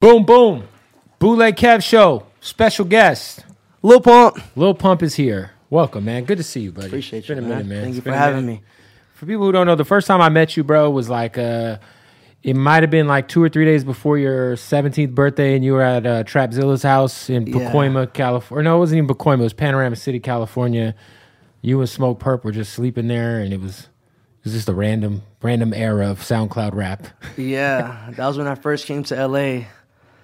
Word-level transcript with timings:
Boom, 0.00 0.24
boom. 0.24 0.62
Bootleg 1.18 1.56
Kev 1.56 1.82
Show. 1.82 2.24
Special 2.40 2.84
guest. 2.84 3.44
Lil 3.82 4.00
Pump. 4.00 4.38
Lil 4.54 4.74
Pump 4.74 5.02
is 5.02 5.16
here. 5.16 5.50
Welcome, 5.70 6.04
man. 6.04 6.24
Good 6.24 6.38
to 6.38 6.44
see 6.44 6.60
you, 6.60 6.70
buddy. 6.70 6.86
Appreciate 6.86 7.18
It's 7.20 7.28
been 7.28 7.38
you, 7.38 7.44
a 7.44 7.48
minute, 7.48 7.66
man. 7.66 7.68
man. 7.68 7.82
Thank 7.82 7.96
It's 7.96 8.06
you 8.06 8.12
for 8.12 8.16
having 8.16 8.46
me. 8.46 8.62
For 9.14 9.26
people 9.26 9.44
who 9.46 9.50
don't 9.50 9.66
know, 9.66 9.74
the 9.74 9.84
first 9.84 10.06
time 10.06 10.20
I 10.20 10.28
met 10.28 10.56
you, 10.56 10.62
bro, 10.62 10.88
was 10.90 11.08
like 11.10 11.36
uh 11.36 11.78
it 12.44 12.54
might 12.54 12.84
have 12.84 12.90
been 12.90 13.08
like 13.08 13.26
two 13.26 13.42
or 13.42 13.48
three 13.48 13.64
days 13.64 13.82
before 13.82 14.16
your 14.16 14.54
17th 14.54 15.12
birthday, 15.16 15.56
and 15.56 15.64
you 15.64 15.72
were 15.72 15.82
at 15.82 16.06
uh, 16.06 16.22
Trapzilla's 16.22 16.84
house 16.84 17.28
in 17.28 17.48
Yeah. 17.48 17.54
California. 18.12 18.62
No, 18.62 18.76
it 18.76 18.78
wasn't 18.78 18.98
even 18.98 19.08
Pacoima. 19.08 19.40
It 19.40 19.42
was 19.42 19.52
Panorama 19.52 19.96
City, 19.96 20.20
California. 20.20 20.94
You 21.60 21.80
and 21.80 21.88
Smoke 21.88 22.20
Perp 22.20 22.44
were 22.44 22.52
just 22.52 22.72
sleeping 22.72 23.08
there, 23.08 23.40
and 23.40 23.52
it 23.52 23.60
was 23.60 23.80
it 23.80 24.44
was 24.44 24.52
just 24.52 24.68
a 24.68 24.72
random 24.74 25.22
random 25.42 25.74
era 25.74 26.08
of 26.08 26.20
SoundCloud 26.20 26.74
rap. 26.74 27.08
Yeah, 27.36 28.10
that 28.12 28.26
was 28.28 28.38
when 28.38 28.46
I 28.46 28.54
first 28.54 28.86
came 28.86 29.02
to 29.04 29.26
LA. 29.26 29.64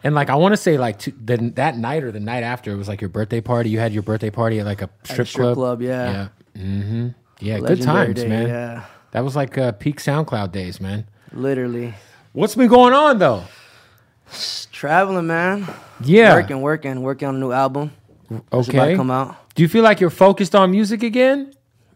And 0.04 0.14
like 0.14 0.28
I 0.30 0.34
want 0.36 0.52
to 0.52 0.56
say 0.58 0.76
like 0.78 0.98
two, 0.98 1.12
the, 1.24 1.36
that 1.56 1.76
night 1.78 2.04
or 2.04 2.12
the 2.12 2.20
night 2.20 2.42
after 2.42 2.70
it 2.70 2.76
was 2.76 2.88
like 2.88 3.00
your 3.00 3.08
birthday 3.10 3.40
party. 3.40 3.70
You 3.70 3.78
had 3.78 3.92
your 3.92 4.02
birthday 4.02 4.30
party 4.30 4.60
at 4.60 4.66
like 4.66 4.82
a 4.82 4.90
strip, 5.04 5.20
a 5.20 5.24
strip 5.26 5.54
club, 5.54 5.80
yeah. 5.82 6.28
Yeah. 6.54 6.62
Mm-hmm. 6.62 7.08
Yeah. 7.40 7.58
Good 7.60 7.82
times, 7.82 8.14
day, 8.16 8.28
man. 8.28 8.46
Yeah, 8.48 8.84
That 9.12 9.24
was 9.24 9.34
like 9.34 9.56
uh, 9.58 9.72
peak 9.72 10.00
SoundCloud 10.00 10.52
days, 10.52 10.80
man. 10.80 11.06
literally. 11.32 11.94
What's 12.32 12.54
been 12.54 12.68
going 12.68 12.92
on 12.94 13.18
though? 13.18 13.44
Just 14.30 14.72
traveling, 14.72 15.26
man. 15.26 15.66
Yeah. 16.02 16.34
Working, 16.34 16.60
working, 16.60 17.02
working 17.02 17.28
on 17.28 17.36
a 17.36 17.38
new 17.38 17.52
album. 17.52 17.90
To 18.28 18.42
Okay. 18.52 18.96
come 18.96 19.10
out. 19.10 19.36
Do 19.54 19.62
you 19.62 19.68
feel 19.68 19.84
like 19.84 20.00
you're 20.00 20.10
focused 20.10 20.54
on 20.54 20.70
music 20.70 21.02
again? 21.02 21.52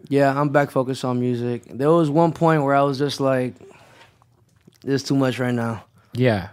Yeah, 0.09 0.39
I'm 0.39 0.49
back 0.51 0.71
focused 0.71 1.05
on 1.05 1.19
music. 1.21 1.65
There 1.67 1.91
was 1.91 2.09
one 2.09 2.33
point 2.33 2.63
where 2.63 2.75
I 2.75 2.83
was 2.83 2.99
just 2.99 3.19
like, 3.21 3.55
"This 4.83 5.03
is 5.03 5.09
too 5.09 5.17
much 5.17 5.39
right 5.39 5.53
now," 5.55 5.85
Yeah. 6.15 6.49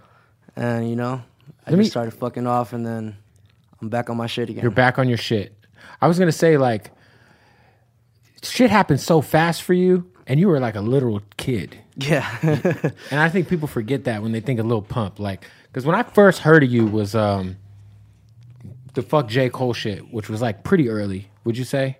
and 0.55 0.89
you 0.89 0.95
know, 0.95 1.21
I 1.67 1.71
Let 1.71 1.77
just 1.77 1.87
me- 1.87 1.89
started 1.89 2.11
fucking 2.11 2.45
off, 2.47 2.73
and 2.73 2.85
then 2.85 3.17
I'm 3.81 3.89
back 3.89 4.09
on 4.09 4.17
my 4.17 4.27
shit 4.27 4.49
again. 4.49 4.61
You're 4.61 4.71
back 4.71 4.99
on 4.99 5.07
your 5.09 5.17
shit. 5.17 5.53
I 6.01 6.07
was 6.07 6.19
gonna 6.19 6.31
say 6.31 6.57
like, 6.57 6.91
shit 8.43 8.69
happened 8.69 8.99
so 8.99 9.21
fast 9.21 9.63
for 9.63 9.73
you, 9.73 10.09
and 10.27 10.39
you 10.39 10.47
were 10.47 10.59
like 10.59 10.75
a 10.75 10.81
literal 10.81 11.21
kid. 11.37 11.77
Yeah, 11.97 12.27
And 13.11 13.19
I 13.21 13.29
think 13.29 13.47
people 13.47 13.67
forget 13.67 14.03
that 14.03 14.21
when 14.21 14.31
they 14.33 14.41
think 14.41 14.59
of 14.59 14.65
Lil 14.65 14.81
Pump. 14.81 15.17
Like, 15.19 15.45
because 15.67 15.85
when 15.85 15.95
I 15.95 16.03
first 16.03 16.39
heard 16.39 16.61
of 16.63 16.69
you 16.71 16.85
was 16.85 17.15
um 17.15 17.57
the 18.93 19.01
fuck 19.01 19.27
J. 19.27 19.49
Cole 19.49 19.73
shit, 19.73 20.13
which 20.13 20.29
was 20.29 20.41
like 20.41 20.63
pretty 20.63 20.89
early, 20.89 21.29
would 21.43 21.57
you 21.57 21.63
say? 21.65 21.97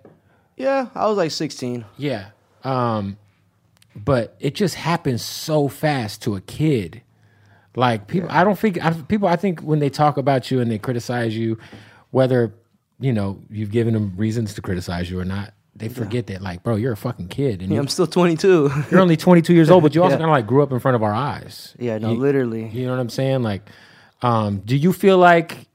yeah. 0.56 0.88
I 0.94 1.06
was 1.06 1.16
like 1.18 1.30
16. 1.30 1.84
Yeah. 1.98 2.28
Um, 2.64 3.18
but 3.94 4.34
it 4.40 4.54
just 4.54 4.74
happened 4.74 5.20
so 5.20 5.68
fast 5.68 6.22
to 6.22 6.34
a 6.36 6.40
kid. 6.40 7.02
Like 7.76 8.08
people, 8.08 8.28
I 8.32 8.42
don't 8.42 8.58
think 8.58 8.84
I, 8.84 8.90
people. 8.92 9.28
I 9.28 9.36
think 9.36 9.60
when 9.60 9.78
they 9.78 9.90
talk 9.90 10.16
about 10.16 10.50
you 10.50 10.60
and 10.60 10.70
they 10.70 10.78
criticize 10.78 11.36
you, 11.36 11.58
whether 12.10 12.52
you 12.98 13.12
know 13.12 13.38
you've 13.50 13.70
given 13.70 13.92
them 13.94 14.14
reasons 14.16 14.54
to 14.54 14.62
criticize 14.62 15.10
you 15.10 15.20
or 15.20 15.24
not, 15.26 15.52
they 15.76 15.88
forget 15.90 16.26
that 16.28 16.40
like, 16.40 16.62
bro, 16.62 16.76
you're 16.76 16.94
a 16.94 16.96
fucking 16.96 17.28
kid 17.28 17.60
and 17.60 17.68
Yeah, 17.70 17.74
you- 17.74 17.80
I'm 17.82 17.88
still 17.88 18.06
22. 18.06 18.70
you're 18.90 19.00
only 19.00 19.16
22 19.18 19.52
years 19.52 19.68
old, 19.70 19.82
but 19.82 19.94
you 19.94 20.02
also 20.02 20.14
Yeah. 20.14 20.18
kind 20.20 20.30
of 20.30 20.34
like 20.34 20.46
grew 20.46 20.62
up 20.62 20.72
in 20.72 20.80
front 20.80 20.94
of 20.94 21.02
our 21.02 21.12
eyes. 21.12 21.76
yeah, 21.78 21.98
no, 21.98 22.12
You- 22.12 22.18
literally. 22.18 22.66
You 22.68 22.86
know 22.86 22.92
what 22.92 23.00
I'm 23.00 23.10
saying? 23.10 23.42
Like, 23.42 23.68
um, 24.22 24.60
do 24.64 24.74
you 24.74 24.94
feel 24.94 25.18
like 25.18 25.66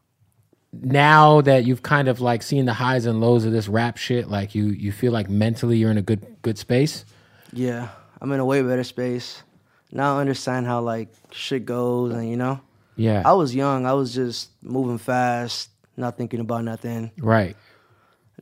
now 0.73 1.41
that 1.41 1.65
you've 1.65 1.83
kind 1.83 2.07
of 2.07 2.19
like 2.21 2.41
seen 2.41 2.65
the 2.65 2.73
highs 2.73 3.05
and 3.05 3.19
lows 3.21 3.45
of 3.45 3.51
this 3.51 3.67
rap 3.67 3.97
shit, 3.97 4.27
like 4.29 4.55
you 4.55 4.67
you 4.67 4.91
feel 4.91 5.11
like 5.11 5.29
mentally 5.29 5.77
you're 5.77 5.91
in 5.91 5.97
a 5.97 6.01
good 6.01 6.25
good 6.41 6.57
space? 6.57 7.05
Yeah, 7.53 7.89
I'm 8.21 8.31
in 8.31 8.39
a 8.39 8.45
way 8.45 8.61
better 8.63 8.83
space. 8.83 9.43
Now 9.91 10.17
I 10.17 10.21
understand 10.21 10.65
how 10.67 10.81
like 10.81 11.09
shit 11.31 11.65
goes, 11.65 12.13
and 12.13 12.29
you 12.29 12.37
know, 12.37 12.59
Yeah. 12.95 13.21
I 13.25 13.33
was 13.33 13.53
young. 13.53 13.85
I 13.85 13.93
was 13.93 14.13
just 14.13 14.49
moving 14.61 14.97
fast, 14.97 15.69
not 15.97 16.17
thinking 16.17 16.39
about 16.39 16.63
nothing. 16.63 17.11
right. 17.19 17.55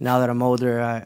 Now 0.01 0.19
that 0.19 0.29
I'm 0.29 0.41
older, 0.41 0.79
I 0.81 1.05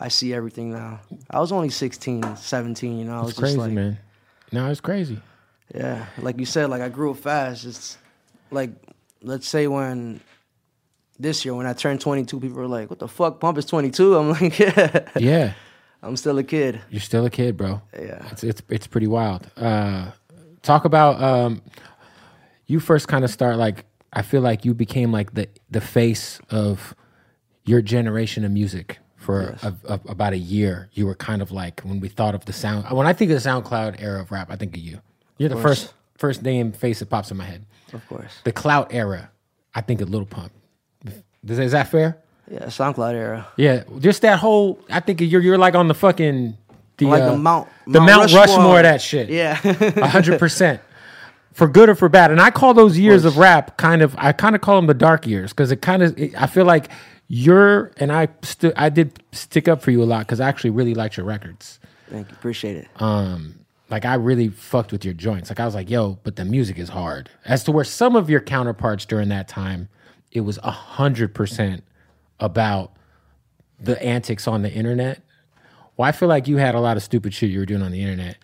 I 0.00 0.08
see 0.08 0.32
everything 0.34 0.72
now. 0.72 1.00
I 1.30 1.38
was 1.40 1.52
only 1.52 1.70
16, 1.70 2.36
17, 2.36 2.98
you 2.98 3.04
know. 3.04 3.18
I 3.18 3.20
was 3.20 3.30
It's 3.30 3.38
crazy, 3.38 3.54
just 3.56 3.66
like, 3.66 3.72
man. 3.72 3.98
No, 4.52 4.70
it's 4.70 4.80
crazy. 4.80 5.20
yeah, 5.74 6.06
like 6.18 6.38
you 6.38 6.46
said, 6.46 6.70
like 6.70 6.82
I 6.82 6.88
grew 6.88 7.10
up 7.12 7.18
fast. 7.18 7.64
It's 7.64 7.98
like 8.50 8.70
let's 9.22 9.46
say 9.48 9.66
when 9.68 10.20
this 11.20 11.44
year 11.44 11.54
when 11.54 11.66
I 11.66 11.74
turned 11.74 12.00
22, 12.00 12.40
people 12.40 12.56
were 12.56 12.66
like, 12.66 12.88
"What 12.90 12.98
the 13.00 13.08
fuck? 13.08 13.38
Pump 13.40 13.58
is 13.58 13.66
22." 13.66 14.16
I'm 14.16 14.30
like, 14.30 14.58
"Yeah, 14.64 15.08
Yeah. 15.16 15.52
I'm 16.02 16.16
still 16.16 16.38
a 16.38 16.44
kid." 16.44 16.80
You're 16.90 17.00
still 17.00 17.24
a 17.26 17.30
kid, 17.30 17.56
bro. 17.56 17.82
Yeah. 17.98 18.26
It's 18.30 18.44
it's 18.44 18.62
it's 18.68 18.86
pretty 18.86 19.06
wild. 19.06 19.50
Uh 19.56 20.10
talk 20.62 20.84
about 20.84 21.20
um 21.22 21.62
you 22.66 22.80
first 22.80 23.08
kind 23.08 23.24
of 23.24 23.30
start 23.30 23.56
like 23.56 23.84
I 24.12 24.22
feel 24.22 24.40
like 24.40 24.64
you 24.64 24.74
became 24.74 25.12
like 25.12 25.34
the 25.34 25.48
the 25.70 25.80
face 25.80 26.40
of 26.50 26.94
your 27.64 27.82
generation 27.82 28.44
of 28.44 28.50
music 28.50 28.98
for 29.16 29.56
a, 29.62 29.74
a- 29.88 30.00
about 30.08 30.32
a 30.32 30.38
year. 30.38 30.88
You 30.92 31.06
were 31.06 31.14
kind 31.14 31.42
of 31.42 31.50
like 31.50 31.80
when 31.80 32.00
we 32.00 32.08
thought 32.08 32.34
of 32.34 32.44
the 32.44 32.52
sound 32.52 32.88
when 32.96 33.06
I 33.06 33.12
think 33.12 33.30
of 33.30 33.42
the 33.42 33.48
SoundCloud 33.48 34.00
era 34.00 34.20
of 34.20 34.30
rap, 34.30 34.48
I 34.50 34.56
think 34.56 34.76
of 34.76 34.82
you. 34.82 35.00
You're 35.38 35.48
the 35.50 35.54
course. 35.56 35.82
first 35.84 35.94
first 36.16 36.42
name 36.42 36.72
face 36.72 36.98
that 37.00 37.06
pops 37.10 37.30
in 37.30 37.36
my 37.36 37.44
head. 37.44 37.64
Of 37.92 38.06
course. 38.08 38.40
The 38.44 38.52
clout 38.52 38.92
era, 38.92 39.30
I 39.74 39.80
think 39.80 40.00
of 40.00 40.10
Lil 40.10 40.26
Pump. 40.26 40.52
Is, 41.46 41.58
is 41.58 41.72
that 41.72 41.88
fair? 41.88 42.18
Yeah, 42.50 42.64
SoundCloud 42.66 43.14
era. 43.14 43.46
Yeah, 43.56 43.84
just 43.98 44.22
that 44.22 44.38
whole. 44.38 44.78
I 44.90 45.00
think 45.00 45.20
you're 45.20 45.40
you're 45.42 45.58
like 45.58 45.74
on 45.74 45.88
the 45.88 45.94
fucking 45.94 46.56
the 46.96 47.06
Like 47.06 47.22
uh, 47.22 47.30
the 47.32 47.36
Mount- 47.38 47.68
the 47.86 48.00
Mount 48.00 48.06
Mount 48.06 48.32
Rushmore, 48.32 48.40
Rushmore. 48.58 48.76
of 48.78 48.82
that 48.84 49.02
shit. 49.02 49.28
Yeah. 49.28 49.58
a 49.64 50.06
hundred 50.08 50.38
percent. 50.38 50.80
For 51.52 51.66
good 51.66 51.88
or 51.88 51.94
for 51.96 52.08
bad, 52.08 52.30
and 52.30 52.40
I 52.40 52.50
call 52.50 52.72
those 52.72 52.96
years 52.98 53.24
of 53.24 53.36
rap 53.36 53.76
kind 53.78 54.00
of. 54.00 54.14
I 54.16 54.30
kind 54.32 54.54
of 54.54 54.60
call 54.60 54.76
them 54.76 54.86
the 54.86 54.94
dark 54.94 55.26
years 55.26 55.50
because 55.52 55.72
it 55.72 55.82
kind 55.82 56.02
of. 56.04 56.16
I 56.38 56.46
feel 56.46 56.64
like 56.64 56.88
you're 57.26 57.90
and 57.96 58.12
I. 58.12 58.28
St- 58.42 58.72
I 58.76 58.88
did 58.90 59.20
stick 59.32 59.66
up 59.68 59.82
for 59.82 59.90
you 59.90 60.02
a 60.02 60.04
lot 60.06 60.20
because 60.20 60.40
I 60.40 60.48
actually 60.48 60.70
really 60.70 60.94
liked 60.94 61.16
your 61.16 61.26
records. 61.26 61.80
Thank 62.08 62.28
you. 62.30 62.34
Appreciate 62.36 62.76
it. 62.76 62.88
Um, 63.02 63.56
like 63.90 64.04
I 64.04 64.14
really 64.14 64.48
fucked 64.48 64.92
with 64.92 65.04
your 65.04 65.14
joints. 65.14 65.50
Like 65.50 65.58
I 65.60 65.64
was 65.66 65.74
like, 65.74 65.90
yo, 65.90 66.18
but 66.22 66.36
the 66.36 66.44
music 66.44 66.78
is 66.78 66.90
hard. 66.90 67.28
As 67.44 67.64
to 67.64 67.72
where 67.72 67.84
some 67.84 68.14
of 68.16 68.30
your 68.30 68.40
counterparts 68.40 69.04
during 69.04 69.28
that 69.30 69.48
time, 69.48 69.88
it 70.30 70.42
was 70.42 70.58
a 70.62 70.70
hundred 70.70 71.34
percent 71.34 71.82
about 72.40 72.92
the 73.80 74.00
antics 74.02 74.46
on 74.48 74.62
the 74.62 74.70
internet. 74.72 75.22
Well, 75.96 76.08
I 76.08 76.12
feel 76.12 76.28
like 76.28 76.46
you 76.48 76.56
had 76.58 76.74
a 76.74 76.80
lot 76.80 76.96
of 76.96 77.02
stupid 77.02 77.34
shit 77.34 77.50
you 77.50 77.58
were 77.58 77.66
doing 77.66 77.82
on 77.82 77.92
the 77.92 78.00
internet, 78.02 78.36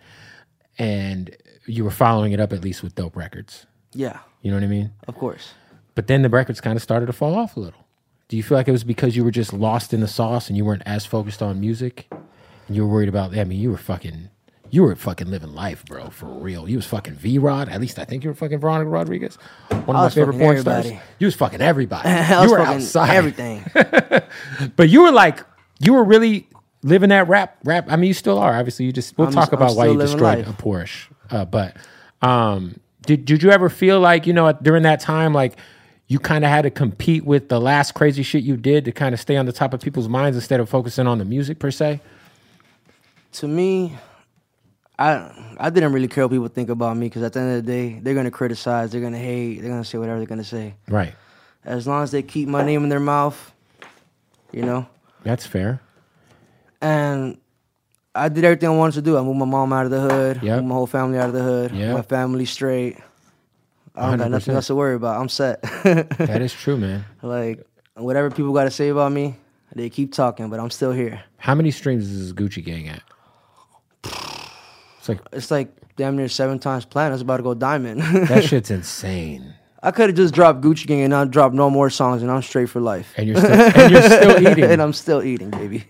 and 0.77 1.35
you 1.65 1.83
were 1.83 1.91
following 1.91 2.31
it 2.31 2.39
up 2.39 2.53
at 2.53 2.61
least 2.63 2.83
with 2.83 2.95
dope 2.95 3.15
records. 3.15 3.65
Yeah, 3.93 4.19
You 4.41 4.51
know 4.51 4.57
what 4.57 4.63
I 4.63 4.67
mean? 4.67 4.91
of 5.07 5.15
course. 5.15 5.53
But 5.95 6.07
then 6.07 6.21
the 6.21 6.29
records 6.29 6.59
kind 6.59 6.75
of 6.75 6.83
started 6.83 7.05
to 7.05 7.13
fall 7.13 7.35
off 7.35 7.55
a 7.55 7.59
little. 7.61 7.85
Do 8.27 8.35
you 8.35 8.43
feel 8.43 8.57
like 8.57 8.67
it 8.67 8.71
was 8.73 8.83
because 8.83 9.15
you 9.15 9.23
were 9.23 9.31
just 9.31 9.53
lost 9.53 9.93
in 9.93 10.01
the 10.01 10.07
sauce 10.07 10.49
and 10.49 10.57
you 10.57 10.65
weren't 10.65 10.81
as 10.85 11.05
focused 11.05 11.41
on 11.41 11.61
music? 11.61 12.07
And 12.67 12.75
you 12.75 12.85
were 12.85 12.91
worried 12.91 13.07
about, 13.07 13.37
I 13.37 13.43
mean, 13.45 13.59
you 13.59 13.71
were 13.71 13.77
fucking, 13.77 14.29
you 14.75 14.83
were 14.83 14.95
fucking 14.95 15.29
living 15.31 15.53
life, 15.55 15.85
bro, 15.85 16.09
for 16.09 16.25
real. 16.25 16.67
You 16.67 16.75
was 16.75 16.85
fucking 16.85 17.13
V 17.13 17.37
Rod. 17.37 17.69
At 17.69 17.79
least 17.79 17.97
I 17.97 18.03
think 18.03 18.23
you 18.23 18.29
were 18.29 18.33
fucking 18.35 18.59
Veronica 18.59 18.89
Rodriguez. 18.89 19.37
One 19.69 19.81
of 19.81 19.87
my 19.95 20.09
favorite 20.09 20.37
porn 20.37 20.59
stars. 20.59 20.91
You 21.17 21.27
was 21.27 21.35
fucking 21.35 21.61
everybody. 21.61 22.09
You 22.43 22.51
were 22.51 22.57
fucking 22.57 22.75
outside. 22.75 23.15
everything. 23.15 23.63
But 24.75 24.89
you 24.89 25.03
were 25.03 25.11
like, 25.11 25.45
you 25.79 25.93
were 25.93 26.03
really 26.03 26.47
living 26.83 27.09
that 27.09 27.27
rap, 27.29 27.57
rap. 27.63 27.85
I 27.89 27.95
mean, 27.95 28.09
you 28.09 28.13
still 28.13 28.37
are. 28.37 28.53
Obviously, 28.53 28.85
you 28.85 28.91
just, 28.91 29.17
we'll 29.17 29.27
I'm- 29.27 29.33
talk 29.33 29.49
I'm 29.53 29.55
about 29.61 29.75
why 29.77 29.87
you 29.87 29.97
destroyed 29.97 30.45
life. 30.45 30.49
a 30.49 30.53
Porsche. 30.61 31.07
Uh, 31.31 31.45
but 31.45 31.77
um, 32.21 32.77
did, 33.05 33.23
did 33.25 33.41
you 33.43 33.51
ever 33.51 33.69
feel 33.69 33.99
like, 34.01 34.27
you 34.27 34.33
know, 34.33 34.51
during 34.51 34.83
that 34.83 34.99
time, 34.99 35.33
like 35.33 35.57
you 36.07 36.19
kind 36.19 36.43
of 36.43 36.51
had 36.51 36.63
to 36.63 36.69
compete 36.69 37.23
with 37.25 37.47
the 37.49 37.59
last 37.61 37.93
crazy 37.93 38.23
shit 38.23 38.43
you 38.43 38.57
did 38.57 38.83
to 38.85 38.91
kind 38.91 39.13
of 39.15 39.21
stay 39.21 39.37
on 39.37 39.45
the 39.45 39.53
top 39.53 39.73
of 39.73 39.79
people's 39.81 40.09
minds 40.09 40.35
instead 40.37 40.59
of 40.59 40.67
focusing 40.69 41.07
on 41.07 41.17
the 41.17 41.25
music 41.25 41.59
per 41.59 41.71
se? 41.71 42.01
to 43.31 43.47
me, 43.47 43.93
I 44.97 45.55
I 45.59 45.69
didn't 45.69 45.91
really 45.93 46.07
care 46.07 46.23
what 46.25 46.31
people 46.31 46.47
think 46.47 46.69
about 46.69 46.95
me 46.97 47.07
because 47.07 47.23
at 47.23 47.33
the 47.33 47.39
end 47.39 47.57
of 47.57 47.65
the 47.65 47.71
day, 47.71 47.99
they're 48.01 48.13
gonna 48.15 48.31
criticize, 48.31 48.91
they're 48.91 49.01
gonna 49.01 49.17
hate, 49.17 49.59
they're 49.59 49.69
gonna 49.71 49.83
say 49.83 49.97
whatever 49.97 50.17
they're 50.19 50.27
gonna 50.27 50.43
say. 50.43 50.75
Right. 50.87 51.13
As 51.65 51.87
long 51.87 52.03
as 52.03 52.11
they 52.11 52.21
keep 52.21 52.47
my 52.47 52.63
name 52.63 52.83
in 52.83 52.89
their 52.89 52.99
mouth, 52.99 53.53
you 54.51 54.61
know. 54.63 54.87
That's 55.23 55.45
fair. 55.45 55.81
And 56.81 57.37
I 58.13 58.29
did 58.29 58.43
everything 58.45 58.69
I 58.69 58.75
wanted 58.75 58.95
to 58.95 59.01
do. 59.01 59.17
I 59.17 59.21
moved 59.21 59.39
my 59.39 59.45
mom 59.45 59.73
out 59.73 59.85
of 59.85 59.91
the 59.91 59.99
hood, 60.01 60.39
Yep. 60.43 60.57
moved 60.57 60.67
my 60.67 60.75
whole 60.75 60.87
family 60.87 61.17
out 61.17 61.27
of 61.29 61.33
the 61.33 61.41
hood, 61.43 61.71
Yep. 61.71 61.93
my 61.95 62.01
family 62.03 62.45
straight. 62.45 62.97
I 63.95 64.09
don't 64.09 64.17
got 64.19 64.27
100%. 64.27 64.31
nothing 64.31 64.55
else 64.55 64.67
to 64.67 64.75
worry 64.75 64.95
about. 64.95 65.19
I'm 65.19 65.29
set. 65.29 65.61
That 66.17 66.41
is 66.41 66.53
true, 66.53 66.77
man. 66.77 67.05
like 67.21 67.65
whatever 67.95 68.29
people 68.29 68.53
got 68.53 68.65
to 68.65 68.71
say 68.71 68.89
about 68.89 69.11
me, 69.11 69.35
they 69.73 69.89
keep 69.89 70.13
talking, 70.13 70.49
but 70.49 70.59
I'm 70.59 70.69
still 70.69 70.91
here. 70.91 71.21
How 71.37 71.55
many 71.55 71.71
streams 71.71 72.09
is 72.09 72.19
this 72.19 72.33
Gucci 72.33 72.63
Gang 72.63 72.87
at? 72.89 73.01
It's 75.05 75.09
like, 75.09 75.19
It's 75.33 75.51
like 75.51 75.95
damn 75.95 76.15
near 76.15 76.27
seven 76.27 76.59
times 76.59 76.85
platinum. 76.85 77.13
It's 77.15 77.21
about 77.21 77.37
to 77.37 77.43
go 77.43 77.53
diamond. 77.53 78.01
that 78.27 78.43
shit's 78.43 78.71
insane. 78.79 79.53
I 79.83 79.91
could 79.91 80.09
have 80.09 80.15
just 80.15 80.33
dropped 80.33 80.61
Gucci 80.61 80.87
Gang 80.87 81.01
and 81.01 81.11
not 81.11 81.29
dropped 81.29 81.53
no 81.53 81.69
more 81.69 81.91
songs, 81.91 82.23
and 82.23 82.31
I'm 82.31 82.41
straight 82.41 82.69
for 82.69 82.79
life. 82.81 83.13
And 83.17 83.27
you're 83.27 83.37
still, 83.37 83.51
and 83.51 83.91
you're 83.91 84.01
still 84.01 84.47
eating. 84.51 84.63
and 84.63 84.81
I'm 84.81 84.93
still 84.93 85.21
eating, 85.21 85.51
baby. 85.51 85.83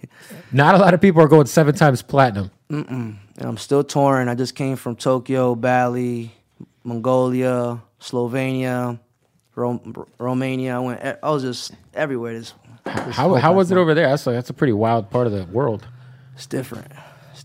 Not 0.52 0.76
a 0.76 0.78
lot 0.80 0.94
of 0.94 1.00
people 1.00 1.22
are 1.22 1.30
going 1.30 1.46
seven 1.46 1.74
times 1.76 2.02
platinum. 2.02 2.52
And 2.70 3.18
I'm 3.40 3.56
still 3.58 3.86
touring. 3.86 4.28
I 4.28 4.36
just 4.36 4.54
came 4.54 4.76
from 4.76 4.98
Tokyo, 4.98 5.56
Bali, 5.56 6.34
Mongolia, 6.84 7.82
Slovenia, 8.02 9.00
Rom- 9.56 10.06
Romania. 10.20 10.76
I 10.76 10.80
went. 10.80 11.02
I 11.24 11.30
was 11.30 11.44
just 11.44 11.72
everywhere. 11.94 12.34
This, 12.34 12.54
this 12.84 13.16
How 13.16 13.34
how 13.36 13.54
was 13.54 13.72
it 13.72 13.78
over 13.78 13.94
there? 13.94 14.10
That's 14.10 14.28
like, 14.28 14.36
that's 14.36 14.50
a 14.50 14.54
pretty 14.54 14.74
wild 14.74 15.10
part 15.10 15.26
of 15.26 15.32
the 15.34 15.46
world. 15.46 15.88
It's 16.36 16.46
different. 16.48 16.92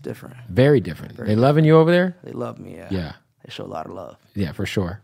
Different. 0.01 0.35
Very 0.49 0.79
different. 0.79 1.17
They 1.17 1.35
loving 1.35 1.65
you 1.65 1.77
over 1.77 1.91
there? 1.91 2.17
They 2.23 2.31
love 2.31 2.59
me. 2.59 2.75
Yeah. 2.75 2.87
Yeah. 2.89 3.13
They 3.45 3.51
show 3.51 3.65
a 3.65 3.67
lot 3.67 3.85
of 3.85 3.93
love. 3.93 4.17
Yeah, 4.35 4.51
for 4.51 4.65
sure. 4.65 5.01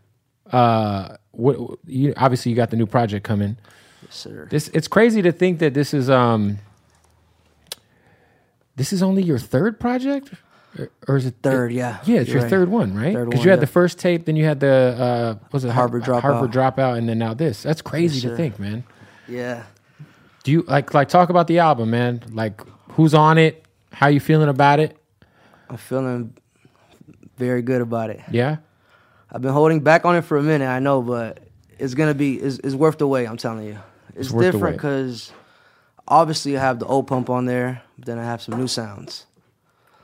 Uh, 0.50 1.16
what 1.32 1.78
you 1.86 2.14
obviously 2.16 2.50
you 2.50 2.56
got 2.56 2.70
the 2.70 2.76
new 2.76 2.86
project 2.86 3.24
coming. 3.24 3.56
Yes, 4.02 4.14
sir. 4.14 4.48
This 4.50 4.68
it's 4.68 4.88
crazy 4.88 5.22
to 5.22 5.32
think 5.32 5.58
that 5.58 5.74
this 5.74 5.92
is 5.92 6.08
um 6.08 6.58
this 8.76 8.92
is 8.92 9.02
only 9.02 9.22
your 9.22 9.38
third 9.38 9.78
project, 9.80 10.30
or, 10.78 10.90
or 11.08 11.16
is 11.16 11.26
it 11.26 11.34
Third, 11.42 11.72
yeah. 11.72 11.98
Yeah, 12.04 12.20
it's 12.20 12.28
You're 12.28 12.36
your 12.36 12.42
right. 12.44 12.50
third 12.50 12.68
one, 12.68 12.94
right? 12.94 13.12
Because 13.12 13.44
you 13.44 13.50
had 13.50 13.56
yeah. 13.56 13.60
the 13.60 13.66
first 13.66 13.98
tape, 13.98 14.24
then 14.24 14.36
you 14.36 14.44
had 14.44 14.60
the 14.60 14.96
uh, 14.98 15.34
what 15.34 15.52
was 15.52 15.64
it 15.64 15.70
Harvard 15.70 16.04
Har- 16.04 16.20
Dropout. 16.20 16.22
Harvard 16.22 16.52
dropout, 16.52 16.96
and 16.98 17.08
then 17.08 17.18
now 17.18 17.34
this. 17.34 17.62
That's 17.62 17.82
crazy 17.82 18.20
to 18.20 18.28
sir. 18.28 18.36
think, 18.36 18.58
man. 18.58 18.84
Yeah. 19.26 19.64
Do 20.44 20.52
you 20.52 20.62
like 20.62 20.94
like 20.94 21.08
talk 21.08 21.28
about 21.28 21.46
the 21.48 21.58
album, 21.58 21.90
man? 21.90 22.22
Like 22.30 22.62
who's 22.92 23.14
on 23.14 23.36
it? 23.36 23.66
How 23.98 24.06
you 24.06 24.20
feeling 24.20 24.48
about 24.48 24.78
it? 24.78 24.96
I'm 25.68 25.76
feeling 25.76 26.32
very 27.36 27.62
good 27.62 27.80
about 27.80 28.10
it. 28.10 28.20
Yeah, 28.30 28.58
I've 29.32 29.42
been 29.42 29.52
holding 29.52 29.80
back 29.80 30.04
on 30.04 30.14
it 30.14 30.22
for 30.22 30.36
a 30.36 30.42
minute, 30.42 30.68
I 30.68 30.78
know, 30.78 31.02
but 31.02 31.40
it's 31.80 31.94
gonna 31.94 32.14
be 32.14 32.36
it's, 32.36 32.58
it's 32.60 32.76
worth 32.76 32.98
the 32.98 33.08
wait. 33.08 33.26
I'm 33.26 33.36
telling 33.36 33.66
you, 33.66 33.78
it's, 34.14 34.30
worth 34.30 34.52
different 34.52 34.76
because 34.76 35.32
obviously 36.06 36.56
I 36.56 36.60
have 36.60 36.78
the 36.78 36.86
old 36.86 37.08
pump 37.08 37.28
on 37.28 37.46
there, 37.46 37.82
but 37.96 38.06
then 38.06 38.20
I 38.20 38.24
have 38.24 38.40
some 38.40 38.56
new 38.56 38.68
sounds. 38.68 39.26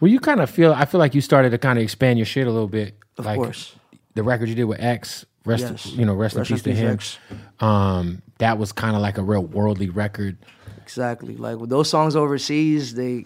well, 0.00 0.10
you 0.10 0.18
kind 0.18 0.40
of 0.40 0.50
feel. 0.50 0.72
I 0.72 0.86
feel 0.86 0.98
like 0.98 1.14
you 1.14 1.20
started 1.20 1.50
to 1.50 1.58
kind 1.58 1.78
of 1.78 1.84
expand 1.84 2.18
your 2.18 2.26
shit 2.26 2.48
a 2.48 2.50
little 2.50 2.66
bit. 2.66 2.96
Of 3.16 3.26
like 3.26 3.36
course, 3.36 3.76
the 4.14 4.24
record 4.24 4.48
you 4.48 4.56
did 4.56 4.64
with 4.64 4.80
X, 4.80 5.24
rest 5.44 5.62
Yes. 5.62 5.86
you 5.86 6.04
know, 6.04 6.14
rest, 6.14 6.34
in 6.34 6.44
peace 6.44 6.62
to 6.62 6.74
him. 6.74 6.94
X. 6.94 7.16
Um, 7.60 8.22
that 8.38 8.58
was 8.58 8.72
kind 8.72 8.96
of 8.96 9.02
like 9.02 9.18
a 9.18 9.22
real 9.22 9.44
worldly 9.44 9.88
record. 9.88 10.36
Exactly, 10.82 11.36
like 11.36 11.58
with 11.58 11.70
those 11.70 11.88
songs 11.88 12.16
overseas, 12.16 12.94
they 12.94 13.24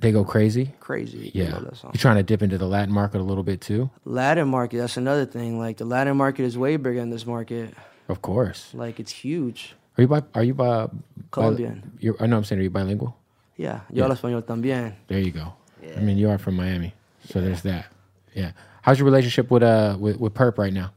They 0.00 0.12
go 0.12 0.24
crazy. 0.24 0.72
crazy. 0.80 1.30
Yeah, 1.34 1.54
love 1.54 1.64
that 1.64 1.76
song. 1.76 1.90
you're 1.92 2.00
trying 2.00 2.16
to 2.16 2.22
dip 2.22 2.40
into 2.42 2.56
the 2.58 2.66
Latin 2.68 2.92
market 2.94 3.20
a 3.20 3.24
little 3.24 3.42
bit 3.42 3.60
too. 3.60 3.90
Latin 4.04 4.48
market, 4.48 4.78
that's 4.78 4.96
another 4.96 5.26
thing. 5.26 5.58
Like 5.58 5.76
the 5.78 5.84
Latin 5.84 6.16
market 6.16 6.44
is 6.44 6.56
way 6.56 6.76
bigger 6.76 7.00
than 7.00 7.10
this 7.10 7.26
market. 7.26 7.74
Of 8.08 8.22
course. 8.22 8.70
Like 8.74 9.00
it's 9.00 9.10
huge. 9.12 9.74
Are 9.96 10.02
you 10.02 10.08
by? 10.08 10.22
Are 10.34 10.44
you 10.44 10.54
by? 10.54 10.88
Colombian. 11.30 11.98
Bi- 12.00 12.12
I 12.20 12.26
know 12.26 12.36
I'm 12.36 12.44
saying, 12.44 12.60
are 12.60 12.62
you 12.62 12.70
bilingual? 12.70 13.16
Yeah, 13.56 13.80
yo 13.92 14.04
hablo 14.04 14.14
español 14.16 14.42
también. 14.44 14.94
There 15.08 15.18
you 15.18 15.32
go. 15.32 15.52
Yeah. 15.82 15.96
I 15.96 16.00
mean, 16.00 16.16
you 16.16 16.30
are 16.30 16.38
from 16.38 16.54
Miami, 16.54 16.94
so 17.28 17.40
there's 17.40 17.62
that. 17.62 17.86
Yeah. 18.34 18.52
How's 18.82 18.98
your 19.00 19.06
relationship 19.06 19.50
with 19.50 19.64
uh 19.64 19.96
with, 19.98 20.16
with 20.20 20.32
Perp 20.34 20.58
right 20.58 20.72
now? 20.72 20.92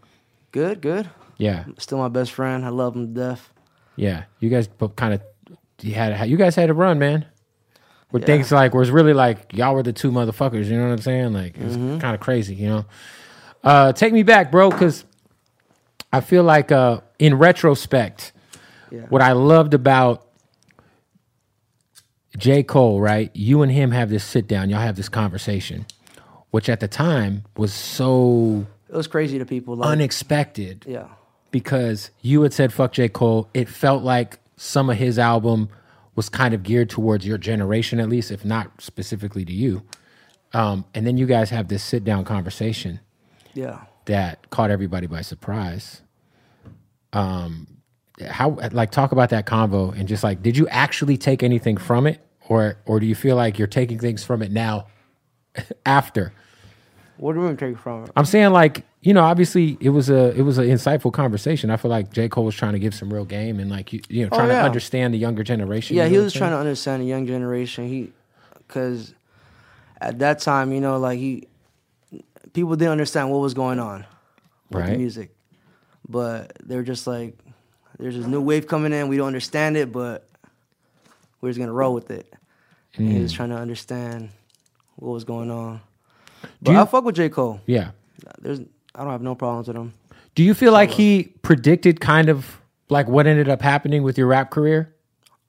Good, 0.51 0.80
good. 0.81 1.09
Yeah, 1.38 1.65
Still 1.80 1.97
my 1.97 2.07
best 2.07 2.33
friend. 2.33 2.63
I 2.63 2.69
love 2.69 2.95
him 2.95 3.15
to 3.15 3.19
death. 3.19 3.50
yeah. 3.95 4.25
You 4.39 4.50
guys 4.51 4.68
both 4.68 4.95
kind 4.95 5.15
of 5.15 5.21
you 5.81 5.95
had 5.95 6.30
you 6.30 6.38
guys 6.38 6.56
had 6.56 6.69
a 6.69 6.74
run, 6.75 7.00
man. 7.00 7.25
With 8.12 8.24
Yeah. 8.24 8.28
things 8.28 8.52
like 8.52 8.74
where 8.74 8.81
it's 8.84 8.92
really 8.92 9.13
like 9.13 9.54
y'all 9.54 9.74
were 9.74 9.84
the 9.84 9.94
two 9.94 10.12
motherfuckers. 10.12 10.66
You 10.66 10.78
know 10.78 10.84
what 10.88 10.92
I'm 10.94 11.02
saying? 11.02 11.34
Like 11.34 11.58
it's 11.58 11.75
Mm-hmm. 11.75 12.00
kind 12.00 12.13
of 12.16 12.19
crazy, 12.22 12.56
you 12.56 12.68
know. 12.69 12.86
Uh, 13.63 13.94
take 13.94 14.12
me 14.12 14.24
back, 14.24 14.52
bro, 14.52 14.69
because 14.69 15.06
I 16.12 16.19
feel 16.21 16.44
like 16.44 16.71
uh, 16.71 17.02
in 17.19 17.35
retrospect, 17.38 18.33
Yeah. 18.92 19.02
what 19.09 19.21
I 19.21 19.31
loved 19.31 19.74
about 19.74 20.28
J. 22.38 22.64
Cole, 22.64 23.00
right? 23.02 23.30
You 23.33 23.62
and 23.62 23.71
him 23.71 23.92
have 23.92 24.09
this 24.09 24.24
sit 24.24 24.47
down, 24.47 24.69
y'all 24.69 24.80
have 24.80 24.95
this 24.95 25.09
conversation, 25.09 25.85
which 26.52 26.69
at 26.69 26.80
the 26.80 26.88
time 26.88 27.44
was 27.57 27.74
so 27.74 28.66
It 28.90 28.95
was 28.95 29.07
crazy 29.07 29.38
to 29.40 29.45
people. 29.45 29.76
Like, 29.76 29.90
unexpected 29.90 30.85
yeah. 30.88 31.07
because 31.52 32.09
you 32.21 32.42
had 32.42 32.54
said 32.54 32.74
fuck 32.74 32.94
J. 32.94 33.09
Cole. 33.09 33.50
It 33.54 33.68
felt 33.69 34.04
like 34.04 34.40
some 34.57 34.90
of 34.90 34.97
his 34.97 35.19
album 35.19 35.69
was 36.15 36.30
kind 36.30 36.53
of 36.53 36.63
geared 36.63 36.89
towards 36.89 37.25
your 37.25 37.37
generation, 37.37 37.99
at 37.99 38.09
least, 38.09 38.31
if 38.31 38.44
not 38.45 38.81
specifically 38.81 39.45
to 39.45 39.53
you. 39.53 39.83
Um, 40.53 40.85
and 40.94 41.07
then 41.07 41.18
you 41.18 41.25
guys 41.25 41.49
have 41.51 41.68
this 41.69 41.83
sit 41.83 42.03
down 42.03 42.25
conversation 42.25 42.99
Yeah. 43.53 43.81
that 44.06 44.49
caught 44.49 44.69
everybody 44.71 45.07
by 45.07 45.21
surprise. 45.21 46.01
Um, 47.13 47.68
how 48.30 48.57
like 48.71 48.91
talk 48.91 49.11
about 49.11 49.30
that 49.30 49.45
convo 49.45 49.97
and 49.97 50.07
just 50.07 50.23
like, 50.23 50.41
did 50.41 50.57
you 50.57 50.68
actually 50.68 51.18
take 51.18 51.44
anything 51.44 51.77
from 51.77 52.06
it, 52.07 52.19
or 52.49 52.77
or 52.85 52.99
do 52.99 53.06
you 53.06 53.15
feel 53.15 53.35
like 53.35 53.57
you're 53.57 53.68
taking 53.68 53.97
things 53.99 54.23
from 54.23 54.41
it 54.41 54.51
now? 54.51 54.87
after 55.85 56.31
What 57.18 57.33
do 57.33 57.41
we 57.41 57.53
take 57.56 57.77
from 57.77 58.06
it? 58.06 58.11
I'm 58.15 58.23
saying 58.25 58.51
like 58.51 58.85
you 59.02 59.14
know 59.14 59.24
obviously 59.24 59.78
it 59.80 59.90
was 59.90 60.10
a 60.10 60.31
it 60.38 60.42
was 60.44 60.58
an 60.58 60.66
insightful 60.66 61.12
conversation. 61.12 61.70
I 61.70 61.78
feel 61.78 61.90
like 61.92 62.12
J 62.14 62.30
Cole 62.30 62.46
was 62.46 62.56
trying 62.56 62.74
to 62.74 62.80
give 62.80 62.94
some 62.94 63.12
real 63.14 63.26
game 63.26 63.60
and 63.60 63.70
like 63.70 63.92
you 63.94 64.02
you 64.10 64.24
know 64.24 64.30
Oh, 64.31 64.38
trying 64.38 64.50
to 64.50 64.62
understand 64.62 65.14
the 65.14 65.18
younger 65.18 65.44
generation. 65.44 65.96
Yeah, 65.98 66.06
you 66.06 66.18
he 66.20 66.24
was 66.24 66.34
trying 66.34 66.52
to 66.52 66.58
understand 66.58 67.02
the 67.02 67.08
young 67.08 67.26
generation. 67.26 67.88
He, 67.88 68.12
because 68.68 69.14
at 70.00 70.20
that 70.20 70.40
time, 70.40 70.72
you 70.72 70.80
know, 70.81 70.98
like 70.98 71.20
he, 71.20 71.48
people 72.54 72.76
didn't 72.76 72.92
understand 72.92 73.30
what 73.31 73.40
was 73.40 73.54
going 73.54 73.80
on 73.80 74.06
with 74.70 74.84
the 74.84 74.90
Right. 74.90 74.98
music, 74.98 75.36
but 76.08 76.54
they're 76.64 76.84
just 76.84 77.06
like, 77.08 77.38
there's 78.00 78.16
this 78.16 78.26
new 78.26 78.42
wave 78.42 78.68
coming 78.68 78.94
in. 78.94 79.08
We 79.10 79.18
don't 79.18 79.28
understand 79.28 79.78
it, 79.78 79.92
but 79.92 80.28
we're 81.42 81.50
just 81.50 81.60
gonna 81.60 81.74
roll 81.74 81.94
with 81.94 82.10
it. 82.12 82.31
And 82.96 83.10
he 83.12 83.18
Mm. 83.18 83.22
was 83.24 83.34
trying 83.34 83.50
to 83.50 83.58
understand 83.58 84.30
what 84.96 85.12
was 85.14 85.24
going 85.24 85.52
on. 85.52 85.81
But 86.62 86.72
you- 86.74 86.80
I 86.80 86.86
fuck 86.86 87.04
with 87.04 87.16
J 87.16 87.30
Cole. 87.30 87.60
Yeah. 87.66 87.92
There's, 88.40 88.62
I 88.95 89.04
don't 89.04 89.12
have 89.12 89.21
no 89.21 89.36
problems 89.36 89.68
with 89.68 89.78
him. 89.78 89.94
Do 90.36 90.44
you 90.44 90.54
feel 90.54 90.71
like 90.71 90.90
uh, 90.90 90.94
he 90.94 91.24
predicted 91.42 92.00
kind 92.00 92.30
of 92.30 92.60
like 92.90 93.07
what 93.07 93.28
ended 93.28 93.50
up 93.50 93.62
happening 93.62 94.04
with 94.04 94.18
your 94.18 94.28
rap 94.28 94.52
career? 94.52 94.94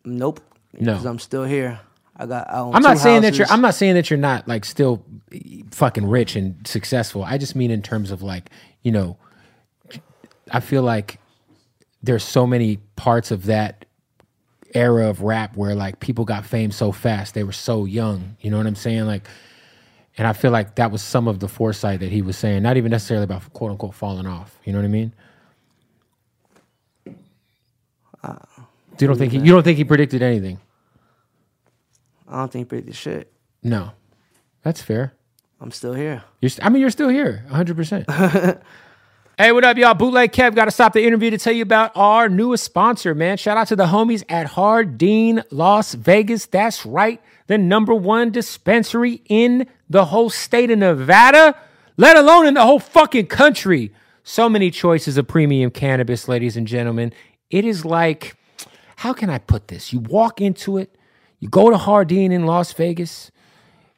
Nope. 0.04 0.40
No. 0.72 0.92
Because 0.92 1.06
I'm 1.06 1.18
still 1.18 1.44
here. 1.44 1.80
I 2.16 2.26
got. 2.26 2.48
I 2.50 2.60
I'm 2.70 2.82
not 2.82 2.98
saying 2.98 3.22
that 3.22 3.36
you're. 3.36 3.46
I'm 3.48 3.60
not 3.60 3.74
saying 3.74 3.94
that 3.94 4.10
you're 4.10 4.18
not 4.18 4.46
like 4.46 4.64
still 4.64 5.04
fucking 5.70 6.06
rich 6.06 6.36
and 6.36 6.66
successful. 6.66 7.24
I 7.24 7.38
just 7.38 7.56
mean 7.56 7.70
in 7.70 7.82
terms 7.82 8.10
of 8.10 8.22
like 8.22 8.50
you 8.82 8.92
know, 8.92 9.16
I 10.50 10.60
feel 10.60 10.82
like 10.82 11.18
there's 12.02 12.24
so 12.24 12.46
many 12.46 12.78
parts 12.96 13.30
of 13.30 13.46
that 13.46 13.84
era 14.74 15.08
of 15.08 15.22
rap 15.22 15.56
where 15.56 15.74
like 15.74 16.00
people 16.00 16.24
got 16.24 16.44
fame 16.44 16.70
so 16.70 16.92
fast. 16.92 17.34
They 17.34 17.44
were 17.44 17.52
so 17.52 17.84
young. 17.84 18.36
You 18.40 18.50
know 18.50 18.56
what 18.58 18.66
I'm 18.66 18.74
saying? 18.74 19.06
Like, 19.06 19.26
and 20.18 20.26
I 20.26 20.32
feel 20.32 20.50
like 20.50 20.74
that 20.76 20.90
was 20.90 21.02
some 21.02 21.26
of 21.28 21.40
the 21.40 21.48
foresight 21.48 22.00
that 22.00 22.10
he 22.10 22.22
was 22.22 22.36
saying. 22.36 22.62
Not 22.62 22.76
even 22.76 22.90
necessarily 22.90 23.24
about 23.24 23.50
quote 23.52 23.70
unquote 23.70 23.94
falling 23.94 24.26
off. 24.26 24.58
You 24.64 24.72
know 24.72 24.78
what 24.78 24.84
I 24.84 24.88
mean? 24.88 25.12
Uh, 28.22 28.36
you 29.00 29.06
don't 29.06 29.16
think 29.18 29.32
he, 29.32 29.38
you 29.38 29.50
don't 29.52 29.62
think 29.62 29.78
he 29.78 29.84
predicted 29.84 30.22
anything? 30.22 30.60
I 32.28 32.38
don't 32.38 32.52
think 32.52 32.66
he 32.66 32.68
predicted 32.68 32.94
shit. 32.94 33.32
No, 33.62 33.92
that's 34.62 34.82
fair. 34.82 35.14
I'm 35.60 35.70
still 35.70 35.94
here. 35.94 36.22
You're, 36.40 36.50
st- 36.50 36.66
I 36.66 36.68
mean, 36.68 36.80
you're 36.80 36.90
still 36.90 37.08
here, 37.08 37.44
100%. 37.48 38.62
hey, 39.42 39.50
what 39.50 39.64
up, 39.64 39.76
y'all? 39.76 39.92
Bootleg 39.92 40.30
Kev 40.30 40.54
got 40.54 40.66
to 40.66 40.70
stop 40.70 40.92
the 40.92 41.04
interview 41.04 41.28
to 41.28 41.36
tell 41.36 41.52
you 41.52 41.64
about 41.64 41.90
our 41.96 42.28
newest 42.28 42.62
sponsor, 42.62 43.12
man. 43.12 43.36
Shout 43.36 43.56
out 43.56 43.66
to 43.66 43.74
the 43.74 43.86
homies 43.86 44.22
at 44.28 44.52
Jardin 44.52 45.42
Las 45.50 45.94
Vegas. 45.94 46.46
That's 46.46 46.86
right, 46.86 47.20
the 47.48 47.58
number 47.58 47.92
one 47.92 48.30
dispensary 48.30 49.20
in 49.28 49.66
the 49.90 50.04
whole 50.04 50.30
state 50.30 50.70
of 50.70 50.78
Nevada, 50.78 51.56
let 51.96 52.16
alone 52.16 52.46
in 52.46 52.54
the 52.54 52.62
whole 52.62 52.78
fucking 52.78 53.26
country. 53.26 53.92
So 54.22 54.48
many 54.48 54.70
choices 54.70 55.18
of 55.18 55.26
premium 55.26 55.72
cannabis, 55.72 56.28
ladies 56.28 56.56
and 56.56 56.64
gentlemen. 56.64 57.12
It 57.50 57.64
is 57.64 57.84
like, 57.84 58.36
how 58.94 59.12
can 59.12 59.28
I 59.28 59.38
put 59.38 59.66
this? 59.66 59.92
You 59.92 59.98
walk 59.98 60.40
into 60.40 60.78
it, 60.78 60.96
you 61.40 61.48
go 61.48 61.68
to 61.68 61.78
Jardin 61.78 62.30
in 62.30 62.46
Las 62.46 62.72
Vegas 62.74 63.31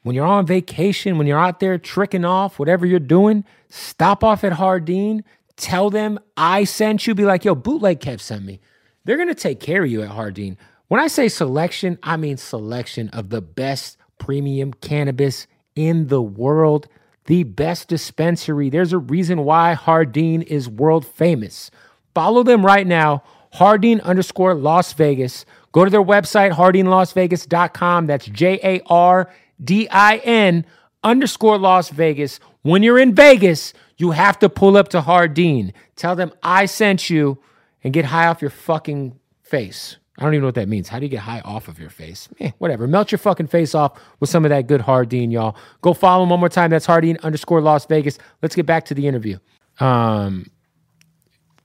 when 0.04 0.14
you're 0.14 0.26
on 0.26 0.46
vacation, 0.46 1.16
when 1.16 1.26
you're 1.26 1.38
out 1.38 1.60
there 1.60 1.78
tricking 1.78 2.26
off, 2.26 2.58
whatever 2.58 2.84
you're 2.84 3.00
doing, 3.00 3.42
stop 3.68 4.22
off 4.22 4.44
at 4.44 4.58
Jardin. 4.58 5.24
Tell 5.56 5.88
them 5.88 6.20
I 6.36 6.64
sent 6.64 7.06
you. 7.06 7.14
Be 7.14 7.24
like, 7.24 7.44
yo, 7.44 7.54
Bootleg 7.54 8.00
Kev 8.00 8.20
sent 8.20 8.44
me. 8.44 8.60
They're 9.04 9.16
gonna 9.16 9.34
take 9.34 9.60
care 9.60 9.82
of 9.82 9.90
you 9.90 10.02
at 10.02 10.10
Jardin. 10.10 10.58
When 10.88 11.00
I 11.00 11.06
say 11.06 11.28
selection, 11.28 11.98
I 12.02 12.18
mean 12.18 12.36
selection 12.36 13.08
of 13.08 13.30
the 13.30 13.40
best 13.40 13.96
premium 14.18 14.74
cannabis 14.74 15.46
in 15.74 16.08
the 16.08 16.22
world, 16.22 16.86
the 17.24 17.44
best 17.44 17.88
dispensary. 17.88 18.68
There's 18.68 18.92
a 18.92 18.98
reason 18.98 19.44
why 19.44 19.74
Jardin 19.74 20.42
is 20.42 20.68
world 20.68 21.06
famous. 21.06 21.70
Follow 22.14 22.42
them 22.42 22.64
right 22.64 22.86
now, 22.86 23.22
Jardin 23.54 24.02
underscore 24.02 24.54
Las 24.54 24.92
Vegas. 24.92 25.46
Go 25.72 25.82
to 25.84 25.90
their 25.90 26.04
website, 26.04 26.52
jardinlasvegas.com. 26.52 28.06
That's 28.06 28.26
J 28.26 28.60
A 28.62 28.82
R 28.86 29.32
D 29.62 29.88
I 29.90 30.16
N 30.18 30.64
underscore 31.02 31.58
Las 31.58 31.90
Vegas. 31.90 32.40
When 32.62 32.82
you're 32.82 32.98
in 32.98 33.14
Vegas, 33.14 33.72
you 33.98 34.12
have 34.12 34.38
to 34.40 34.48
pull 34.48 34.76
up 34.76 34.88
to 34.88 35.02
Jardin. 35.02 35.72
Tell 35.96 36.16
them 36.16 36.32
I 36.42 36.66
sent 36.66 37.10
you 37.10 37.38
and 37.82 37.92
get 37.92 38.06
high 38.06 38.26
off 38.26 38.40
your 38.40 38.50
fucking 38.50 39.18
face. 39.42 39.96
I 40.18 40.22
don't 40.22 40.32
even 40.34 40.42
know 40.42 40.48
what 40.48 40.54
that 40.54 40.68
means. 40.68 40.88
How 40.88 40.98
do 41.00 41.04
you 41.06 41.10
get 41.10 41.20
high 41.20 41.40
off 41.40 41.66
of 41.68 41.78
your 41.78 41.90
face? 41.90 42.28
Eh, 42.40 42.52
whatever. 42.58 42.86
Melt 42.86 43.10
your 43.10 43.18
fucking 43.18 43.48
face 43.48 43.74
off 43.74 44.00
with 44.20 44.30
some 44.30 44.44
of 44.44 44.48
that 44.50 44.66
good 44.68 44.84
Jardin, 44.86 45.30
y'all. 45.32 45.56
Go 45.82 45.92
follow 45.92 46.22
them 46.22 46.30
one 46.30 46.40
more 46.40 46.48
time. 46.48 46.70
That's 46.70 46.86
Jardin 46.86 47.18
underscore 47.22 47.60
Las 47.60 47.84
Vegas. 47.86 48.18
Let's 48.40 48.54
get 48.54 48.64
back 48.64 48.84
to 48.86 48.94
the 48.94 49.06
interview. 49.08 49.38
Um, 49.80 50.46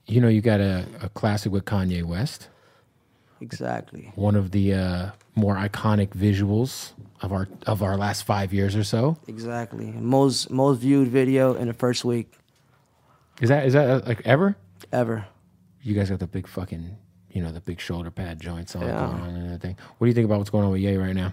you 0.06 0.20
know, 0.20 0.26
you 0.28 0.40
got 0.40 0.60
a, 0.60 0.84
a 1.00 1.08
classic 1.10 1.52
with 1.52 1.64
Kanye 1.64 2.02
West 2.02 2.48
Exactly. 3.40 4.12
one 4.16 4.34
of 4.34 4.50
the 4.50 4.74
uh, 4.74 5.10
more 5.40 5.56
iconic 5.56 6.08
visuals 6.10 6.92
of 7.22 7.32
our 7.32 7.48
of 7.66 7.82
our 7.82 7.96
last 7.96 8.22
five 8.24 8.52
years 8.52 8.76
or 8.76 8.84
so. 8.84 9.16
Exactly. 9.26 9.86
Most 9.86 10.50
most 10.50 10.78
viewed 10.78 11.08
video 11.08 11.54
in 11.54 11.66
the 11.68 11.74
first 11.74 12.04
week 12.04 12.32
Is 13.40 13.48
that 13.48 13.66
is 13.66 13.72
that 13.72 13.88
uh, 13.90 14.00
like 14.06 14.20
ever? 14.24 14.56
ever. 14.92 15.26
You 15.82 15.94
guys 15.94 16.10
got 16.10 16.18
the 16.20 16.26
big 16.26 16.46
fucking 16.46 16.96
you 17.30 17.42
know 17.42 17.50
the 17.52 17.60
big 17.60 17.80
shoulder 17.80 18.10
pad 18.10 18.40
joints 18.40 18.76
all 18.76 18.82
Yeah. 18.82 19.00
going 19.06 19.20
on 19.22 19.28
and 19.30 19.44
everything. 19.46 19.76
What 19.98 20.04
do 20.04 20.08
you 20.08 20.14
think 20.14 20.26
about 20.26 20.38
what's 20.38 20.50
going 20.50 20.64
on 20.64 20.72
with 20.72 20.80
Ye 20.82 20.96
right 20.96 21.14
now? 21.16 21.32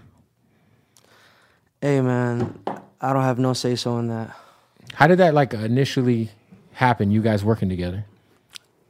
Hey 1.80 2.00
man, 2.00 2.58
I 3.00 3.12
don't 3.12 3.22
have 3.22 3.38
no 3.38 3.52
say 3.52 3.76
so 3.76 3.98
in 3.98 4.08
that. 4.08 4.34
How 4.94 5.06
did 5.06 5.18
that 5.18 5.34
like 5.34 5.54
initially 5.54 6.30
happen? 6.72 7.10
You 7.10 7.22
guys 7.22 7.44
working 7.44 7.68
together? 7.68 8.04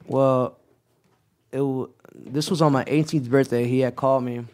Well, 0.06 0.56
it 1.52 1.58
w- 1.58 1.90
this 2.14 2.50
was 2.50 2.62
on 2.62 2.72
my 2.72 2.84
18th 2.84 3.28
birthday. 3.28 3.66
He 3.68 3.80
had 3.80 3.94
called 3.96 4.24
me. 4.24 4.44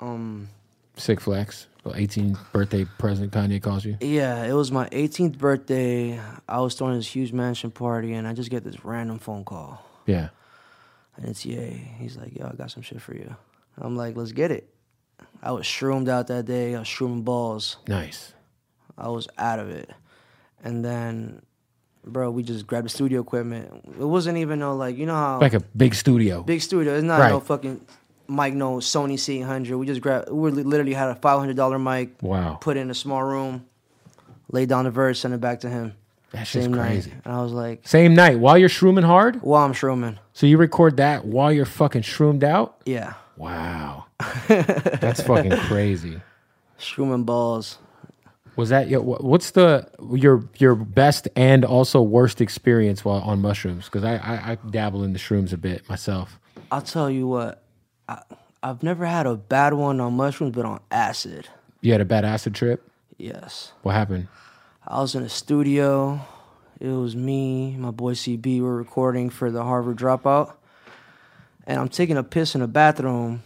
Um, 0.00 0.48
Sick 0.96 1.20
flex. 1.20 1.66
Well, 1.84 1.94
18th 1.94 2.38
birthday 2.52 2.84
present 2.98 3.32
Kanye 3.32 3.62
calls 3.62 3.84
you. 3.86 3.96
yeah, 4.00 4.44
it 4.44 4.52
was 4.52 4.70
my 4.70 4.86
18th 4.90 5.38
birthday. 5.38 6.20
I 6.46 6.60
was 6.60 6.74
throwing 6.74 6.96
this 6.96 7.06
huge 7.06 7.32
mansion 7.32 7.70
party, 7.70 8.12
and 8.12 8.28
I 8.28 8.34
just 8.34 8.50
get 8.50 8.64
this 8.64 8.84
random 8.84 9.18
phone 9.18 9.44
call, 9.44 9.82
Yeah. 10.06 10.28
and 11.16 11.26
it's 11.26 11.44
Ye. 11.46 11.70
He's 11.98 12.16
like, 12.18 12.36
"Yo, 12.36 12.46
I 12.46 12.54
got 12.54 12.70
some 12.70 12.82
shit 12.82 13.00
for 13.00 13.14
you." 13.14 13.34
I'm 13.78 13.96
like, 13.96 14.14
"Let's 14.16 14.32
get 14.32 14.50
it." 14.50 14.68
I 15.42 15.52
was 15.52 15.64
shroomed 15.64 16.08
out 16.10 16.26
that 16.26 16.44
day. 16.44 16.74
I 16.74 16.80
was 16.80 16.88
shrooming 16.88 17.24
balls. 17.24 17.78
Nice. 17.88 18.34
I 18.98 19.08
was 19.08 19.26
out 19.38 19.58
of 19.58 19.70
it. 19.70 19.90
And 20.62 20.84
then, 20.84 21.40
bro, 22.04 22.30
we 22.30 22.42
just 22.42 22.66
grabbed 22.66 22.84
the 22.84 22.90
studio 22.90 23.22
equipment. 23.22 23.70
It 23.98 24.04
wasn't 24.04 24.36
even 24.36 24.58
no 24.58 24.76
like 24.76 24.98
you 24.98 25.06
know 25.06 25.14
how 25.14 25.40
Like 25.40 25.54
a 25.54 25.60
big 25.74 25.94
studio. 25.94 26.42
big 26.42 26.60
studio. 26.60 26.94
It's 26.94 27.04
not 27.04 27.20
Right. 27.20 27.30
no 27.30 27.40
fucking 27.40 27.80
mic, 28.30 28.54
no 28.54 28.76
Sony 28.76 29.14
C800. 29.14 29.78
We 29.78 29.86
just 29.86 30.00
grabbed. 30.00 30.30
We 30.30 30.50
literally 30.50 30.94
had 30.94 31.08
a 31.08 31.14
five 31.16 31.38
hundred 31.38 31.56
dollar 31.56 31.78
mic. 31.78 32.22
Wow. 32.22 32.54
Put 32.60 32.76
it 32.76 32.80
in 32.80 32.90
a 32.90 32.94
small 32.94 33.22
room, 33.22 33.66
laid 34.50 34.68
down 34.68 34.84
the 34.84 34.90
verse, 34.90 35.18
send 35.20 35.34
it 35.34 35.40
back 35.40 35.60
to 35.60 35.68
him. 35.68 35.94
That 36.32 36.46
shit's 36.46 36.66
Same 36.66 36.74
crazy. 36.74 37.10
night, 37.10 37.20
and 37.24 37.34
I 37.34 37.42
was 37.42 37.52
like, 37.52 37.86
Same 37.88 38.14
night 38.14 38.38
while 38.38 38.56
you're 38.56 38.68
shrooming 38.68 39.02
hard. 39.04 39.42
While 39.42 39.64
I'm 39.64 39.72
shrooming." 39.72 40.16
So 40.32 40.46
you 40.46 40.58
record 40.58 40.96
that 40.98 41.24
while 41.24 41.52
you're 41.52 41.64
fucking 41.66 42.02
shroomed 42.02 42.44
out. 42.44 42.80
Yeah, 42.86 43.14
Wow. 43.36 44.04
That's 44.48 45.20
fucking 45.22 45.50
crazy. 45.52 46.20
shrooming 46.78 47.24
balls. 47.26 47.78
Was 48.56 48.68
that 48.68 48.88
your, 48.88 49.00
what's 49.00 49.52
the 49.52 49.88
your 50.14 50.44
your 50.58 50.74
best 50.74 51.26
and 51.34 51.64
also 51.64 52.02
worst 52.02 52.40
experience 52.40 53.04
while 53.04 53.20
on 53.22 53.40
mushrooms? 53.40 53.86
Because 53.86 54.04
I, 54.04 54.16
I 54.16 54.52
I 54.52 54.54
dabble 54.70 55.02
in 55.04 55.12
the 55.14 55.18
shrooms 55.18 55.52
a 55.52 55.56
bit 55.56 55.88
myself. 55.88 56.38
I'll 56.70 56.82
tell 56.82 57.08
you 57.10 57.26
what. 57.26 57.62
I, 58.10 58.22
I've 58.62 58.82
never 58.82 59.06
had 59.06 59.26
a 59.26 59.36
bad 59.36 59.72
one 59.74 60.00
on 60.00 60.14
mushrooms, 60.14 60.54
but 60.54 60.64
on 60.64 60.80
acid, 60.90 61.48
You 61.80 61.92
had 61.92 62.00
a 62.00 62.04
bad 62.04 62.24
acid 62.24 62.54
trip. 62.54 62.86
yes. 63.18 63.72
What 63.82 63.94
happened? 63.94 64.28
I 64.86 65.00
was 65.00 65.14
in 65.14 65.22
a 65.22 65.28
studio. 65.28 66.20
It 66.80 66.88
was 66.88 67.14
me, 67.14 67.76
my 67.76 67.90
boy 67.90 68.14
CB. 68.14 68.60
We're 68.60 68.74
recording 68.76 69.30
for 69.30 69.50
the 69.50 69.62
Harvard 69.62 69.96
Dropout, 69.98 70.54
and 71.66 71.78
I'm 71.78 71.88
taking 71.88 72.16
a 72.16 72.22
piss 72.24 72.54
in 72.54 72.60
the 72.62 72.66
bathroom, 72.68 73.42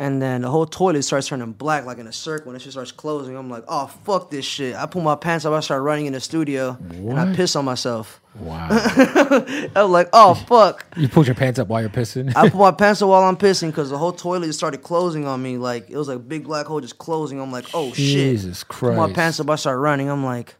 and 0.00 0.22
then 0.22 0.42
the 0.42 0.48
whole 0.50 0.64
toilet 0.66 1.02
starts 1.02 1.26
turning 1.28 1.52
black, 1.52 1.84
like 1.84 1.98
in 1.98 2.06
a 2.06 2.12
circle, 2.12 2.52
and 2.52 2.60
it 2.60 2.62
just 2.64 2.74
starts 2.74 2.92
closing. 2.92 3.36
I'm 3.36 3.50
like, 3.50 3.64
"Oh 3.68 3.86
fuck 4.04 4.30
this 4.30 4.44
shit!" 4.44 4.76
I 4.76 4.86
pull 4.86 5.02
my 5.02 5.16
pants 5.16 5.44
up. 5.44 5.52
I 5.52 5.60
start 5.60 5.82
running 5.82 6.06
in 6.06 6.12
the 6.12 6.20
studio, 6.20 6.76
and 6.80 7.18
I 7.18 7.34
piss 7.34 7.56
on 7.56 7.64
myself. 7.64 8.20
Wow. 8.38 8.68
I'm 9.74 9.90
like, 9.90 10.08
"Oh 10.12 10.34
fuck!" 10.46 10.86
you 10.96 11.08
pulled 11.08 11.26
your 11.26 11.34
pants 11.34 11.58
up 11.58 11.66
while 11.68 11.80
you're 11.80 11.90
pissing. 11.90 12.32
I 12.36 12.48
pull 12.48 12.60
my 12.60 12.70
pants 12.82 13.02
up 13.02 13.08
while 13.08 13.24
I'm 13.24 13.36
pissing 13.36 13.68
because 13.70 13.90
the 13.90 13.98
whole 13.98 14.12
toilet 14.12 14.46
just 14.46 14.58
started 14.58 14.82
closing 14.82 15.26
on 15.26 15.42
me. 15.42 15.58
Like 15.58 15.90
it 15.90 15.96
was 15.96 16.06
like 16.08 16.16
a 16.18 16.20
big 16.20 16.44
black 16.44 16.66
hole 16.66 16.80
just 16.80 16.98
closing. 16.98 17.40
I'm 17.40 17.50
like, 17.50 17.66
"Oh 17.74 17.88
shit!" 17.88 17.96
Jesus 17.96 18.62
Christ. 18.62 18.96
Pull 18.96 19.08
my 19.08 19.12
pants 19.12 19.40
up. 19.40 19.50
I 19.50 19.56
start 19.56 19.78
running. 19.80 20.08
I'm 20.08 20.24
like, 20.24 20.54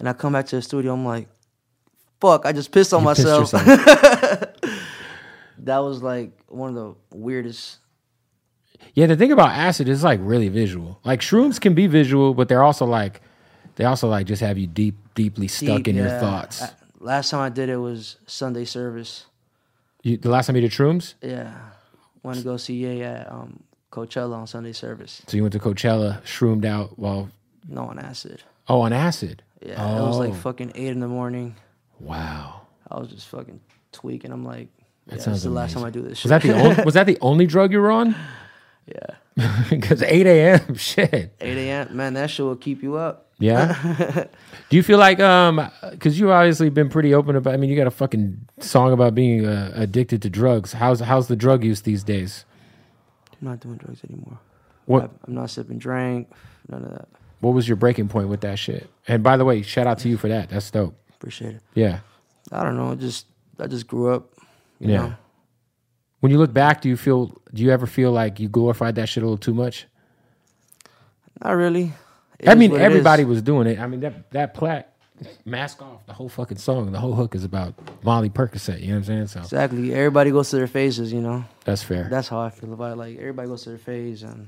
and 0.00 0.08
I 0.08 0.12
come 0.12 0.32
back 0.32 0.46
to 0.46 0.56
the 0.56 0.62
studio. 0.62 0.92
I'm 0.92 1.04
like, 1.04 1.28
fuck! 2.20 2.44
I 2.46 2.52
just 2.52 2.72
pissed 2.72 2.92
on 2.92 3.02
You 3.02 3.04
myself. 3.04 3.52
yourself. 3.52 3.64
that 5.58 5.78
was 5.78 6.02
like 6.02 6.32
one 6.48 6.70
of 6.70 6.74
the 6.74 7.16
weirdest. 7.16 7.76
Yeah, 8.94 9.06
the 9.06 9.16
thing 9.16 9.32
about 9.32 9.50
acid 9.50 9.88
is 9.88 10.02
like 10.04 10.20
really 10.22 10.48
visual. 10.48 11.00
Like 11.04 11.20
shrooms 11.20 11.60
can 11.60 11.74
be 11.74 11.86
visual, 11.86 12.34
but 12.34 12.48
they're 12.48 12.62
also 12.62 12.84
like 12.86 13.20
they 13.76 13.84
also 13.84 14.08
like 14.08 14.26
just 14.26 14.42
have 14.42 14.58
you 14.58 14.66
deep 14.66 14.96
deeply 15.14 15.48
stuck 15.48 15.78
deep, 15.78 15.88
in 15.88 15.96
your 15.96 16.06
yeah. 16.06 16.20
thoughts. 16.20 16.62
I- 16.62 16.70
last 16.98 17.30
time 17.30 17.40
I 17.40 17.48
did 17.48 17.68
it 17.68 17.76
was 17.78 18.16
Sunday 18.26 18.64
service. 18.64 19.26
You, 20.02 20.16
the 20.16 20.30
last 20.30 20.46
time 20.46 20.56
you 20.56 20.62
did 20.62 20.70
shrooms, 20.70 21.14
Yeah, 21.22 21.52
went 22.22 22.38
to 22.38 22.44
go 22.44 22.56
see 22.56 22.74
Ye 22.74 23.02
at 23.02 23.30
um, 23.30 23.62
Coachella 23.92 24.34
on 24.34 24.46
Sunday 24.46 24.72
service. 24.72 25.20
so 25.26 25.36
you 25.36 25.42
went 25.42 25.52
to 25.52 25.58
Coachella, 25.58 26.24
shroomed 26.24 26.64
out 26.64 26.98
while 26.98 27.28
No 27.68 27.82
on 27.82 27.98
acid. 27.98 28.42
oh 28.68 28.80
on 28.80 28.92
acid. 28.94 29.42
Yeah, 29.62 29.98
it 29.98 30.00
was 30.00 30.16
like 30.18 30.30
Oh. 30.30 30.34
fucking 30.34 30.72
eight 30.74 30.88
in 30.88 31.00
the 31.00 31.08
morning. 31.08 31.54
Wow. 31.98 32.62
I 32.90 32.98
was 32.98 33.08
just 33.10 33.28
fucking 33.28 33.60
tweaking. 33.92 34.32
I'm 34.32 34.42
like, 34.44 34.68
yeah, 35.06 35.14
this 35.16 35.24
sounds 35.24 35.38
is 35.38 35.42
the 35.44 35.50
last 35.50 35.74
time 35.74 35.84
I 35.84 35.90
do 35.90 36.00
this. 36.02 36.22
Was 36.24 36.30
that 36.30 36.40
the 36.42 36.54
only, 36.54 36.82
was 36.84 36.94
that 36.94 37.04
the 37.06 37.18
only 37.20 37.46
drug 37.54 37.72
you 37.72 37.80
were 37.80 37.90
on? 37.90 38.14
Yeah, 38.90 39.62
Because 39.70 40.02
eight 40.02 40.26
a.m. 40.26 40.74
shit. 40.76 41.34
8 41.40 41.56
a.m. 41.58 41.96
Man, 41.96 42.14
that 42.14 42.30
shit 42.30 42.44
will 42.44 42.56
keep 42.56 42.82
you 42.82 42.96
up. 42.96 43.26
Yeah. 43.38 44.26
Do 44.68 44.76
you 44.76 44.82
feel 44.82 44.98
like 44.98 45.18
um 45.20 45.70
because 45.90 46.18
you've 46.20 46.30
obviously 46.30 46.68
been 46.70 46.88
pretty 46.90 47.14
open 47.14 47.36
about? 47.36 47.54
I 47.54 47.56
mean, 47.56 47.70
you 47.70 47.76
got 47.76 47.86
a 47.86 47.90
fucking 47.90 48.46
song 48.58 48.92
about 48.92 49.14
being 49.14 49.46
uh, 49.46 49.72
addicted 49.74 50.20
to 50.22 50.30
drugs. 50.30 50.72
How's 50.74 51.00
how's 51.00 51.28
the 51.28 51.36
drug 51.36 51.64
use 51.64 51.82
these 51.82 52.04
days? 52.04 52.44
I'm 53.40 53.48
not 53.48 53.60
doing 53.60 53.76
drugs 53.76 54.00
anymore. 54.04 54.38
What- 54.86 55.10
I'm 55.26 55.34
not 55.34 55.48
sipping 55.50 55.78
drink, 55.78 56.28
none 56.68 56.84
of 56.84 56.90
that. 56.90 57.08
What 57.40 57.54
was 57.54 57.66
your 57.66 57.76
breaking 57.76 58.08
point 58.08 58.28
with 58.28 58.42
that 58.42 58.58
shit? 58.58 58.90
And 59.08 59.22
by 59.22 59.38
the 59.38 59.46
way, 59.46 59.62
shout 59.62 59.86
out 59.86 59.98
to 60.00 60.08
you 60.10 60.18
for 60.18 60.28
that. 60.28 60.50
That's 60.50 60.70
dope. 60.70 60.94
Appreciate 61.14 61.54
it. 61.56 61.62
Yeah. 61.74 62.00
I 62.52 62.62
don't 62.64 62.76
know. 62.76 62.94
Just 62.94 63.24
I 63.58 63.66
just 63.66 63.86
grew 63.86 64.12
up. 64.12 64.34
You 64.80 64.90
Yeah. 64.90 64.96
Know? 64.98 65.14
When 66.20 66.30
you 66.30 66.38
look 66.38 66.52
back, 66.52 66.80
do 66.82 66.88
you 66.88 66.96
feel 66.96 67.26
do 67.52 67.62
you 67.62 67.70
ever 67.70 67.86
feel 67.86 68.12
like 68.12 68.38
you 68.40 68.48
glorified 68.48 68.94
that 68.96 69.08
shit 69.08 69.22
a 69.22 69.26
little 69.26 69.38
too 69.38 69.54
much? 69.54 69.86
Not 71.42 71.52
really. 71.52 71.92
It 72.38 72.48
I 72.48 72.54
mean, 72.54 72.74
everybody 72.76 73.24
was 73.24 73.42
doing 73.42 73.66
it. 73.66 73.78
I 73.78 73.86
mean, 73.86 74.00
that 74.00 74.30
that 74.32 74.54
plaque, 74.54 74.88
mask 75.44 75.82
off, 75.82 76.04
the 76.06 76.12
whole 76.12 76.28
fucking 76.28 76.58
song, 76.58 76.92
the 76.92 76.98
whole 76.98 77.14
hook 77.14 77.34
is 77.34 77.44
about 77.44 77.74
Molly 78.02 78.30
Percocet. 78.30 78.80
You 78.80 78.88
know 78.88 78.92
what 78.94 78.98
I'm 78.98 79.04
saying? 79.04 79.26
So 79.28 79.40
Exactly. 79.40 79.94
Everybody 79.94 80.30
goes 80.30 80.50
to 80.50 80.56
their 80.56 80.66
phases, 80.66 81.12
you 81.12 81.20
know. 81.20 81.44
that's 81.64 81.82
fair. 81.82 82.08
That's 82.10 82.28
how 82.28 82.40
I 82.40 82.50
feel 82.50 82.72
about 82.72 82.92
it. 82.92 82.96
Like 82.96 83.18
everybody 83.18 83.48
goes 83.48 83.62
to 83.64 83.70
their 83.70 83.78
phase 83.78 84.22
and 84.22 84.46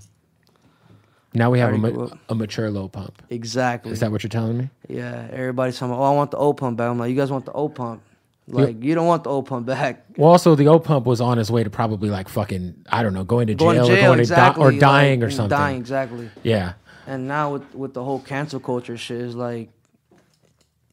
now 1.35 1.51
we 1.51 1.59
have 1.59 1.73
a, 1.73 1.79
ma- 1.79 2.09
a 2.29 2.35
mature 2.35 2.71
low 2.71 2.89
pump. 2.89 3.23
exactly. 3.31 3.93
Is 3.93 4.01
that 4.01 4.11
what 4.13 4.23
you're 4.23 4.29
telling 4.29 4.59
me? 4.59 4.69
yeah. 4.89 5.29
Everybody's 5.33 5.79
talking 5.79 5.95
about, 5.95 6.03
oh, 6.03 6.13
I 6.13 6.15
want 6.15 6.31
the 6.31 6.37
O 6.37 6.53
pump 6.53 6.77
back. 6.77 6.91
I'm 6.91 6.99
like, 6.99 7.09
you 7.09 7.17
guys 7.17 7.31
want 7.31 7.47
the 7.47 7.53
O 7.53 7.71
pump. 7.71 8.03
Like 8.49 8.83
you 8.83 8.95
don't 8.95 9.07
want 9.07 9.25
the 9.25 9.31
old 9.31 9.47
pump 9.47 9.67
back. 9.67 10.05
Well, 10.17 10.31
also 10.31 10.55
the 10.55 10.67
old 10.69 10.85
pump 10.85 11.07
was 11.07 11.21
on 11.21 11.39
his 11.39 11.51
way 11.51 11.63
to 11.65 11.71
probably 11.71 12.11
like 12.11 12.29
fucking 12.29 12.85
I 12.91 13.03
don't 13.03 13.15
know, 13.15 13.25
going 13.25 13.47
to 13.47 13.55
Going 13.55 13.77
jail, 13.77 13.87
to 13.87 13.95
jail, 13.95 14.05
or 14.05 14.07
going 14.09 14.21
exactly. 14.21 14.65
to 14.65 14.71
di- 14.71 14.77
or 14.77 14.81
dying 14.81 15.21
like, 15.21 15.29
or 15.29 15.31
something. 15.31 15.51
Dying, 15.59 15.77
exactly. 15.79 16.29
Yeah, 16.43 16.73
And 17.07 17.29
now 17.29 17.53
with 17.53 17.75
with 17.75 17.95
the 17.95 18.03
whole 18.05 18.19
cancel 18.21 18.59
culture 18.61 18.97
shit 18.97 19.21
is 19.21 19.35
like, 19.37 19.71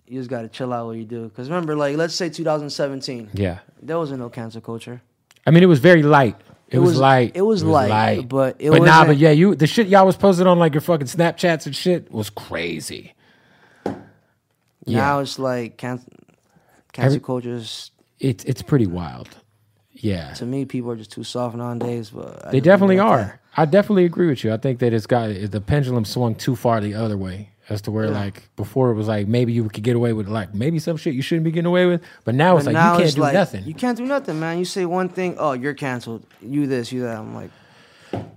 you 0.07 0.19
just 0.19 0.29
gotta 0.29 0.47
chill 0.47 0.71
out 0.71 0.85
what 0.85 0.97
you 0.97 1.05
do. 1.05 1.29
Cause 1.35 1.49
remember, 1.49 1.75
like, 1.75 1.97
let's 1.97 2.15
say 2.15 2.29
2017, 2.29 3.29
yeah. 3.33 3.59
there 3.81 3.97
wasn't 3.97 4.19
no 4.19 4.29
cancel 4.29 4.61
culture. 4.61 5.01
I 5.45 5.51
mean, 5.51 5.63
it 5.63 5.67
was 5.67 5.79
very 5.79 6.03
light. 6.03 6.35
It, 6.67 6.75
It 6.77 6.79
was, 6.79 6.91
was- 6.91 6.99
light. 6.99 7.31
it 7.33 7.41
was 7.41 7.63
light, 7.63 8.29
but 8.29 8.57
it 8.59 8.69
but 8.69 8.83
nah, 8.83 9.05
but 9.05 9.17
yeah, 9.17 9.31
you 9.31 9.55
the 9.55 9.65
shit 9.67 9.87
y'all 9.87 10.05
was 10.05 10.15
posted 10.17 10.45
on 10.45 10.59
like 10.59 10.75
your 10.75 10.81
fucking 10.81 11.07
Snapchats 11.07 11.65
and 11.65 11.75
shit 11.75 12.11
was 12.11 12.29
crazy. 12.29 13.15
Yeah. 14.85 14.99
Now 14.99 15.19
it's 15.19 15.39
like 15.39 15.77
can- 15.77 16.03
cancel 16.93 17.15
Every- 17.15 17.25
culture 17.25 17.55
is 17.55 17.91
It's 18.19 18.43
it's 18.45 18.61
pretty 18.61 18.87
wild. 18.87 19.29
Yeah, 19.91 20.33
to 20.35 20.45
me, 20.45 20.63
people 20.65 20.91
are 20.91 20.95
just 20.95 21.11
too 21.11 21.23
soft 21.25 21.55
nowadays. 21.57 22.09
But 22.11 22.27
I 22.27 22.29
they 22.29 22.33
just 22.33 22.45
leave 22.53 22.53
it 22.53 22.63
definitely 22.63 22.99
are. 22.99 23.17
that. 23.17 23.39
I 23.57 23.65
definitely 23.65 24.05
agree 24.05 24.27
with 24.27 24.43
you. 24.45 24.53
I 24.53 24.57
think 24.57 24.79
that 24.79 24.93
it's 24.93 25.05
got 25.05 25.27
the 25.51 25.59
pendulum 25.59 26.05
swung 26.05 26.35
too 26.35 26.55
far 26.55 26.79
the 26.79 26.93
other 26.93 27.17
way. 27.17 27.49
As 27.67 27.81
to 27.83 27.91
where 27.91 28.09
like 28.09 28.49
before 28.55 28.89
it 28.89 28.95
was 28.95 29.07
like 29.07 29.27
maybe 29.27 29.53
you 29.53 29.69
could 29.69 29.83
get 29.83 29.95
away 29.95 30.11
with 30.13 30.27
like 30.27 30.55
maybe 30.55 30.79
some 30.79 30.97
shit 30.97 31.13
you 31.13 31.21
shouldn't 31.21 31.43
be 31.45 31.51
getting 31.51 31.67
away 31.67 31.85
with, 31.85 32.01
but 32.25 32.33
now 32.33 32.57
it's 32.57 32.65
like 32.65 32.73
now 32.73 32.93
you 32.93 33.03
can't 33.03 33.15
do 33.15 33.21
like, 33.21 33.33
nothing. 33.33 33.63
You 33.63 33.75
can't 33.75 33.95
do 33.95 34.05
nothing, 34.05 34.39
man. 34.39 34.57
You 34.57 34.65
say 34.65 34.85
one 34.87 35.07
thing, 35.07 35.35
oh, 35.37 35.51
you're 35.53 35.75
canceled. 35.75 36.25
You 36.41 36.65
this, 36.65 36.91
you 36.91 37.01
that. 37.01 37.17
I'm 37.19 37.35
like, 37.35 37.51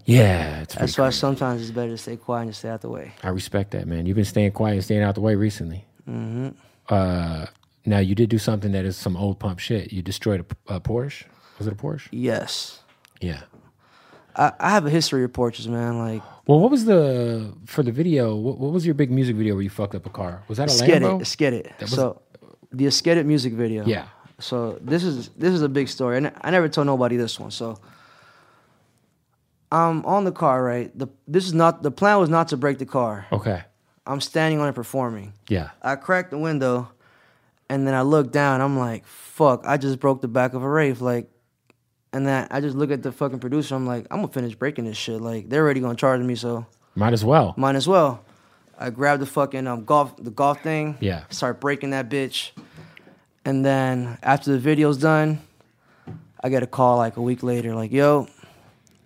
yeah, 0.05 0.61
it's 0.61 0.75
that's 0.75 0.99
why 0.99 1.07
crazy. 1.07 1.19
sometimes 1.19 1.63
it's 1.63 1.71
better 1.71 1.93
to 1.93 1.97
stay 1.97 2.17
quiet 2.17 2.43
and 2.43 2.51
just 2.51 2.59
stay 2.59 2.69
out 2.69 2.83
the 2.83 2.91
way. 2.91 3.13
I 3.23 3.29
respect 3.31 3.71
that, 3.71 3.87
man. 3.87 4.05
You've 4.05 4.17
been 4.17 4.27
staying 4.27 4.53
quiet 4.53 4.75
and 4.75 4.85
staying 4.85 5.03
out 5.03 5.15
the 5.15 5.23
way 5.23 5.35
recently. 5.35 5.87
Mm-hmm. 6.07 6.49
Uh, 6.91 7.47
now 7.85 7.99
you 7.99 8.15
did 8.15 8.29
do 8.31 8.39
something 8.39 8.73
that 8.73 8.85
is 8.85 8.97
some 8.97 9.17
old 9.17 9.39
pump 9.39 9.59
shit. 9.59 9.93
You 9.93 10.03
destroyed 10.03 10.45
a, 10.69 10.75
a 10.77 10.81
Porsche. 10.81 11.25
Was 11.59 11.67
it 11.67 11.73
a 11.73 11.77
Porsche? 11.77 12.09
Yes, 12.11 12.81
Yeah. 13.21 13.43
I, 14.35 14.51
I 14.59 14.71
have 14.71 14.87
a 14.87 14.91
history 14.91 15.25
of 15.25 15.33
Porsches, 15.33 15.67
man. 15.69 15.99
Like, 15.99 16.23
Well, 16.47 16.59
what 16.59 16.71
was 16.71 16.87
the 16.87 17.53
for 17.67 17.83
the 17.83 17.93
video? 17.93 18.35
What, 18.35 18.59
what 18.59 18.73
was 18.73 18.87
your 18.87 18.95
big 18.95 19.11
music 19.11 19.37
video 19.37 19.55
where 19.55 19.63
you 19.63 19.69
fucked 19.71 19.95
up 19.95 20.07
a 20.07 20.11
car? 20.11 20.43
Was 20.49 20.57
that 20.57 20.69
a 20.69 20.73
Skid 20.73 21.03
Lambo? 21.03 21.21
It, 21.21 21.27
Skid 21.27 21.53
It. 21.53 21.73
was- 21.81 21.91
So, 21.91 22.23
the 22.73 22.87
It 22.87 23.27
music 23.27 23.53
video. 23.53 23.85
Yeah. 23.85 24.07
So 24.39 24.79
this 24.81 25.05
is 25.05 25.29
this 25.37 25.53
is 25.53 25.61
a 25.63 25.69
big 25.69 25.89
story, 25.89 26.17
and 26.17 26.33
I 26.41 26.51
never 26.51 26.69
told 26.69 26.87
nobody 26.87 27.17
this 27.17 27.39
one. 27.39 27.51
So, 27.51 27.79
I'm 29.71 30.05
on 30.05 30.25
the 30.25 30.33
car, 30.33 30.63
right? 30.65 30.91
The 30.99 31.09
this 31.29 31.45
is 31.47 31.55
not 31.55 31.83
the 31.83 31.91
plan 31.91 32.19
was 32.19 32.29
not 32.29 32.49
to 32.49 32.57
break 32.57 32.79
the 32.79 32.87
car. 32.87 33.27
Okay. 33.33 33.63
I'm 34.07 34.21
standing 34.21 34.59
on 34.61 34.69
it 34.69 34.75
performing. 34.75 35.33
Yeah. 35.49 35.71
I 35.83 35.95
cracked 35.97 36.31
the 36.31 36.39
window, 36.39 36.91
and 37.73 37.87
then 37.87 37.95
I 37.95 38.03
look 38.03 38.31
down. 38.31 38.61
I'm 38.61 38.79
like, 38.79 39.07
"Fuck! 39.07 39.63
I 39.65 39.79
just 39.79 39.99
broke 39.99 40.21
the 40.21 40.29
back 40.29 40.53
of 40.53 40.63
a 40.63 40.69
Wraith." 40.69 41.01
Like, 41.01 41.31
and 42.13 42.27
then 42.27 42.47
I 42.51 42.61
just 42.61 42.77
look 42.77 42.91
at 42.91 43.03
the 43.03 43.11
fucking 43.13 43.39
producer. 43.39 43.75
I'm 43.75 43.87
like, 43.87 44.07
"I'm 44.11 44.19
gonna 44.21 44.29
finish 44.33 44.55
breaking 44.55 44.85
this 44.85 44.99
shit." 44.99 45.21
Like, 45.23 45.49
they're 45.49 45.63
already 45.65 45.81
gonna 45.81 45.95
charge 45.97 46.21
me, 46.21 46.35
so 46.35 46.67
Might 46.95 47.15
as 47.15 47.25
well. 47.25 47.55
might 47.57 47.75
as 47.75 47.89
well. 47.89 48.21
I 48.79 48.91
grab 48.91 49.21
the 49.21 49.27
fucking 49.27 49.67
um, 49.67 49.85
golf 49.85 50.17
the 50.17 50.31
golf 50.31 50.61
thing. 50.63 50.97
Yeah. 51.01 51.25
Start 51.31 51.61
breaking 51.61 51.91
that 51.91 52.11
bitch, 52.11 52.51
and 53.45 53.65
then 53.65 54.19
after 54.23 54.53
the 54.53 54.59
video's 54.59 54.99
done, 54.99 55.41
I 56.45 56.49
get 56.51 56.63
a 56.63 56.67
call 56.67 56.99
like 56.99 57.17
a 57.17 57.23
week 57.23 57.43
later, 57.43 57.75
like, 57.75 57.93
"Yo, 57.93 58.27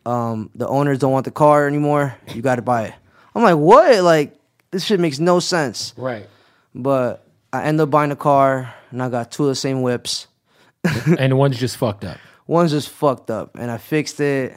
um, 0.04 0.50
the 0.54 0.66
owners 0.66 0.98
don't 0.98 1.12
want 1.12 1.24
the 1.24 1.30
car 1.30 1.66
anymore. 1.68 2.16
You 2.34 2.42
got 2.42 2.56
to 2.56 2.62
buy 2.62 2.84
it." 2.86 2.94
I'm 3.34 3.42
like, 3.42 3.56
"What? 3.58 4.02
Like, 4.02 4.34
this 4.72 4.84
shit 4.84 4.98
makes 4.98 5.18
no 5.18 5.38
sense." 5.40 5.94
Right. 5.96 6.26
But 6.74 7.25
I 7.52 7.64
end 7.64 7.80
up 7.80 7.90
buying 7.90 8.10
a 8.10 8.16
car, 8.16 8.74
and 8.90 9.02
I 9.02 9.08
got 9.08 9.30
two 9.30 9.44
of 9.44 9.48
the 9.48 9.54
same 9.54 9.82
whips. 9.82 10.26
and 11.18 11.38
one's 11.38 11.58
just 11.58 11.76
fucked 11.76 12.04
up. 12.04 12.18
One's 12.46 12.70
just 12.70 12.88
fucked 12.88 13.30
up, 13.30 13.56
and 13.56 13.70
I 13.70 13.78
fixed 13.78 14.20
it, 14.20 14.56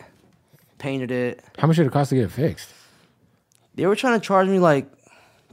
painted 0.78 1.12
it. 1.12 1.44
How 1.58 1.68
much 1.68 1.78
did 1.78 1.88
it 1.88 1.92
cost 1.92 2.10
to 2.10 2.16
get 2.16 2.26
it 2.26 2.32
fixed? 2.32 2.74
They 3.76 3.86
were 3.86 3.96
trying 3.96 4.20
to 4.20 4.26
charge 4.26 4.48
me 4.48 4.60
like 4.60 4.88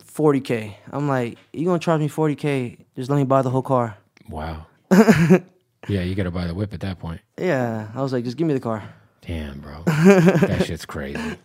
40k. 0.01 0.75
I'm 0.91 1.09
like, 1.09 1.39
you 1.53 1.65
gonna 1.65 1.79
charge 1.79 2.01
me 2.01 2.09
40k? 2.09 2.79
Just 2.97 3.11
let 3.11 3.17
me 3.17 3.25
buy 3.25 3.43
the 3.43 3.51
whole 3.51 3.63
car. 3.63 3.97
Wow. 4.29 4.67
yeah, 4.91 6.03
you 6.03 6.15
got 6.15 6.25
to 6.25 6.31
buy 6.31 6.47
the 6.47 6.55
whip 6.55 6.73
at 6.73 6.81
that 6.81 6.99
point. 6.99 7.21
Yeah, 7.39 7.89
I 7.95 8.03
was 8.03 8.13
like, 8.13 8.25
just 8.25 8.37
give 8.37 8.47
me 8.47 8.55
the 8.55 8.61
car. 8.61 8.83
Damn, 9.21 9.61
bro. 9.61 9.83
that 9.87 10.65
shit's 10.67 10.87
crazy. 10.87 11.37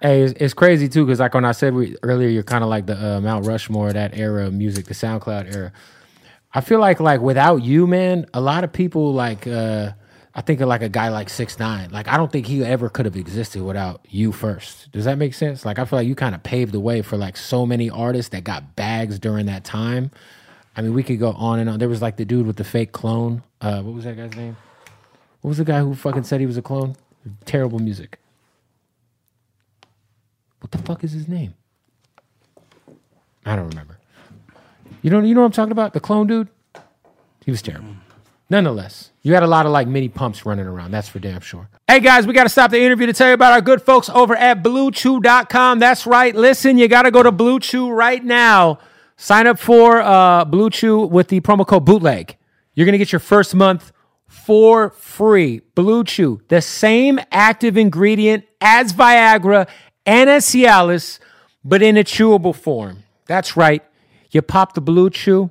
Hey, 0.00 0.22
it's, 0.22 0.34
it's 0.40 0.54
crazy 0.54 0.88
too, 0.88 1.04
because 1.04 1.20
like 1.20 1.34
when 1.34 1.44
I 1.44 1.52
said 1.52 1.74
we, 1.74 1.96
earlier, 2.02 2.28
you're 2.28 2.42
kind 2.42 2.64
of 2.64 2.70
like 2.70 2.86
the 2.86 3.16
uh, 3.16 3.20
Mount 3.20 3.46
Rushmore, 3.46 3.92
that 3.92 4.16
era 4.16 4.46
of 4.46 4.54
music, 4.54 4.86
the 4.86 4.94
SoundCloud 4.94 5.54
era. 5.54 5.72
I 6.52 6.60
feel 6.60 6.78
like 6.78 7.00
like 7.00 7.20
without 7.20 7.62
you, 7.62 7.86
man, 7.86 8.26
a 8.32 8.40
lot 8.40 8.64
of 8.64 8.72
people 8.72 9.12
like 9.12 9.46
uh, 9.46 9.92
I 10.34 10.40
think 10.40 10.60
of 10.60 10.68
like 10.68 10.82
a 10.82 10.88
guy 10.88 11.08
like 11.08 11.28
Six 11.28 11.58
Nine. 11.58 11.90
Like 11.90 12.08
I 12.08 12.16
don't 12.16 12.30
think 12.30 12.46
he 12.46 12.64
ever 12.64 12.88
could 12.88 13.06
have 13.06 13.16
existed 13.16 13.62
without 13.62 14.04
you 14.08 14.32
first. 14.32 14.90
Does 14.92 15.04
that 15.04 15.18
make 15.18 15.34
sense? 15.34 15.64
Like 15.64 15.78
I 15.78 15.84
feel 15.84 15.98
like 15.98 16.08
you 16.08 16.14
kind 16.14 16.34
of 16.34 16.42
paved 16.42 16.72
the 16.72 16.80
way 16.80 17.02
for 17.02 17.16
like 17.16 17.36
so 17.36 17.66
many 17.66 17.90
artists 17.90 18.30
that 18.30 18.44
got 18.44 18.76
bags 18.76 19.18
during 19.18 19.46
that 19.46 19.64
time. 19.64 20.10
I 20.76 20.82
mean, 20.82 20.92
we 20.92 21.02
could 21.02 21.20
go 21.20 21.30
on 21.32 21.60
and 21.60 21.70
on. 21.70 21.78
There 21.78 21.88
was 21.88 22.02
like 22.02 22.16
the 22.16 22.24
dude 22.24 22.46
with 22.46 22.56
the 22.56 22.64
fake 22.64 22.92
clone. 22.92 23.42
Uh, 23.60 23.82
what 23.82 23.94
was 23.94 24.04
that 24.04 24.16
guy's 24.16 24.34
name? 24.34 24.56
What 25.40 25.50
was 25.50 25.58
the 25.58 25.64
guy 25.64 25.80
who 25.80 25.94
fucking 25.94 26.24
said 26.24 26.40
he 26.40 26.46
was 26.46 26.56
a 26.56 26.62
clone? 26.62 26.96
Terrible 27.44 27.78
music. 27.78 28.18
What 30.64 30.70
the 30.70 30.78
fuck 30.78 31.04
is 31.04 31.12
his 31.12 31.28
name? 31.28 31.52
I 33.44 33.54
don't 33.54 33.68
remember. 33.68 33.98
You 35.02 35.10
don't 35.10 35.26
you 35.26 35.34
know 35.34 35.42
what 35.42 35.48
I'm 35.48 35.52
talking 35.52 35.72
about? 35.72 35.92
The 35.92 36.00
clone 36.00 36.26
dude? 36.26 36.48
He 37.44 37.50
was 37.50 37.60
terrible. 37.60 37.96
Nonetheless, 38.48 39.10
you 39.20 39.34
had 39.34 39.42
a 39.42 39.46
lot 39.46 39.66
of 39.66 39.72
like 39.72 39.86
mini 39.86 40.08
pumps 40.08 40.46
running 40.46 40.64
around. 40.64 40.90
That's 40.92 41.06
for 41.06 41.18
damn 41.18 41.42
sure. 41.42 41.68
Hey 41.86 42.00
guys, 42.00 42.26
we 42.26 42.32
got 42.32 42.44
to 42.44 42.48
stop 42.48 42.70
the 42.70 42.80
interview 42.80 43.04
to 43.04 43.12
tell 43.12 43.28
you 43.28 43.34
about 43.34 43.52
our 43.52 43.60
good 43.60 43.82
folks 43.82 44.08
over 44.08 44.34
at 44.34 44.62
BlueChew.com. 44.62 45.80
That's 45.80 46.06
right. 46.06 46.34
Listen, 46.34 46.78
you 46.78 46.88
got 46.88 47.02
to 47.02 47.10
go 47.10 47.22
to 47.22 47.30
Blue 47.30 47.60
Chew 47.60 47.90
right 47.90 48.24
now. 48.24 48.78
Sign 49.18 49.46
up 49.46 49.58
for 49.58 50.00
uh, 50.00 50.46
Blue 50.46 50.70
Chew 50.70 51.00
with 51.00 51.28
the 51.28 51.42
promo 51.42 51.66
code 51.66 51.84
Bootleg. 51.84 52.38
You're 52.72 52.86
gonna 52.86 52.96
get 52.96 53.12
your 53.12 53.20
first 53.20 53.54
month 53.54 53.92
for 54.28 54.88
free. 54.92 55.60
Blue 55.74 56.04
Chew, 56.04 56.40
the 56.48 56.62
same 56.62 57.20
active 57.30 57.76
ingredient 57.76 58.46
as 58.62 58.94
Viagra 58.94 59.68
and 60.06 60.28
Cialis, 60.28 61.18
but 61.64 61.82
in 61.82 61.96
a 61.96 62.04
chewable 62.04 62.54
form. 62.54 63.04
That's 63.26 63.56
right. 63.56 63.82
You 64.30 64.42
pop 64.42 64.74
the 64.74 64.80
Blue 64.80 65.10
Chew, 65.10 65.50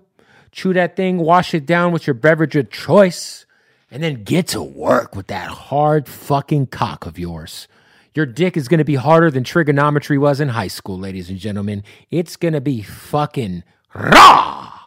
chew 0.52 0.74
that 0.74 0.96
thing, 0.96 1.18
wash 1.18 1.54
it 1.54 1.66
down 1.66 1.92
with 1.92 2.06
your 2.06 2.13
beverage 2.13 2.56
of 2.56 2.70
choice, 2.70 3.46
and 3.89 4.04
then 4.04 4.24
get 4.24 4.48
to 4.50 4.62
work 4.62 5.16
with 5.16 5.28
that 5.28 5.50
hard 5.50 6.08
fucking 6.08 6.68
cock 6.68 7.06
of 7.06 7.18
yours. 7.18 7.68
Your 8.13 8.26
dick 8.26 8.56
is 8.56 8.68
gonna 8.68 8.86
be 8.86 8.96
harder 8.96 9.32
than 9.32 9.44
trigonometry 9.44 10.18
was 10.18 10.39
in 10.39 10.50
high 10.50 10.68
school, 10.68 11.00
ladies 11.00 11.30
and 11.30 11.39
gentlemen. 11.39 11.84
It's 12.12 12.36
gonna 12.36 12.62
be 12.62 12.82
fucking 12.84 13.63
raw. 13.96 14.80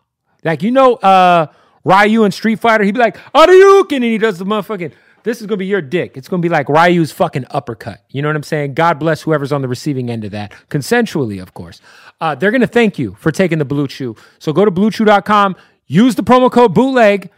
Like 0.45 0.63
you 0.63 0.71
know, 0.71 0.95
uh, 0.95 1.47
Ryu 1.85 2.25
in 2.25 2.33
Street 2.33 2.61
Fighter, 2.61 2.85
he'd 2.85 2.95
be 2.95 3.01
like, 3.01 3.17
Hadouken, 3.35 3.97
and 3.97 4.05
he 4.05 4.19
does 4.19 4.39
the 4.39 4.45
motherfucking. 4.45 4.93
This 5.27 5.41
is 5.41 5.49
gonna 5.49 5.57
be 5.57 5.67
your 5.67 5.83
dick. 5.83 6.17
It's 6.17 6.29
gonna 6.29 6.41
be 6.41 6.49
like 6.49 6.69
Ryu's 6.69 7.11
fucking 7.11 7.47
uppercut. 7.51 8.05
You 8.11 8.23
know 8.23 8.29
what 8.29 8.37
I'm 8.37 8.45
saying? 8.45 8.75
God 8.75 9.01
bless 9.01 9.23
whoever's 9.23 9.51
on 9.51 9.61
the 9.61 9.67
receiving 9.67 10.09
end 10.09 10.23
of 10.23 10.31
that, 10.31 10.55
consensually, 10.71 11.43
of 11.43 11.53
course. 11.53 11.81
Uh, 12.21 12.37
they're 12.37 12.53
gonna 12.53 12.69
thank 12.69 12.97
you 12.97 13.17
for 13.19 13.33
taking 13.33 13.59
the 13.59 13.65
Blue 13.65 13.89
Chew. 13.89 14.15
So 14.39 14.53
go 14.53 14.65
to 14.65 14.71
BlueChew.com, 14.71 15.57
use 15.89 16.15
the 16.15 16.23
promo 16.23 16.49
code 16.49 16.75
Bootleg. 16.75 17.31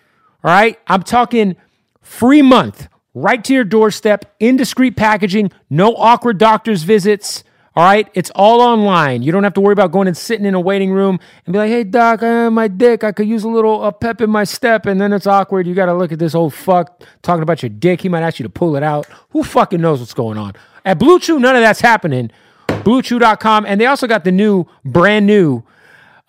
All 0.44 0.50
right, 0.50 0.78
I'm 0.86 1.02
talking 1.02 1.56
free 2.02 2.42
month 2.42 2.88
right 3.14 3.42
to 3.42 3.54
your 3.54 3.64
doorstep, 3.64 4.34
indiscreet 4.38 4.94
packaging, 4.94 5.50
no 5.70 5.94
awkward 5.94 6.36
doctor's 6.36 6.82
visits. 6.82 7.42
All 7.78 7.84
right, 7.84 8.10
it's 8.12 8.30
all 8.34 8.60
online. 8.60 9.22
You 9.22 9.30
don't 9.30 9.44
have 9.44 9.54
to 9.54 9.60
worry 9.60 9.72
about 9.72 9.92
going 9.92 10.08
and 10.08 10.16
sitting 10.16 10.44
in 10.44 10.54
a 10.54 10.60
waiting 10.60 10.90
room 10.90 11.20
and 11.46 11.52
be 11.52 11.60
like, 11.60 11.70
"Hey 11.70 11.84
doc, 11.84 12.24
uh, 12.24 12.50
my 12.50 12.66
dick, 12.66 13.04
I 13.04 13.12
could 13.12 13.28
use 13.28 13.44
a 13.44 13.48
little 13.48 13.84
uh, 13.84 13.92
pep 13.92 14.20
in 14.20 14.30
my 14.30 14.42
step," 14.42 14.84
and 14.86 15.00
then 15.00 15.12
it's 15.12 15.28
awkward. 15.28 15.64
You 15.64 15.76
got 15.76 15.86
to 15.86 15.94
look 15.94 16.10
at 16.10 16.18
this 16.18 16.34
old 16.34 16.52
fuck 16.52 17.04
talking 17.22 17.44
about 17.44 17.62
your 17.62 17.68
dick. 17.68 18.00
He 18.00 18.08
might 18.08 18.24
ask 18.24 18.40
you 18.40 18.42
to 18.42 18.48
pull 18.48 18.74
it 18.74 18.82
out. 18.82 19.06
Who 19.30 19.44
fucking 19.44 19.80
knows 19.80 20.00
what's 20.00 20.12
going 20.12 20.36
on? 20.38 20.54
At 20.84 20.98
Blue 20.98 21.20
Chew, 21.20 21.38
none 21.38 21.54
of 21.54 21.62
that's 21.62 21.80
happening. 21.80 22.32
BlueChew.com, 22.66 23.64
and 23.64 23.80
they 23.80 23.86
also 23.86 24.08
got 24.08 24.24
the 24.24 24.32
new, 24.32 24.64
brand 24.84 25.28
new, 25.28 25.62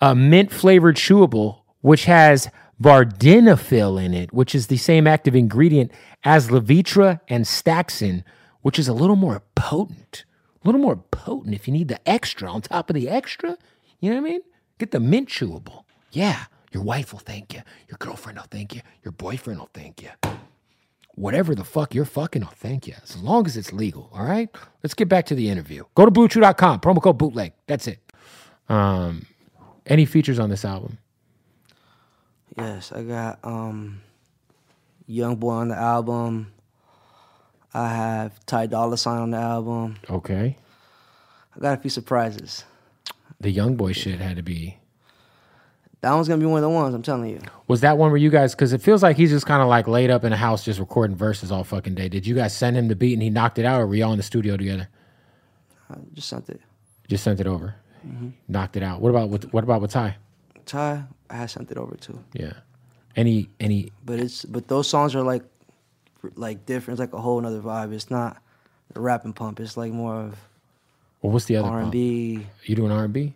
uh, 0.00 0.14
mint 0.14 0.52
flavored 0.52 0.94
chewable, 0.94 1.62
which 1.80 2.04
has 2.04 2.48
vardenafil 2.80 4.00
in 4.00 4.14
it, 4.14 4.32
which 4.32 4.54
is 4.54 4.68
the 4.68 4.76
same 4.76 5.08
active 5.08 5.34
ingredient 5.34 5.90
as 6.22 6.46
Levitra 6.46 7.18
and 7.26 7.44
Staxyn, 7.44 8.22
which 8.62 8.78
is 8.78 8.86
a 8.86 8.92
little 8.92 9.16
more 9.16 9.42
potent. 9.56 10.26
A 10.62 10.68
little 10.68 10.80
more 10.80 10.96
potent 10.96 11.54
if 11.54 11.66
you 11.66 11.72
need 11.72 11.88
the 11.88 12.06
extra 12.08 12.50
on 12.50 12.60
top 12.62 12.90
of 12.90 12.94
the 12.94 13.08
extra. 13.08 13.56
You 14.00 14.10
know 14.10 14.20
what 14.20 14.28
I 14.28 14.30
mean? 14.32 14.40
Get 14.78 14.90
the 14.90 15.00
mint 15.00 15.28
chewable. 15.28 15.84
Yeah, 16.10 16.44
your 16.72 16.82
wife 16.82 17.12
will 17.12 17.20
thank 17.20 17.54
you. 17.54 17.62
Your 17.88 17.96
girlfriend 17.98 18.38
will 18.38 18.46
thank 18.50 18.74
you. 18.74 18.82
Your 19.04 19.12
boyfriend 19.12 19.58
will 19.60 19.70
thank 19.72 20.02
you. 20.02 20.10
Whatever 21.14 21.54
the 21.54 21.64
fuck 21.64 21.94
you're 21.94 22.04
fucking, 22.04 22.42
I'll 22.44 22.50
thank 22.50 22.86
you. 22.86 22.94
As 23.02 23.16
long 23.16 23.46
as 23.46 23.56
it's 23.56 23.72
legal. 23.72 24.10
All 24.12 24.24
right? 24.24 24.48
Let's 24.82 24.94
get 24.94 25.08
back 25.08 25.26
to 25.26 25.34
the 25.34 25.50
interview. 25.50 25.84
Go 25.94 26.04
to 26.04 26.10
bluechew.com, 26.10 26.80
promo 26.80 27.02
code 27.02 27.18
bootleg. 27.18 27.52
That's 27.66 27.86
it. 27.86 27.98
Um, 28.68 29.26
any 29.86 30.04
features 30.06 30.38
on 30.38 30.50
this 30.50 30.64
album? 30.64 30.98
Yes, 32.56 32.92
I 32.92 33.02
got 33.02 33.38
um, 33.44 34.02
YoungBoy 35.08 35.50
on 35.50 35.68
the 35.68 35.76
album. 35.76 36.52
I 37.72 37.88
have 37.88 38.44
Ty 38.46 38.66
Dolla 38.66 38.98
Sign 38.98 39.18
on 39.18 39.30
the 39.30 39.38
album. 39.38 39.96
Okay. 40.08 40.56
I 41.56 41.60
got 41.60 41.78
a 41.78 41.80
few 41.80 41.90
surprises. 41.90 42.64
The 43.40 43.54
YoungBoy 43.54 43.94
shit 43.94 44.20
had 44.20 44.36
to 44.36 44.42
be. 44.42 44.76
That 46.00 46.12
one's 46.14 46.28
gonna 46.28 46.40
be 46.40 46.46
one 46.46 46.58
of 46.58 46.62
the 46.62 46.70
ones. 46.70 46.94
I'm 46.94 47.02
telling 47.02 47.28
you. 47.28 47.40
Was 47.68 47.82
that 47.82 47.98
one 47.98 48.10
where 48.10 48.16
you 48.16 48.30
guys? 48.30 48.54
Because 48.54 48.72
it 48.72 48.80
feels 48.80 49.02
like 49.02 49.16
he's 49.16 49.30
just 49.30 49.44
kind 49.46 49.60
of 49.60 49.68
like 49.68 49.86
laid 49.86 50.10
up 50.10 50.24
in 50.24 50.32
a 50.32 50.36
house 50.36 50.64
just 50.64 50.80
recording 50.80 51.14
verses 51.14 51.52
all 51.52 51.62
fucking 51.62 51.94
day. 51.94 52.08
Did 52.08 52.26
you 52.26 52.34
guys 52.34 52.56
send 52.56 52.76
him 52.76 52.88
the 52.88 52.96
beat 52.96 53.12
and 53.12 53.22
he 53.22 53.28
knocked 53.28 53.58
it 53.58 53.66
out, 53.66 53.82
or 53.82 53.86
were 53.86 53.94
y'all 53.94 54.12
in 54.12 54.16
the 54.16 54.22
studio 54.22 54.56
together? 54.56 54.88
I 55.90 55.96
just 56.14 56.28
sent 56.28 56.48
it. 56.48 56.60
Just 57.08 57.22
sent 57.22 57.38
it 57.38 57.46
over, 57.46 57.74
mm-hmm. 58.06 58.30
knocked 58.48 58.76
it 58.76 58.82
out. 58.82 59.02
What 59.02 59.10
about 59.10 59.28
with 59.28 59.52
what 59.52 59.62
about 59.62 59.82
with 59.82 59.90
Ty? 59.90 60.16
Ty, 60.64 61.04
I 61.28 61.34
had 61.34 61.50
sent 61.50 61.70
it 61.70 61.76
over 61.76 61.96
too. 61.96 62.18
Yeah. 62.32 62.52
Any 63.16 63.50
any 63.58 63.92
But 64.04 64.20
it's 64.20 64.44
but 64.44 64.68
those 64.68 64.88
songs 64.88 65.14
are 65.14 65.22
like 65.22 65.42
like 66.34 66.66
different. 66.66 66.98
It's 66.98 67.10
like 67.12 67.18
a 67.18 67.22
whole 67.22 67.40
nother 67.40 67.60
vibe. 67.60 67.92
It's 67.92 68.10
not 68.10 68.40
the 68.92 69.00
rap 69.00 69.24
and 69.24 69.34
pump. 69.34 69.60
It's 69.60 69.76
like 69.76 69.92
more 69.92 70.14
of 70.14 70.36
well, 71.22 71.32
what's 71.32 71.44
the 71.46 71.56
other? 71.56 71.68
R 71.68 71.80
and? 71.82 71.92
B. 71.92 72.46
You 72.64 72.74
doing 72.76 72.90
R 72.92 73.04
and 73.04 73.12
B? 73.12 73.34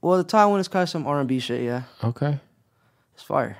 Well, 0.00 0.22
the 0.22 0.48
one 0.48 0.60
is 0.60 0.68
kind 0.68 0.82
of 0.82 0.88
some 0.88 1.06
R 1.06 1.20
and 1.20 1.28
B 1.28 1.38
shit. 1.38 1.62
Yeah, 1.62 1.82
Okay. 2.02 2.38
it's 3.14 3.22
fire. 3.22 3.58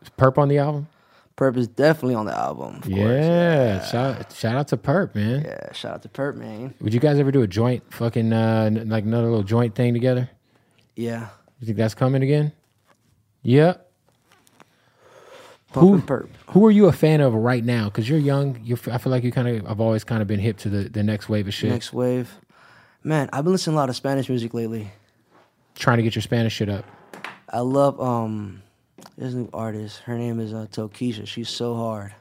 Is 0.00 0.08
Perp 0.16 0.38
on 0.38 0.48
the 0.48 0.58
album? 0.58 0.88
Perp 1.36 1.56
is 1.56 1.66
definitely 1.66 2.14
on 2.14 2.26
the 2.26 2.36
album. 2.36 2.76
Of 2.76 2.82
course. 2.82 2.96
Yeah. 2.96 3.84
Shout 3.84 4.32
shout 4.32 4.54
out 4.54 4.68
to 4.68 4.76
Perp, 4.76 5.14
man. 5.14 5.42
Yeah. 5.42 5.72
Shout 5.72 5.94
out 5.94 6.02
to 6.02 6.08
Perp, 6.08 6.36
man. 6.36 6.74
Would 6.80 6.94
you 6.94 7.00
guys 7.00 7.18
ever 7.18 7.32
do 7.32 7.42
a 7.42 7.46
joint 7.46 7.82
fucking 7.92 8.32
uh 8.32 8.70
like 8.86 9.04
another 9.04 9.28
little 9.28 9.42
joint 9.42 9.74
thing 9.74 9.92
together? 9.92 10.30
Yeah. 10.94 11.28
You 11.60 11.66
think 11.66 11.78
that's 11.78 11.94
coming 11.94 12.22
again? 12.22 12.52
Yeah. 13.42 13.74
Who- 15.80 16.00
Perp. 16.00 16.28
Who 16.48 16.66
are 16.66 16.70
you 16.70 16.86
a 16.86 16.92
fan 16.92 17.20
of 17.20 17.34
right 17.34 17.64
now? 17.64 17.86
Because 17.86 18.08
you're 18.08 18.18
young. 18.18 18.58
You, 18.62 18.76
I 18.90 18.98
feel 18.98 19.10
like 19.10 19.24
you 19.24 19.32
kind 19.32 19.48
of. 19.48 19.66
I've 19.66 19.80
always 19.80 20.04
kind 20.04 20.20
of 20.22 20.28
been 20.28 20.40
hip 20.40 20.58
to 20.58 20.68
the, 20.68 20.88
the 20.88 21.02
next 21.02 21.28
wave 21.28 21.48
of 21.48 21.54
shit. 21.54 21.70
Next 21.70 21.92
wave. 21.92 22.30
Man, 23.02 23.28
I've 23.32 23.44
been 23.44 23.52
listening 23.52 23.74
to 23.74 23.78
a 23.78 23.80
lot 23.80 23.88
of 23.88 23.96
Spanish 23.96 24.28
music 24.28 24.54
lately. 24.54 24.90
Trying 25.74 25.96
to 25.96 26.02
get 26.02 26.14
your 26.14 26.22
Spanish 26.22 26.52
shit 26.52 26.68
up. 26.68 26.84
I 27.48 27.60
love 27.60 28.00
um 28.00 28.62
this 29.16 29.34
new 29.34 29.48
artist. 29.52 30.00
Her 30.00 30.16
name 30.16 30.40
is 30.40 30.52
uh, 30.52 30.66
Tokischa. 30.70 31.26
She's 31.26 31.48
so 31.48 31.74
hard. 31.74 32.14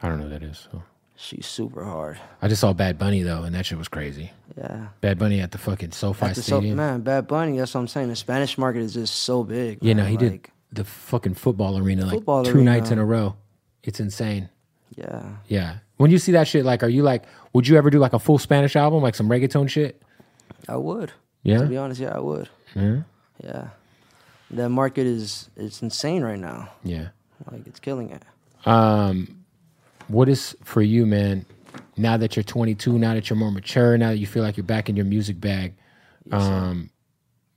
I 0.00 0.08
don't 0.08 0.18
know 0.18 0.24
who 0.24 0.30
that 0.30 0.42
is. 0.42 0.66
So. 0.70 0.82
She's 1.20 1.46
super 1.46 1.84
hard. 1.84 2.18
I 2.40 2.46
just 2.48 2.60
saw 2.60 2.72
Bad 2.72 2.96
Bunny 2.98 3.22
though, 3.22 3.42
and 3.42 3.54
that 3.54 3.66
shit 3.66 3.76
was 3.76 3.88
crazy. 3.88 4.30
Yeah. 4.56 4.88
Bad 5.00 5.18
Bunny 5.18 5.40
at 5.40 5.50
the 5.50 5.58
fucking 5.58 5.90
SoFi 5.92 6.26
At 6.26 6.34
the 6.36 6.42
so, 6.42 6.56
Stadium. 6.58 6.76
man, 6.76 7.00
Bad 7.00 7.26
Bunny. 7.26 7.58
That's 7.58 7.74
what 7.74 7.80
I'm 7.80 7.88
saying. 7.88 8.08
The 8.08 8.16
Spanish 8.16 8.56
market 8.56 8.80
is 8.82 8.94
just 8.94 9.14
so 9.16 9.42
big. 9.42 9.78
yeah, 9.82 9.94
no, 9.94 10.02
man, 10.04 10.10
he 10.12 10.16
did 10.16 10.32
like, 10.32 10.50
the 10.72 10.84
fucking 10.84 11.34
football 11.34 11.78
arena 11.78 12.04
like 12.04 12.14
Football 12.16 12.44
two 12.44 12.58
arena. 12.58 12.72
nights 12.72 12.90
in 12.90 12.98
a 12.98 13.04
row. 13.04 13.36
It's 13.82 14.00
insane. 14.00 14.48
Yeah. 14.96 15.22
Yeah. 15.46 15.76
When 15.96 16.10
you 16.10 16.18
see 16.18 16.32
that 16.32 16.46
shit, 16.48 16.64
like, 16.64 16.82
are 16.82 16.88
you 16.88 17.02
like, 17.02 17.24
would 17.52 17.66
you 17.66 17.76
ever 17.76 17.90
do 17.90 17.98
like 17.98 18.12
a 18.12 18.18
full 18.18 18.38
Spanish 18.38 18.76
album, 18.76 19.02
like 19.02 19.14
some 19.14 19.28
reggaeton 19.28 19.68
shit? 19.68 20.00
I 20.68 20.76
would. 20.76 21.12
Yeah. 21.42 21.58
To 21.58 21.66
be 21.66 21.76
honest, 21.76 22.00
yeah, 22.00 22.14
I 22.14 22.20
would. 22.20 22.48
Yeah. 22.74 23.02
Yeah. 23.42 23.68
That 24.50 24.68
market 24.70 25.06
is 25.06 25.48
it's 25.56 25.82
insane 25.82 26.22
right 26.22 26.38
now. 26.38 26.70
Yeah. 26.84 27.08
Like 27.50 27.66
it's 27.66 27.80
killing 27.80 28.10
it. 28.10 28.22
Um, 28.66 29.44
what 30.08 30.28
is 30.28 30.56
for 30.64 30.82
you, 30.82 31.06
man? 31.06 31.46
Now 31.96 32.16
that 32.16 32.36
you're 32.36 32.42
22, 32.44 32.98
now 32.98 33.14
that 33.14 33.28
you're 33.30 33.36
more 33.36 33.52
mature, 33.52 33.96
now 33.98 34.08
that 34.10 34.18
you 34.18 34.26
feel 34.26 34.42
like 34.42 34.56
you're 34.56 34.64
back 34.64 34.88
in 34.88 34.96
your 34.96 35.04
music 35.04 35.40
bag, 35.40 35.74
um, 36.32 36.90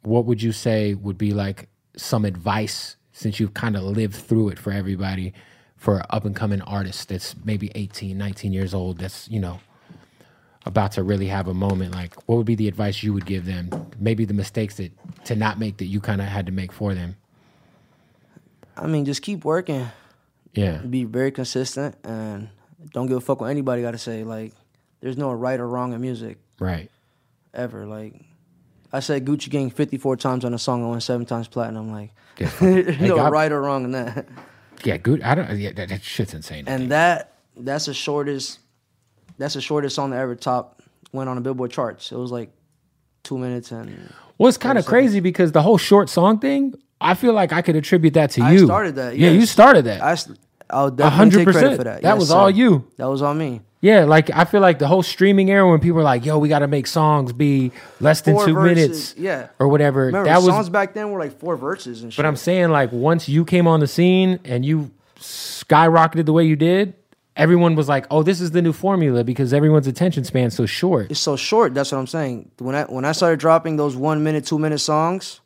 what 0.03 0.25
would 0.25 0.41
you 0.41 0.51
say 0.51 0.93
would 0.93 1.17
be 1.17 1.33
like 1.33 1.69
some 1.95 2.25
advice 2.25 2.95
since 3.11 3.39
you've 3.39 3.53
kind 3.53 3.75
of 3.75 3.83
lived 3.83 4.15
through 4.15 4.49
it 4.49 4.59
for 4.59 4.71
everybody, 4.71 5.33
for 5.75 5.97
an 5.97 6.05
up 6.09 6.25
and 6.25 6.35
coming 6.35 6.61
artist 6.61 7.09
that's 7.09 7.35
maybe 7.43 7.71
18, 7.75 8.17
19 8.17 8.53
years 8.53 8.73
old, 8.73 8.99
that's 8.99 9.27
you 9.29 9.39
know 9.39 9.59
about 10.65 10.91
to 10.93 11.03
really 11.03 11.27
have 11.27 11.47
a 11.47 11.53
moment? 11.53 11.93
Like, 11.93 12.15
what 12.27 12.35
would 12.37 12.45
be 12.45 12.55
the 12.55 12.67
advice 12.67 13.01
you 13.01 13.13
would 13.13 13.25
give 13.25 13.45
them? 13.45 13.69
Maybe 13.99 14.25
the 14.25 14.33
mistakes 14.33 14.75
that 14.75 14.91
to 15.25 15.35
not 15.35 15.59
make 15.59 15.77
that 15.77 15.85
you 15.85 15.99
kind 15.99 16.21
of 16.21 16.27
had 16.27 16.45
to 16.45 16.51
make 16.51 16.71
for 16.71 16.93
them. 16.93 17.15
I 18.77 18.87
mean, 18.87 19.05
just 19.05 19.21
keep 19.21 19.43
working. 19.43 19.87
Yeah. 20.53 20.77
Be 20.77 21.03
very 21.03 21.31
consistent 21.31 21.95
and 22.03 22.49
don't 22.93 23.07
give 23.07 23.17
a 23.17 23.21
fuck 23.21 23.41
what 23.41 23.49
anybody 23.49 23.81
got 23.81 23.91
to 23.91 23.97
say. 23.97 24.23
Like, 24.23 24.53
there's 25.01 25.17
no 25.17 25.31
right 25.33 25.59
or 25.59 25.67
wrong 25.67 25.93
in 25.93 26.01
music 26.01 26.37
Right. 26.59 26.89
ever. 27.53 27.85
Like, 27.85 28.13
I 28.93 28.99
said 28.99 29.25
Gucci 29.25 29.49
Gang 29.49 29.69
54 29.69 30.17
times 30.17 30.43
on 30.45 30.53
a 30.53 30.59
song. 30.59 30.83
I 30.85 30.89
went 30.89 31.03
seven 31.03 31.25
times 31.25 31.47
platinum. 31.47 31.91
Like, 31.91 32.11
Yeah. 32.37 32.49
no 32.61 33.29
right 33.29 33.51
or 33.51 33.61
wrong 33.61 33.85
in 33.85 33.91
that. 33.91 34.27
Yeah. 34.83 34.97
Good. 34.97 35.21
I 35.21 35.35
don't. 35.35 35.57
Yeah. 35.57 35.71
That, 35.73 35.89
that 35.89 36.03
shit's 36.03 36.33
insane. 36.33 36.65
And 36.67 36.91
that 36.91 37.35
that's 37.55 37.85
the 37.85 37.93
shortest. 37.93 38.59
That's 39.37 39.53
the 39.53 39.61
shortest 39.61 39.95
song 39.95 40.09
that 40.11 40.19
ever 40.19 40.35
top 40.35 40.81
went 41.13 41.29
on 41.29 41.35
the 41.35 41.41
Billboard 41.41 41.71
charts. 41.71 42.11
It 42.11 42.17
was 42.17 42.31
like 42.31 42.51
two 43.23 43.37
minutes 43.37 43.71
and. 43.71 44.13
Well, 44.37 44.47
it's 44.49 44.57
kind 44.57 44.77
of 44.77 44.85
crazy 44.85 45.19
because 45.19 45.51
the 45.51 45.61
whole 45.61 45.77
short 45.77 46.09
song 46.09 46.39
thing, 46.39 46.73
I 46.99 47.13
feel 47.13 47.33
like 47.33 47.53
I 47.53 47.61
could 47.61 47.75
attribute 47.75 48.15
that 48.15 48.31
to 48.31 48.41
I 48.41 48.53
you. 48.53 48.65
started 48.65 48.95
that, 48.95 49.15
Yeah, 49.15 49.29
you 49.29 49.45
started 49.45 49.85
that. 49.85 50.01
I'll 50.69 50.89
definitely 50.89 51.17
hundred 51.17 51.45
take 51.45 51.53
credit 51.53 51.77
for 51.77 51.83
that. 51.83 52.01
That 52.01 52.09
Yes, 52.13 52.19
was 52.19 52.31
all 52.31 52.49
you. 52.49 52.87
That 52.97 53.05
was 53.07 53.21
all 53.21 53.33
me. 53.35 53.61
Yeah, 53.81 54.05
like 54.05 54.29
I 54.29 54.45
feel 54.45 54.61
like 54.61 54.77
the 54.77 54.87
whole 54.87 55.01
streaming 55.01 55.49
era 55.49 55.67
when 55.67 55.79
people 55.79 55.95
were 55.97 56.03
like, 56.03 56.23
"Yo, 56.23 56.37
we 56.37 56.47
got 56.49 56.59
to 56.59 56.67
make 56.67 56.85
songs 56.85 57.33
be 57.33 57.71
less 57.99 58.21
than 58.21 58.35
Four 58.35 58.45
two 58.45 58.53
verses, 58.53 58.75
minutes, 58.75 59.15
yeah. 59.17 59.47
or 59.57 59.67
whatever." 59.67 60.05
Remember, 60.05 60.29
that 60.29 60.37
was. 60.37 60.45
songs 60.45 60.69
back 60.69 60.93
then 60.93 61.09
were 61.11 61.19
like 61.19 61.39
four 61.39 61.55
verses 61.57 62.03
and 62.03 62.13
shit. 62.13 62.17
but 62.17 62.27
I'm 62.27 62.35
saying, 62.35 62.69
like, 62.69 62.91
once 62.91 63.27
you 63.27 63.43
came 63.43 63.67
on 63.67 63.79
the 63.79 63.87
scene 63.87 64.39
and 64.45 64.63
you 64.63 64.91
skyrocketed 65.19 66.25
the 66.25 66.33
way 66.33 66.43
you 66.45 66.55
did, 66.55 66.93
everyone 67.35 67.75
was 67.75 67.89
like, 67.89 68.05
"Oh, 68.11 68.21
this 68.21 68.39
is 68.39 68.51
the 68.51 68.61
new 68.61 68.73
formula," 68.73 69.23
because 69.23 69.51
everyone's 69.51 69.87
attention 69.87 70.23
span's 70.25 70.55
so 70.55 70.67
short. 70.67 71.09
it's 71.09 71.19
so 71.19 71.35
short. 71.35 71.73
That's 71.73 71.91
what 71.91 71.97
I'm 71.97 72.07
saying. 72.07 72.51
When 72.59 72.75
I 72.75 72.83
when 72.83 73.03
I 73.03 73.13
started 73.13 73.39
dropping 73.39 73.77
those 73.77 73.95
one 73.95 74.23
minute, 74.23 74.45
two 74.45 74.59
minute 74.59 74.79
songs, 74.79 75.41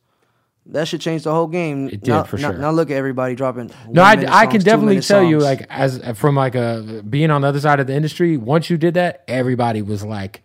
that 0.67 0.87
should 0.87 1.01
change 1.01 1.23
the 1.23 1.31
whole 1.31 1.47
game. 1.47 1.87
It 1.87 2.01
did, 2.01 2.07
now, 2.07 2.23
for 2.23 2.37
sure. 2.37 2.53
Now 2.57 2.71
look 2.71 2.89
at 2.89 2.97
everybody 2.97 3.35
dropping. 3.35 3.71
No, 3.89 4.01
I, 4.01 4.15
one-minute 4.15 4.33
I 4.33 4.45
can 4.47 4.61
definitely 4.61 4.99
tell 5.01 5.23
you, 5.23 5.39
like, 5.39 5.65
as 5.69 6.01
from 6.17 6.35
like 6.35 6.55
a 6.55 7.03
being 7.07 7.29
on 7.31 7.41
the 7.41 7.47
other 7.47 7.59
side 7.59 7.79
of 7.79 7.87
the 7.87 7.93
industry, 7.93 8.37
once 8.37 8.69
you 8.69 8.77
did 8.77 8.95
that, 8.95 9.23
everybody 9.27 9.81
was 9.81 10.03
like, 10.03 10.41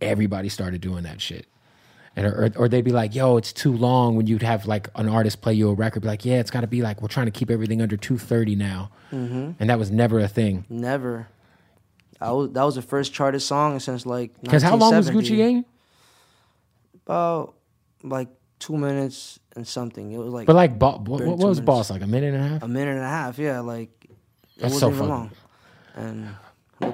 everybody 0.00 0.48
started 0.48 0.80
doing 0.80 1.04
that 1.04 1.20
shit. 1.20 1.46
And 2.16 2.26
or, 2.26 2.52
or 2.56 2.68
they'd 2.68 2.84
be 2.84 2.92
like, 2.92 3.12
"Yo, 3.16 3.36
it's 3.38 3.52
too 3.52 3.72
long." 3.72 4.14
When 4.14 4.28
you'd 4.28 4.42
have 4.42 4.66
like 4.66 4.88
an 4.94 5.08
artist 5.08 5.40
play 5.42 5.54
you 5.54 5.68
a 5.70 5.74
record, 5.74 6.02
be 6.02 6.06
like, 6.06 6.24
"Yeah, 6.24 6.38
it's 6.38 6.50
got 6.52 6.60
to 6.60 6.68
be 6.68 6.80
like 6.80 7.02
we're 7.02 7.08
trying 7.08 7.26
to 7.26 7.32
keep 7.32 7.50
everything 7.50 7.82
under 7.82 7.96
two 7.96 8.18
thirty 8.18 8.54
now," 8.54 8.90
Mm-hmm. 9.12 9.50
and 9.58 9.68
that 9.70 9.80
was 9.80 9.90
never 9.90 10.20
a 10.20 10.28
thing. 10.28 10.64
never. 10.68 11.26
I 12.20 12.30
was 12.30 12.52
that 12.52 12.62
was 12.62 12.76
the 12.76 12.82
first 12.82 13.12
charted 13.12 13.42
song 13.42 13.80
since 13.80 14.06
like. 14.06 14.30
Because 14.40 14.62
how 14.62 14.76
long 14.76 14.94
was 14.94 15.10
Gucci 15.10 15.36
Gang? 15.36 15.64
About 17.04 17.54
like 18.04 18.28
two 18.60 18.76
minutes 18.76 19.40
and 19.56 19.66
something. 19.66 20.12
It 20.12 20.18
was 20.18 20.32
like 20.32 20.46
But 20.46 20.56
like, 20.56 20.78
bo- 20.78 20.98
what, 20.98 21.24
what 21.24 21.38
was 21.38 21.40
minutes. 21.40 21.60
Boss 21.60 21.90
like 21.90 22.02
a 22.02 22.06
minute 22.06 22.34
and 22.34 22.44
a 22.44 22.48
half? 22.48 22.62
a 22.62 22.68
minute 22.68 22.92
and 22.96 23.00
a 23.04 23.08
half. 23.08 23.38
Yeah, 23.38 23.60
like 23.60 23.90
it 24.04 24.10
That's 24.58 24.74
wasn't 24.74 24.92
so 24.92 24.96
even 24.96 25.08
long. 25.08 25.30
And 25.96 26.28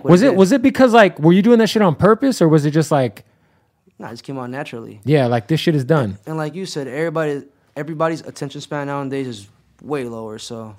Was 0.05 0.23
it 0.23 0.31
did. 0.31 0.37
was 0.39 0.53
it 0.53 0.63
because 0.63 0.93
like 0.93 1.19
were 1.19 1.33
you 1.33 1.43
doing 1.43 1.59
that 1.59 1.69
shit 1.69 1.83
on 1.83 1.95
purpose 1.95 2.41
or 2.43 2.49
was 2.49 2.65
it 2.67 2.71
just 2.73 2.91
like 2.91 3.25
Nah, 3.99 4.09
it 4.09 4.13
just 4.13 4.25
came 4.25 4.39
out 4.39 4.49
naturally. 4.51 5.01
yeah 5.05 5.27
like 5.27 5.47
this 5.49 5.61
shit 5.61 5.75
is 5.75 5.85
done? 5.85 6.19
And 6.27 6.37
like 6.37 6.55
you 6.55 6.67
said, 6.67 6.87
everybody 6.89 7.43
everybody's 7.77 8.21
attention 8.23 8.61
span 8.61 8.87
nowadays 8.89 9.27
is 9.27 9.49
way 9.83 10.05
lower. 10.05 10.39
So 10.39 10.77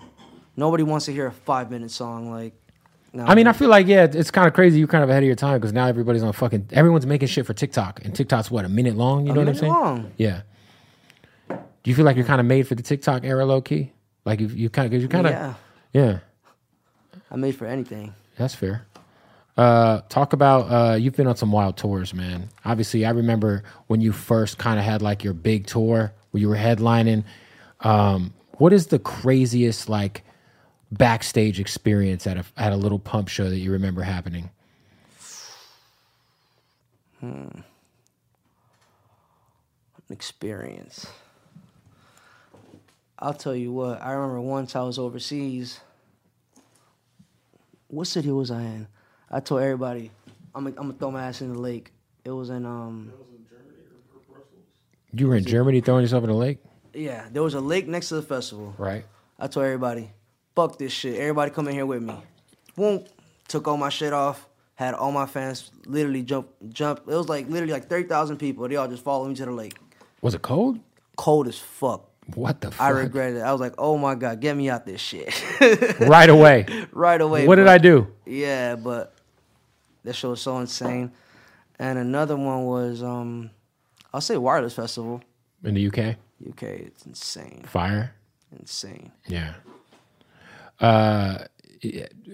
nobody 0.55 0.83
wants 0.83 1.05
to 1.05 1.13
hear 1.13 1.27
a 1.27 1.31
five 1.31 1.71
minute 1.71 1.91
song. 1.91 2.29
Like 2.31 2.53
No, 3.13 3.25
I 3.25 3.35
mean, 3.35 3.47
I 3.47 3.53
feel 3.53 3.69
like 3.69 3.87
yeah, 3.87 4.05
it's 4.11 4.31
kind 4.31 4.47
of 4.47 4.53
crazy. 4.53 4.79
You're 4.79 4.87
kind 4.87 5.03
of 5.03 5.09
ahead 5.09 5.23
of 5.23 5.27
your 5.27 5.35
time 5.35 5.59
because 5.59 5.73
now 5.73 5.87
everybody's 5.87 6.23
on 6.23 6.31
fucking. 6.33 6.69
Everyone's 6.71 7.05
making 7.05 7.27
shit 7.27 7.45
for 7.45 7.53
TikTok, 7.53 8.03
and 8.05 8.15
TikTok's 8.15 8.49
what 8.51 8.65
a 8.65 8.69
minute 8.69 8.95
long. 8.95 9.25
You 9.27 9.33
know 9.33 9.41
what 9.41 9.49
I'm 9.49 9.55
saying? 9.55 9.71
long. 9.71 10.11
Yeah. 10.17 10.41
Do 11.83 11.89
you 11.89 11.95
feel 11.95 12.05
like 12.05 12.15
you're 12.15 12.25
kind 12.25 12.39
of 12.39 12.45
made 12.45 12.67
for 12.67 12.75
the 12.75 12.83
TikTok 12.83 13.23
era, 13.23 13.45
low 13.45 13.61
key? 13.61 13.91
Like 14.25 14.39
you, 14.39 14.47
you 14.47 14.69
kind 14.69 14.93
of, 14.93 15.01
you 15.01 15.07
kind 15.07 15.25
of, 15.27 15.33
yeah, 15.33 15.53
yeah. 15.93 16.19
I 17.31 17.35
made 17.35 17.55
for 17.55 17.65
anything. 17.65 18.13
That's 18.37 18.53
fair. 18.53 18.85
Uh, 19.57 20.01
talk 20.09 20.33
about 20.33 20.61
uh, 20.71 20.95
you've 20.95 21.15
been 21.15 21.27
on 21.27 21.35
some 21.35 21.51
wild 21.51 21.77
tours, 21.77 22.13
man. 22.13 22.49
Obviously, 22.65 23.05
I 23.05 23.11
remember 23.11 23.63
when 23.87 23.99
you 23.99 24.11
first 24.11 24.57
kind 24.57 24.79
of 24.79 24.85
had 24.85 25.01
like 25.01 25.23
your 25.23 25.33
big 25.33 25.67
tour 25.67 26.13
where 26.31 26.41
you 26.41 26.49
were 26.49 26.55
headlining. 26.55 27.23
Um, 27.81 28.33
what 28.53 28.73
is 28.73 28.87
the 28.87 28.99
craziest 28.99 29.89
like 29.89 30.23
backstage 30.91 31.59
experience 31.59 32.27
at 32.27 32.37
a 32.37 32.45
at 32.57 32.73
a 32.73 32.75
Lil 32.75 32.99
Pump 32.99 33.27
show 33.27 33.49
that 33.49 33.57
you 33.57 33.71
remember 33.71 34.01
happening? 34.03 34.49
Hmm. 37.19 37.47
Experience. 40.09 41.07
I'll 43.21 43.33
tell 43.33 43.55
you 43.55 43.71
what. 43.71 44.01
I 44.01 44.11
remember 44.13 44.41
once 44.41 44.75
I 44.75 44.81
was 44.81 44.97
overseas. 44.97 45.79
What 47.87 48.07
city 48.07 48.31
was 48.31 48.51
I 48.51 48.61
in? 48.61 48.87
I 49.29 49.39
told 49.41 49.61
everybody, 49.61 50.11
I'm 50.55 50.63
gonna 50.63 50.75
I'm 50.77 50.87
gonna 50.87 50.93
throw 50.97 51.11
my 51.11 51.23
ass 51.25 51.41
in 51.41 51.53
the 51.53 51.59
lake. 51.59 51.91
It 52.25 52.31
was 52.31 52.49
in 52.49 52.65
um 52.65 53.11
Was 53.17 53.27
in 53.29 53.45
Germany 53.49 53.77
or 54.13 54.21
Brussels. 54.33 54.63
You 55.13 55.27
were 55.27 55.35
in 55.35 55.45
Germany 55.45 55.81
throwing 55.81 56.01
yourself 56.03 56.23
in 56.23 56.29
the 56.29 56.35
lake, 56.35 56.59
yeah. 56.93 57.27
There 57.31 57.43
was 57.43 57.53
a 57.53 57.61
lake 57.61 57.87
next 57.87 58.09
to 58.09 58.15
the 58.15 58.21
festival. 58.21 58.73
right? 58.77 59.05
I 59.39 59.47
told 59.47 59.65
everybody, 59.65 60.09
fuck 60.55 60.77
this 60.77 60.91
shit. 60.91 61.19
Everybody 61.19 61.51
come 61.51 61.67
in 61.67 61.73
here 61.73 61.85
with 61.85 62.01
me. 62.03 62.15
Boom. 62.75 63.03
Took 63.47 63.67
all 63.67 63.77
my 63.77 63.89
shit 63.89 64.13
off. 64.13 64.47
Had 64.75 64.93
all 64.93 65.11
my 65.11 65.25
fans 65.25 65.71
literally 65.85 66.23
jump 66.23 66.47
jump. 66.69 66.99
It 67.07 67.15
was 67.15 67.29
like 67.29 67.47
literally 67.49 67.73
like 67.73 67.87
thirty 67.87 68.07
thousand 68.07 68.37
people. 68.37 68.67
They 68.67 68.77
all 68.77 68.87
just 68.87 69.03
followed 69.03 69.27
me 69.29 69.35
to 69.35 69.45
the 69.45 69.51
lake. 69.51 69.77
Was 70.21 70.33
it 70.33 70.41
cold? 70.41 70.79
Cold 71.17 71.47
as 71.47 71.59
fuck. 71.59 72.10
What 72.35 72.61
the 72.61 72.71
fuck? 72.71 72.81
I 72.81 72.89
regretted 72.89 73.37
it. 73.37 73.41
I 73.41 73.51
was 73.51 73.61
like, 73.61 73.73
oh 73.77 73.97
my 73.97 74.15
god, 74.15 74.39
get 74.39 74.55
me 74.55 74.69
out 74.69 74.85
this 74.85 75.01
shit. 75.01 75.33
right 75.99 76.29
away. 76.29 76.65
right 76.91 77.19
away. 77.19 77.47
what 77.47 77.55
did 77.55 77.67
I 77.67 77.77
do? 77.77 78.07
Yeah, 78.25 78.75
but 78.75 79.13
that 80.03 80.13
show 80.15 80.29
was 80.31 80.41
so 80.41 80.57
insane. 80.59 81.11
And 81.79 81.97
another 81.99 82.35
one 82.37 82.65
was 82.65 83.01
um 83.03 83.51
I'll 84.13 84.21
say 84.21 84.37
Wireless 84.37 84.73
Festival. 84.73 85.21
In 85.63 85.73
the 85.75 85.87
UK? 85.87 86.15
UK, 86.49 86.63
it's 86.63 87.05
insane. 87.05 87.63
Fire? 87.67 88.13
Insane. 88.59 89.11
Yeah. 89.27 89.53
Uh, 90.79 91.45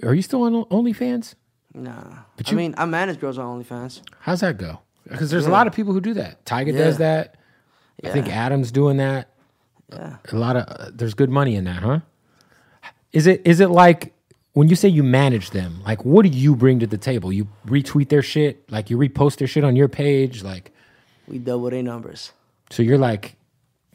are 0.03 0.13
you 0.13 0.21
still 0.21 0.43
on 0.43 0.53
OnlyFans? 0.65 1.35
Nah. 1.73 1.93
But 2.37 2.47
I 2.47 2.51
you- 2.51 2.57
mean, 2.57 2.73
I 2.77 2.85
manage 2.85 3.19
girls 3.19 3.37
on 3.37 3.61
OnlyFans. 3.63 4.01
How's 4.21 4.39
that 4.41 4.57
go? 4.57 4.79
Because 5.07 5.29
there's 5.29 5.45
a 5.45 5.51
lot 5.51 5.67
of 5.67 5.73
people 5.73 5.93
who 5.93 6.01
do 6.01 6.13
that. 6.15 6.43
Does 6.45 6.67
Yeah. 6.67 6.91
that. 6.91 7.35
I 8.03 8.09
think 8.09 8.27
Adam's 8.27 8.71
doing 8.71 8.97
that. 8.97 9.29
Yeah. 9.91 10.17
A 10.31 10.35
lot 10.35 10.55
of 10.55 10.63
uh, 10.67 10.91
there's 10.93 11.13
good 11.13 11.29
money 11.29 11.55
in 11.55 11.63
that, 11.65 11.81
huh? 11.83 11.99
Is 13.13 13.25
it 13.27 13.41
is 13.45 13.59
it 13.59 13.69
like 13.69 14.13
when 14.53 14.67
you 14.67 14.75
say 14.75 14.89
you 14.89 15.03
manage 15.03 15.51
them? 15.51 15.81
Like, 15.85 16.03
what 16.03 16.23
do 16.23 16.29
you 16.29 16.55
bring 16.55 16.79
to 16.79 16.87
the 16.87 16.97
table? 16.97 17.31
You 17.31 17.47
retweet 17.65 18.09
their 18.09 18.21
shit, 18.23 18.69
like 18.71 18.89
you 18.89 18.97
repost 18.97 19.37
their 19.37 19.47
shit 19.47 19.63
on 19.63 19.75
your 19.75 19.87
page, 19.87 20.43
like 20.43 20.71
We 21.27 21.37
double 21.39 21.69
their 21.69 21.83
numbers. 21.83 22.31
so 22.69 22.83
you're 22.83 22.97
like 22.97 23.35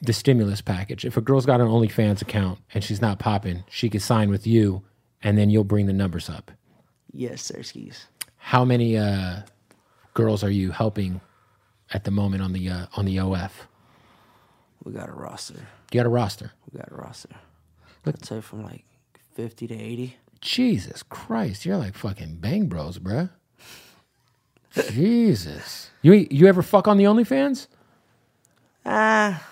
the 0.00 0.12
stimulus 0.12 0.60
package. 0.62 1.04
If 1.04 1.16
a 1.16 1.20
girl's 1.20 1.46
got 1.46 1.60
an 1.60 1.68
OnlyFans 1.68 2.22
account 2.22 2.58
and 2.74 2.82
she's 2.82 3.00
not 3.00 3.18
popping, 3.18 3.64
she 3.68 3.88
could 3.90 4.02
sign 4.02 4.30
with 4.30 4.46
you, 4.46 4.82
and 5.22 5.36
then 5.38 5.50
you'll 5.50 5.62
bring 5.64 5.86
the 5.86 5.92
numbers 5.92 6.28
up. 6.30 6.50
Yes, 7.12 7.42
sir, 7.42 7.62
skis. 7.62 8.06
How 8.38 8.64
many 8.64 8.96
uh, 8.96 9.42
girls 10.14 10.42
are 10.42 10.50
you 10.50 10.70
helping 10.72 11.20
at 11.92 12.04
the 12.04 12.10
moment 12.10 12.42
on 12.42 12.52
the 12.52 12.68
uh, 12.68 12.86
on 12.96 13.04
the 13.04 13.20
OF? 13.20 13.68
We 14.84 14.92
got 14.92 15.08
a 15.08 15.12
roster. 15.12 15.54
You 15.92 16.00
got 16.00 16.06
a 16.06 16.10
roster. 16.10 16.52
We 16.70 16.78
got 16.78 16.90
a 16.90 16.94
roster. 16.94 17.30
Let's 18.04 18.28
say 18.28 18.40
from 18.40 18.62
like 18.64 18.84
fifty 19.34 19.66
to 19.68 19.74
eighty. 19.74 20.16
Jesus 20.40 21.02
Christ, 21.04 21.64
you're 21.64 21.76
like 21.76 21.94
fucking 21.96 22.36
bang 22.36 22.66
bros, 22.66 22.98
bruh. 22.98 23.30
Jesus, 24.90 25.90
you 26.00 26.26
you 26.30 26.46
ever 26.46 26.62
fuck 26.62 26.88
on 26.88 26.96
the 26.96 27.04
OnlyFans? 27.04 27.66
Ah, 28.84 29.46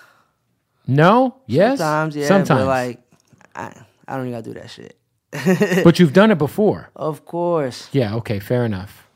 No. 0.87 1.35
Yes. 1.45 1.77
sometimes, 1.77 2.15
yeah. 2.15 2.27
Sometimes. 2.27 2.65
Like, 2.65 2.99
I, 3.55 3.73
I 4.07 4.17
don't 4.17 4.27
even 4.27 4.39
gotta 4.41 4.53
do 4.53 4.59
that 4.59 4.69
shit. 4.69 4.97
but 5.85 5.99
you've 5.99 6.11
done 6.11 6.31
it 6.31 6.37
before. 6.37 6.89
Of 6.95 7.23
course. 7.23 7.87
Yeah. 7.93 8.15
Okay. 8.15 8.39
Fair 8.39 8.65
enough. 8.65 9.07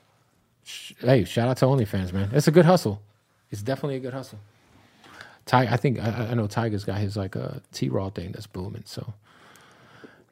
Hey, 0.99 1.25
shout 1.25 1.49
out 1.49 1.57
to 1.57 1.65
OnlyFans, 1.65 2.13
man. 2.13 2.29
It's 2.33 2.47
a 2.47 2.51
good 2.51 2.65
hustle. 2.65 3.01
It's 3.51 3.61
definitely 3.61 3.97
a 3.97 3.99
good 3.99 4.13
hustle. 4.13 4.39
Ty, 5.45 5.67
I 5.67 5.77
think 5.77 5.99
I, 5.99 6.29
I 6.31 6.33
know 6.33 6.47
Tiger's 6.47 6.83
got 6.83 6.97
his 6.97 7.15
like 7.15 7.35
a 7.35 7.61
T 7.71 7.89
Raw 7.89 8.09
thing 8.09 8.31
that's 8.31 8.47
booming. 8.47 8.83
So, 8.85 9.13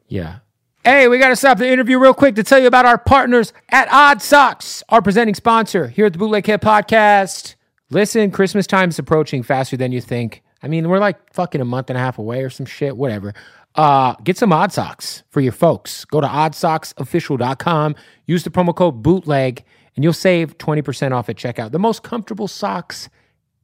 yeah. 0.08 0.38
Hey, 0.84 1.08
we 1.08 1.18
got 1.18 1.28
to 1.28 1.36
stop 1.36 1.56
the 1.56 1.70
interview 1.70 1.98
real 1.98 2.12
quick 2.12 2.34
to 2.34 2.42
tell 2.42 2.58
you 2.58 2.66
about 2.66 2.84
our 2.84 2.98
partners 2.98 3.54
at 3.70 3.88
Odd 3.90 4.20
Sox, 4.20 4.82
our 4.90 5.00
presenting 5.00 5.34
sponsor 5.34 5.88
here 5.88 6.04
at 6.04 6.12
the 6.12 6.18
Bootleg 6.18 6.44
Kev 6.44 6.58
Podcast. 6.58 7.54
Listen, 7.90 8.30
Christmas 8.30 8.66
time 8.66 8.90
is 8.90 8.98
approaching 8.98 9.42
faster 9.42 9.78
than 9.78 9.92
you 9.92 10.02
think. 10.02 10.42
I 10.62 10.68
mean, 10.68 10.88
we're 10.88 10.98
like 10.98 11.32
fucking 11.32 11.60
a 11.60 11.64
month 11.64 11.88
and 11.88 11.96
a 11.96 12.00
half 12.00 12.18
away 12.18 12.42
or 12.42 12.50
some 12.50 12.66
shit, 12.66 12.96
whatever. 12.96 13.32
Uh, 13.74 14.14
get 14.24 14.36
some 14.36 14.52
Odd 14.52 14.72
Sox 14.72 15.22
for 15.30 15.40
your 15.40 15.52
folks. 15.52 16.04
Go 16.04 16.20
to 16.20 16.26
oddsoxofficial.com, 16.26 17.96
use 18.26 18.44
the 18.44 18.50
promo 18.50 18.74
code 18.74 19.02
BOOTLEG, 19.02 19.62
and 19.96 20.04
you'll 20.04 20.12
save 20.12 20.58
20% 20.58 21.12
off 21.12 21.28
at 21.28 21.36
checkout. 21.36 21.70
The 21.72 21.78
most 21.78 22.02
comfortable 22.02 22.48
socks 22.48 23.08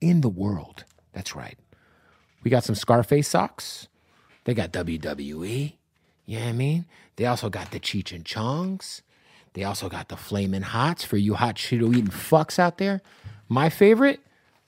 in 0.00 0.20
the 0.20 0.28
world. 0.28 0.84
That's 1.12 1.34
right. 1.34 1.58
We 2.42 2.50
got 2.50 2.64
some 2.64 2.74
Scarface 2.74 3.28
socks. 3.28 3.88
They 4.44 4.54
got 4.54 4.72
WWE. 4.72 5.74
You 6.26 6.38
know 6.38 6.44
what 6.44 6.48
I 6.50 6.52
mean? 6.52 6.86
They 7.16 7.26
also 7.26 7.50
got 7.50 7.70
the 7.70 7.80
Cheech 7.80 8.12
and 8.12 8.24
Chongs. 8.24 9.02
They 9.54 9.64
also 9.64 9.88
got 9.88 10.08
the 10.08 10.16
Flamin' 10.16 10.62
Hots 10.62 11.04
for 11.04 11.16
you 11.16 11.34
hot 11.34 11.58
shit 11.58 11.82
eating 11.82 12.06
fucks 12.06 12.58
out 12.58 12.78
there. 12.78 13.02
My 13.48 13.68
favorite, 13.68 14.20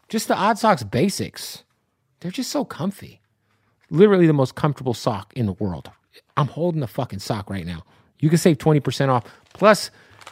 just 0.09 0.29
the 0.29 0.37
Odd 0.37 0.59
Sox 0.59 0.83
Basics. 0.83 1.63
They're 2.21 2.33
just 2.33 2.51
so 2.51 2.65
comfy. 2.65 3.21
Literally 3.91 4.27
the 4.27 4.33
most 4.33 4.55
comfortable 4.55 4.95
sock 4.95 5.33
in 5.35 5.47
the 5.47 5.53
world. 5.53 5.91
I'm 6.37 6.49
holding 6.49 6.81
the 6.81 6.87
fucking 6.87 7.21
sock 7.21 7.49
right 7.49 7.67
now. 7.67 7.85
You 8.19 8.29
can 8.29 8.39
save 8.39 8.59
20% 8.59 9.09
off. 9.09 9.25
Plus, 9.55 9.91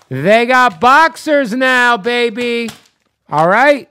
they 0.09 0.47
got 0.47 0.81
boxers 0.81 1.53
now, 1.55 1.97
baby. 1.97 2.71
All 3.29 3.49
right. 3.49 3.89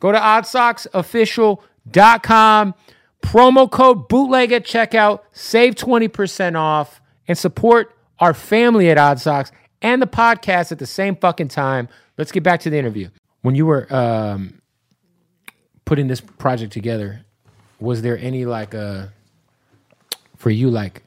Go 0.00 0.12
to 0.12 0.18
oddsoxofficial.com. 0.18 2.74
Promo 3.22 3.70
code 3.70 4.08
bootleg 4.08 4.52
at 4.52 4.64
checkout. 4.64 5.20
Save 5.32 5.74
20% 5.74 6.56
off 6.56 7.02
and 7.28 7.36
support 7.36 7.94
our 8.18 8.32
family 8.34 8.90
at 8.90 8.98
Odd 8.98 9.20
Sox 9.20 9.52
and 9.82 10.00
the 10.00 10.06
podcast 10.06 10.72
at 10.72 10.78
the 10.78 10.86
same 10.86 11.16
fucking 11.16 11.48
time. 11.48 11.88
Let's 12.16 12.32
get 12.32 12.42
back 12.42 12.60
to 12.60 12.70
the 12.70 12.78
interview. 12.78 13.10
When 13.42 13.54
you 13.54 13.66
were 13.66 13.86
um, 13.94 14.62
putting 15.84 16.08
this 16.08 16.20
project 16.20 16.72
together, 16.72 17.24
was 17.78 18.02
there 18.02 18.18
any 18.18 18.44
like 18.44 18.74
uh 18.74 19.06
for 20.36 20.50
you 20.50 20.70
like 20.70 21.02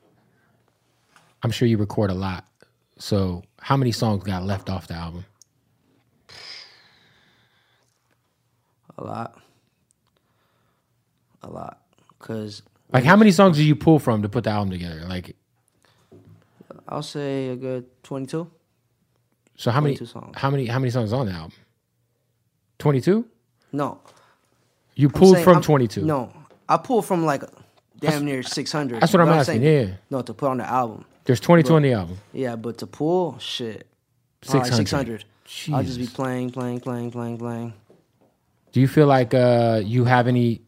I'm 1.43 1.52
sure 1.52 1.67
you 1.67 1.78
record 1.78 2.10
a 2.10 2.13
lot. 2.13 2.45
So 2.97 3.43
how 3.60 3.78
many 3.78 3.91
songs 3.91 4.23
got 4.23 4.43
left 4.43 4.69
off 4.69 4.88
the 4.88 4.95
album? 4.95 5.26
A 8.98 9.04
lot. 9.04 9.40
A 11.42 11.50
lot. 11.50 11.80
Cause 12.20 12.62
Like 12.92 13.04
how 13.04 13.16
many 13.16 13.32
songs 13.32 13.58
did 13.58 13.64
you 13.64 13.76
pull 13.76 14.00
from 14.00 14.22
to 14.22 14.30
put 14.30 14.44
the 14.46 14.50
album 14.52 14.72
together? 14.72 15.04
Like 15.08 15.36
I'll 16.88 17.02
say 17.04 17.50
a 17.50 17.56
good 17.56 17.86
twenty-two. 18.04 18.50
so 19.56 19.72
how 19.72 19.82
many 19.82 19.96
songs. 19.96 20.38
how 20.38 20.50
many 20.50 20.66
how 20.68 20.80
many 20.80 20.90
songs 20.92 21.12
on 21.14 21.26
the 21.28 21.32
album? 21.32 21.54
22? 22.80 23.26
No. 23.72 24.00
You 24.96 25.10
pulled 25.10 25.36
saying 25.36 25.44
from 25.44 25.62
22. 25.62 26.04
No. 26.04 26.34
I 26.68 26.78
pulled 26.78 27.06
from 27.06 27.26
like 27.26 27.44
damn 28.00 28.26
near 28.26 28.44
six 28.44 28.72
hundred. 28.72 29.02
that's 29.02 29.14
what 29.14 29.22
I'm 29.22 29.30
asking, 29.30 29.64
yeah. 29.64 29.88
No, 30.10 30.22
to 30.22 30.34
put 30.34 30.50
on 30.50 30.58
the 30.58 30.70
album. 30.70 31.06
There's 31.26 31.40
22 31.40 31.76
on 31.76 31.82
the 31.84 31.94
album. 31.94 32.18
Yeah, 32.34 32.56
but 32.58 32.78
to 32.80 32.88
pull, 32.88 33.38
shit. 33.40 33.88
Six 34.42 34.76
600. 34.76 35.24
I'll 35.72 35.84
just 35.84 35.98
be 35.98 36.08
playing, 36.08 36.52
playing, 36.52 36.82
playing, 36.82 37.12
playing, 37.12 37.38
playing. 37.38 37.74
Do 38.74 38.82
you 38.82 38.88
feel 38.88 39.08
like 39.08 39.34
uh 39.34 39.82
you 39.84 40.04
have 40.06 40.28
any 40.28 40.62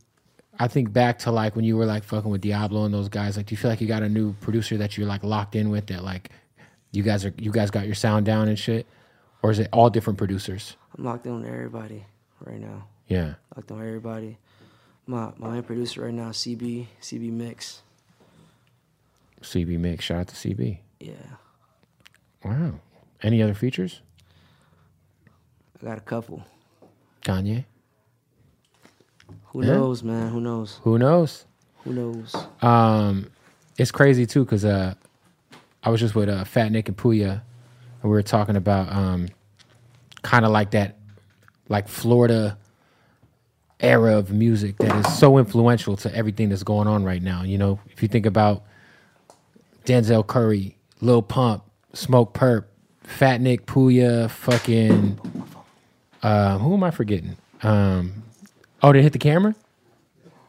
I 0.58 0.68
think 0.70 0.94
back 0.94 1.20
to 1.20 1.32
like 1.32 1.56
when 1.56 1.66
you 1.66 1.76
were 1.76 1.86
like 1.86 2.04
fucking 2.04 2.32
with 2.32 2.42
Diablo 2.42 2.86
and 2.86 2.94
those 2.94 3.10
guys, 3.10 3.36
like 3.36 3.48
do 3.48 3.54
you 3.54 3.58
feel 3.58 3.70
like 3.70 3.82
you 3.82 3.88
got 3.88 4.04
a 4.04 4.10
new 4.10 4.34
producer 4.40 4.78
that 4.78 4.98
you're 4.98 5.08
like 5.08 5.24
locked 5.24 5.56
in 5.56 5.70
with 5.70 5.88
that 5.88 6.04
like 6.04 6.30
you 6.92 7.04
guys 7.04 7.26
are 7.26 7.34
you 7.38 7.52
guys 7.52 7.72
got 7.72 7.86
your 7.86 7.96
sound 7.96 8.26
down 8.26 8.48
and 8.48 8.58
shit? 8.58 8.88
Or 9.44 9.52
is 9.52 9.60
it 9.60 9.68
all 9.74 9.90
different 9.90 10.18
producers? 10.18 10.78
I'm 10.98 11.04
locked 11.04 11.26
in 11.26 11.42
with 11.42 11.52
everybody 11.52 12.06
right 12.40 12.60
now. 12.60 12.88
Yeah. 13.08 13.36
Locked 13.56 13.70
in 13.72 13.78
with 13.78 13.88
everybody. 13.88 14.38
My 15.08 15.32
my 15.38 15.50
main 15.50 15.64
producer 15.64 16.02
right 16.04 16.14
now, 16.14 16.30
CB, 16.30 16.88
CB 17.02 17.32
Mix. 17.32 17.82
CB 19.42 19.78
Mix, 19.78 20.06
shout 20.06 20.20
out 20.20 20.28
to 20.30 20.36
CB. 20.36 20.80
Yeah. 21.00 21.14
Wow. 22.44 22.80
Any 23.22 23.42
other 23.42 23.54
features? 23.54 24.02
I 25.82 25.86
got 25.86 25.98
a 25.98 26.02
couple. 26.02 26.44
Kanye. 27.24 27.66
Who 29.56 29.64
Yeah. 29.64 29.76
knows, 29.76 30.04
man? 30.04 30.32
Who 30.32 30.42
knows? 30.42 30.82
Who 30.84 31.00
knows? 31.00 31.46
Who 31.86 31.94
knows? 31.94 32.36
Um, 32.62 33.28
it's 33.78 33.90
crazy 33.90 34.26
too 34.26 34.44
because 34.44 34.66
uh, 34.66 34.96
I 35.82 35.90
was 35.90 36.02
just 36.02 36.14
with 36.14 36.28
uh, 36.28 36.44
Fat 36.44 36.74
Nick 36.74 36.90
and 36.90 36.98
Pouya, 36.98 37.32
and 37.32 38.04
we 38.04 38.10
were 38.10 38.22
talking 38.22 38.58
about 38.58 38.92
um, 38.92 39.30
kind 40.24 40.44
of 40.44 40.52
like 40.52 40.72
that, 40.72 40.98
like 41.70 41.88
Florida 41.88 42.58
era 43.80 44.18
of 44.18 44.30
music 44.30 44.80
that 44.80 44.94
is 44.94 45.14
so 45.18 45.38
influential 45.38 45.96
to 45.98 46.14
everything 46.14 46.50
that's 46.50 46.64
going 46.64 46.90
on 46.90 47.06
right 47.06 47.22
now. 47.22 47.44
You 47.44 47.58
know, 47.58 47.80
if 47.90 48.02
you 48.02 48.10
think 48.10 48.26
about 48.26 48.64
Denzel 49.86 50.28
Curry, 50.28 50.76
Lil 51.00 51.22
Pump, 51.22 51.64
Smoke 51.94 52.34
Perp, 52.34 52.66
Fat 53.04 53.40
Nick, 53.40 53.66
Pouya, 53.68 54.30
fucking, 54.30 55.18
uh, 56.24 56.58
who 56.58 56.74
am 56.74 56.84
I 56.84 56.92
forgetting? 56.92 57.38
Um, 57.64 58.24
oh, 58.86 58.94
did 58.94 59.00
it 59.00 59.04
hit 59.04 59.14
the 59.14 59.20
camera? 59.20 59.56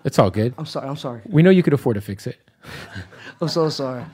It's 0.05 0.19
all 0.19 0.31
good. 0.31 0.55
I'm 0.59 0.67
sorry. 0.67 0.89
I'm 0.89 0.97
sorry. 0.97 1.21
We 1.27 1.43
know 1.43 1.51
you 1.51 1.63
could 1.63 1.73
afford 1.73 1.95
to 1.97 2.01
fix 2.01 2.27
it. 2.27 2.39
I'm 3.41 3.49
so 3.49 3.69
sorry. 3.69 4.05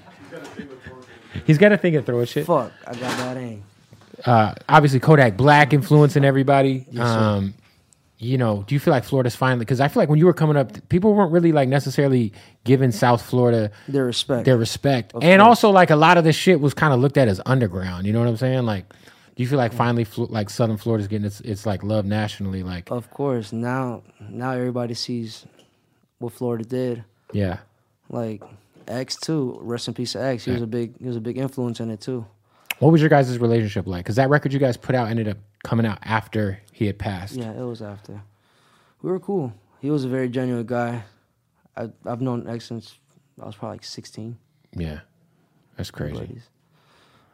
He's 1.46 1.58
got 1.58 1.72
a 1.72 1.76
thing 1.78 1.96
at 1.96 2.06
throwing 2.06 2.26
shit. 2.26 2.46
Fuck. 2.46 2.72
I 2.86 2.92
got 2.92 3.00
that 3.18 3.36
aim. 3.36 3.62
Uh, 4.24 4.54
obviously, 4.68 5.00
Kodak 5.00 5.36
Black 5.36 5.72
influencing 5.72 6.24
everybody. 6.24 6.86
Yes, 6.90 7.06
sir. 7.08 7.18
um, 7.18 7.54
you 8.18 8.38
know, 8.38 8.64
do 8.68 8.74
you 8.74 8.78
feel 8.78 8.92
like 8.92 9.02
Florida's 9.04 9.34
finally? 9.34 9.60
Because 9.60 9.80
I 9.80 9.88
feel 9.88 10.00
like 10.00 10.08
when 10.08 10.18
you 10.18 10.26
were 10.26 10.32
coming 10.34 10.56
up, 10.56 10.88
people 10.88 11.12
weren't 11.14 11.32
really 11.32 11.50
like 11.50 11.68
necessarily 11.68 12.32
giving 12.64 12.92
South 12.92 13.20
Florida 13.22 13.70
Their 13.88 14.04
respect. 14.04 14.44
their 14.44 14.56
respect, 14.56 15.12
Of 15.14 15.24
and 15.24 15.40
course. 15.40 15.48
also 15.48 15.70
like 15.70 15.90
a 15.90 15.96
lot 15.96 16.18
of 16.18 16.24
this 16.24 16.36
shit 16.36 16.60
was 16.60 16.72
kind 16.72 16.94
of 16.94 17.00
looked 17.00 17.16
at 17.16 17.26
as 17.26 17.40
underground. 17.46 18.06
You 18.06 18.12
know 18.12 18.20
what 18.20 18.28
I'm 18.28 18.36
saying? 18.36 18.64
Like, 18.64 18.84
do 19.34 19.42
you 19.42 19.48
feel 19.48 19.58
like 19.58 19.72
finally, 19.72 20.06
like 20.16 20.50
Southern 20.50 20.76
Florida's 20.76 21.08
getting 21.08 21.26
its 21.26 21.40
its 21.40 21.64
like 21.66 21.82
love 21.82 22.04
nationally? 22.04 22.62
Like, 22.62 22.90
Of 22.90 23.10
course. 23.10 23.52
Now, 23.52 24.02
now 24.20 24.52
everybody 24.52 24.94
sees 24.94 25.46
what 26.18 26.32
Florida 26.32 26.64
did. 26.64 27.04
yeah, 27.32 27.58
Like 28.08 28.42
X 28.86 29.16
too. 29.16 29.58
Rest 29.62 29.88
in 29.88 29.94
peace 29.94 30.12
to 30.12 30.22
X. 30.22 30.44
He 30.44 30.50
was 30.52 30.62
a 30.62 30.66
big. 30.66 30.98
He 30.98 31.06
was 31.06 31.16
a 31.16 31.20
big 31.20 31.38
influence 31.38 31.80
in 31.80 31.90
it 31.90 32.00
too. 32.00 32.26
what 32.78 32.90
was 32.92 33.00
your 33.00 33.08
guys' 33.10 33.38
relationship 33.38 33.86
like? 33.86 34.04
Because 34.04 34.16
that 34.16 34.28
record 34.28 34.52
you 34.52 34.58
guys 34.58 34.76
put 34.76 34.94
out 34.94 35.08
ended 35.08 35.28
up 35.28 35.38
coming 35.64 35.86
out 35.86 35.98
after 36.02 36.58
he 36.72 36.86
had 36.86 36.98
passed. 36.98 37.34
Yeah, 37.34 37.52
it 37.52 37.62
was 37.64 37.80
after. 37.82 38.20
We 39.02 39.10
were 39.10 39.20
cool. 39.20 39.52
He 39.80 39.90
was 39.90 40.04
a 40.04 40.08
very 40.08 40.28
genuine 40.28 40.66
guy. 40.66 41.02
I, 41.76 41.88
I've 42.04 42.20
known 42.20 42.48
X 42.48 42.66
since 42.66 42.98
I 43.40 43.46
was 43.46 43.56
probably 43.56 43.76
like 43.76 43.84
16. 43.84 44.36
yeah, 44.76 45.00
that's 45.76 45.90
crazy. 45.90 46.40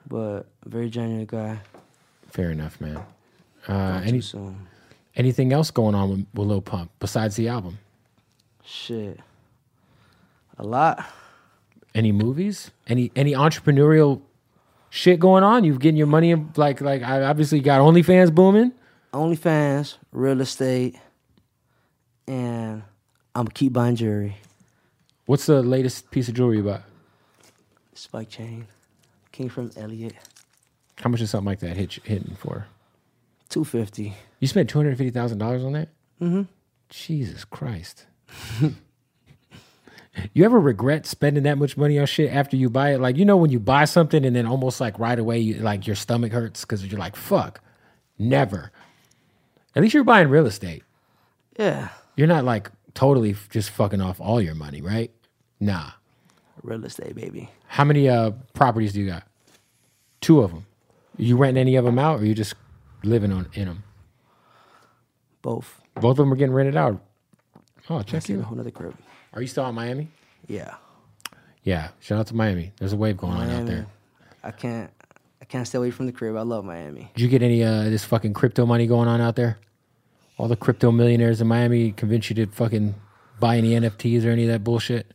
But 0.07 0.45
very 0.65 0.89
genuine 0.91 1.27
guy. 1.27 1.59
Fair 2.31 2.51
enough, 2.51 2.81
man. 2.81 3.01
Uh, 3.67 4.01
any 4.05 4.21
soon. 4.21 4.67
anything 5.17 5.53
else 5.53 5.71
going 5.71 5.95
on 5.95 6.11
with, 6.11 6.27
with 6.35 6.49
Lil 6.49 6.61
Pump 6.63 6.91
besides 7.01 7.37
the 7.37 7.49
album? 7.49 7.79
Shit. 8.65 9.21
A 10.59 10.63
lot. 10.63 11.05
Any 11.95 12.13
movies? 12.13 12.71
Any 12.87 13.11
any 13.17 13.33
entrepreneurial 13.33 14.21
shit 14.91 15.19
going 15.21 15.43
on? 15.43 15.65
You've 15.65 15.81
getting 15.81 15.97
your 15.97 16.07
money 16.07 16.31
in, 16.31 16.53
like 16.57 16.81
like 16.81 17.03
I 17.03 17.23
obviously 17.23 17.61
got 17.61 17.81
OnlyFans 17.81 18.35
booming. 18.35 18.73
OnlyFans, 19.13 19.97
real 20.13 20.41
estate, 20.41 20.97
and 22.27 22.83
I'm 23.35 23.45
gonna 23.45 23.51
keep 23.55 23.73
buying 23.73 23.97
jewelry. 23.97 24.37
What's 25.27 25.47
the 25.47 25.63
latest 25.63 26.11
piece 26.11 26.29
of 26.29 26.35
jewelry 26.35 26.59
you 26.59 26.63
bought? 26.65 26.83
Spike 27.95 28.29
chain. 28.29 28.67
Came 29.33 29.49
from 29.49 29.71
Elliot. 29.77 30.15
How 31.01 31.11
much 31.11 31.21
is 31.21 31.31
something 31.31 31.47
like 31.47 31.61
that 31.61 31.77
hit 31.77 31.93
hitting 32.05 32.37
for? 32.39 32.67
250. 33.51 34.15
You 34.41 34.49
spent 34.49 34.69
two 34.69 34.79
hundred 34.79 34.97
fifty 34.99 35.11
thousand 35.11 35.39
dollars 35.39 35.65
on 35.65 35.73
that? 35.73 35.89
Mm-hmm. 36.21 36.43
Jesus 36.91 37.45
Christ. 37.45 38.07
you 40.33 40.45
ever 40.45 40.61
regret 40.61 41.07
spending 41.07 41.45
that 41.45 41.59
much 41.59 41.77
money 41.77 41.99
on 41.99 42.07
shit 42.07 42.31
after 42.33 42.57
you 42.57 42.69
buy 42.69 42.95
it? 42.95 43.01
Like 43.01 43.17
you 43.17 43.25
know 43.25 43.37
when 43.37 43.51
you 43.51 43.59
buy 43.59 43.85
something 43.85 44.25
and 44.25 44.37
then 44.37 44.47
almost 44.47 44.81
like 44.81 44.99
right 44.99 45.19
away 45.19 45.39
you 45.39 45.55
like 45.55 45.87
your 45.87 45.97
stomach 45.97 46.33
hurts 46.33 46.63
because 46.65 46.85
you're 46.87 47.01
like 47.01 47.17
fuck. 47.17 47.61
Never. 48.19 48.73
At 49.75 49.83
least 49.83 49.95
you're 49.95 50.05
buying 50.05 50.29
real 50.29 50.47
estate. 50.47 50.83
Yeah. 51.59 51.89
You're 52.17 52.27
not 52.27 52.45
like 52.45 52.71
totally 52.95 53.37
just 53.51 53.71
fucking 53.71 54.01
off 54.01 54.21
all 54.21 54.41
your 54.41 54.55
money, 54.55 54.83
right? 54.83 55.11
Nah. 55.61 55.91
Real 56.63 56.85
estate, 56.85 57.15
baby. 57.15 57.49
How 57.67 57.85
many 57.85 58.09
uh 58.09 58.33
properties 58.55 58.93
do 58.93 59.01
you 59.01 59.07
got? 59.09 59.25
Two 60.21 60.41
of 60.41 60.51
them. 60.51 60.67
You 61.19 61.37
renting 61.37 61.61
any 61.61 61.77
of 61.77 61.85
them 61.85 61.99
out, 61.99 62.21
or 62.21 62.25
you 62.25 62.35
just 62.35 62.55
living 63.03 63.33
on 63.33 63.49
in 63.55 63.67
them? 63.67 63.83
Both. 65.43 65.81
Both 65.95 66.13
of 66.13 66.17
them 66.19 66.33
are 66.33 66.37
getting 66.37 66.55
rented 66.55 66.77
out. 66.77 67.01
Oh, 67.91 68.01
check 68.03 68.13
That's 68.13 68.29
in 68.29 68.37
a 68.37 68.39
you. 68.39 68.45
whole 68.45 68.57
nother 68.57 68.71
crib. 68.71 68.95
Are 69.33 69.41
you 69.41 69.49
still 69.49 69.67
in 69.67 69.75
Miami? 69.75 70.09
Yeah. 70.47 70.75
Yeah. 71.65 71.89
Shout 72.01 72.19
out 72.21 72.27
to 72.29 72.35
Miami. 72.35 72.73
There's 72.79 72.93
a 72.93 72.97
wave 72.97 73.17
going 73.17 73.35
on 73.35 73.51
out 73.51 73.67
there. 73.67 73.87
I 74.43 74.51
can't 74.53 74.91
I 75.41 75.45
can't 75.45 75.67
stay 75.67 75.79
away 75.79 75.91
from 75.91 76.07
the 76.07 76.13
crib. 76.13 76.37
I 76.37 76.43
love 76.43 76.65
Miami. 76.65 77.11
Did 77.15 77.23
you 77.23 77.29
get 77.29 77.43
any 77.43 77.63
uh 77.65 77.85
this 77.85 78.05
fucking 78.05 78.35
crypto 78.35 78.65
money 78.67 78.87
going 78.87 79.09
on 79.09 79.21
out 79.21 79.37
there? 79.37 79.59
All 80.39 80.49
the 80.49 80.57
crypto 80.57 80.93
millionaires 80.93 81.41
in 81.41 81.49
Miami 81.49 81.93
convince 81.93 82.31
you 82.31 82.37
to 82.37 82.47
fucking 82.47 82.95
buy 83.41 83.57
any 83.57 83.71
NFTs 83.71 84.25
or 84.25 84.31
any 84.31 84.45
of 84.45 84.49
that 84.51 84.63
bullshit? 84.65 85.07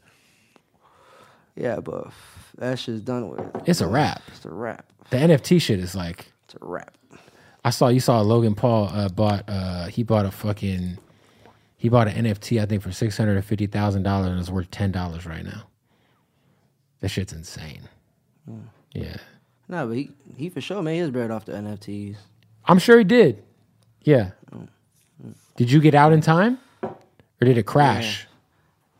Yeah, 1.55 1.79
but 1.79 2.11
that 2.57 2.79
shit's 2.79 3.01
done 3.01 3.29
with. 3.29 3.41
It's 3.65 3.81
a 3.81 3.87
wrap. 3.87 4.21
It's 4.27 4.45
a 4.45 4.49
wrap. 4.49 4.85
The 5.09 5.17
NFT 5.17 5.61
shit 5.61 5.79
is 5.79 5.95
like 5.95 6.31
It's 6.45 6.55
a 6.55 6.65
wrap. 6.65 6.97
I 7.65 7.69
saw 7.69 7.87
you 7.87 7.99
saw 7.99 8.19
Logan 8.21 8.55
Paul 8.55 8.89
uh, 8.91 9.09
bought 9.09 9.45
uh 9.47 9.85
he 9.87 10.03
bought 10.03 10.25
a 10.25 10.31
fucking 10.31 10.97
he 11.77 11.89
bought 11.89 12.07
an 12.07 12.25
NFT 12.25 12.61
I 12.61 12.65
think 12.65 12.81
for 12.83 12.91
six 12.91 13.17
hundred 13.17 13.35
and 13.37 13.45
fifty 13.45 13.67
thousand 13.67 14.03
dollars 14.03 14.31
and 14.31 14.39
it's 14.39 14.49
worth 14.49 14.69
ten 14.71 14.91
dollars 14.91 15.25
right 15.25 15.43
now. 15.45 15.63
That 17.01 17.09
shit's 17.09 17.33
insane. 17.33 17.87
Yeah, 18.93 19.15
No, 19.69 19.87
but 19.87 19.97
he 19.97 20.11
he 20.37 20.49
for 20.49 20.61
sure 20.61 20.81
made 20.81 20.97
his 20.97 21.09
bread 21.09 21.31
off 21.31 21.45
the 21.45 21.53
NFTs. 21.53 22.17
I'm 22.65 22.79
sure 22.79 22.97
he 22.97 23.03
did. 23.03 23.43
Yeah. 24.03 24.31
Did 25.55 25.71
you 25.71 25.79
get 25.79 25.95
out 25.95 26.13
in 26.13 26.21
time, 26.21 26.59
or 26.83 26.95
did 27.41 27.57
it 27.57 27.65
crash? 27.65 28.27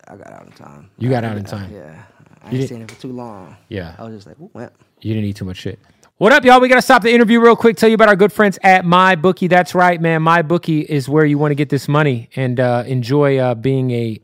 I 0.08 0.16
got 0.16 0.30
out 0.32 0.46
in 0.46 0.52
time. 0.52 0.90
You 0.98 1.10
got 1.10 1.24
out 1.24 1.36
in 1.36 1.44
time. 1.44 1.72
Yeah. 1.72 2.02
I 2.44 2.50
You 2.50 2.58
ain't 2.58 2.66
staying 2.66 2.80
there 2.80 2.88
for 2.88 3.00
too 3.00 3.12
long. 3.12 3.56
Yeah. 3.68 3.94
I 3.98 4.04
was 4.04 4.14
just 4.14 4.26
like, 4.26 4.38
"Ooh, 4.40 4.50
well, 4.52 4.70
You 5.00 5.14
didn't 5.14 5.28
eat 5.28 5.36
too 5.36 5.44
much 5.44 5.56
shit. 5.56 5.78
What 6.18 6.32
up, 6.32 6.44
y'all? 6.44 6.60
We 6.60 6.68
got 6.68 6.76
to 6.76 6.82
stop 6.82 7.02
the 7.02 7.12
interview 7.12 7.40
real 7.40 7.56
quick. 7.56 7.76
Tell 7.76 7.88
you 7.88 7.96
about 7.96 8.08
our 8.08 8.16
good 8.16 8.32
friends 8.32 8.58
at 8.62 8.84
MyBookie. 8.84 9.48
That's 9.48 9.74
right, 9.74 10.00
man. 10.00 10.20
MyBookie 10.20 10.84
is 10.84 11.08
where 11.08 11.24
you 11.24 11.38
want 11.38 11.50
to 11.50 11.56
get 11.56 11.70
this 11.70 11.88
money 11.88 12.28
and 12.36 12.60
uh, 12.60 12.84
enjoy 12.86 13.38
uh, 13.38 13.54
being 13.56 13.90
a 13.90 14.20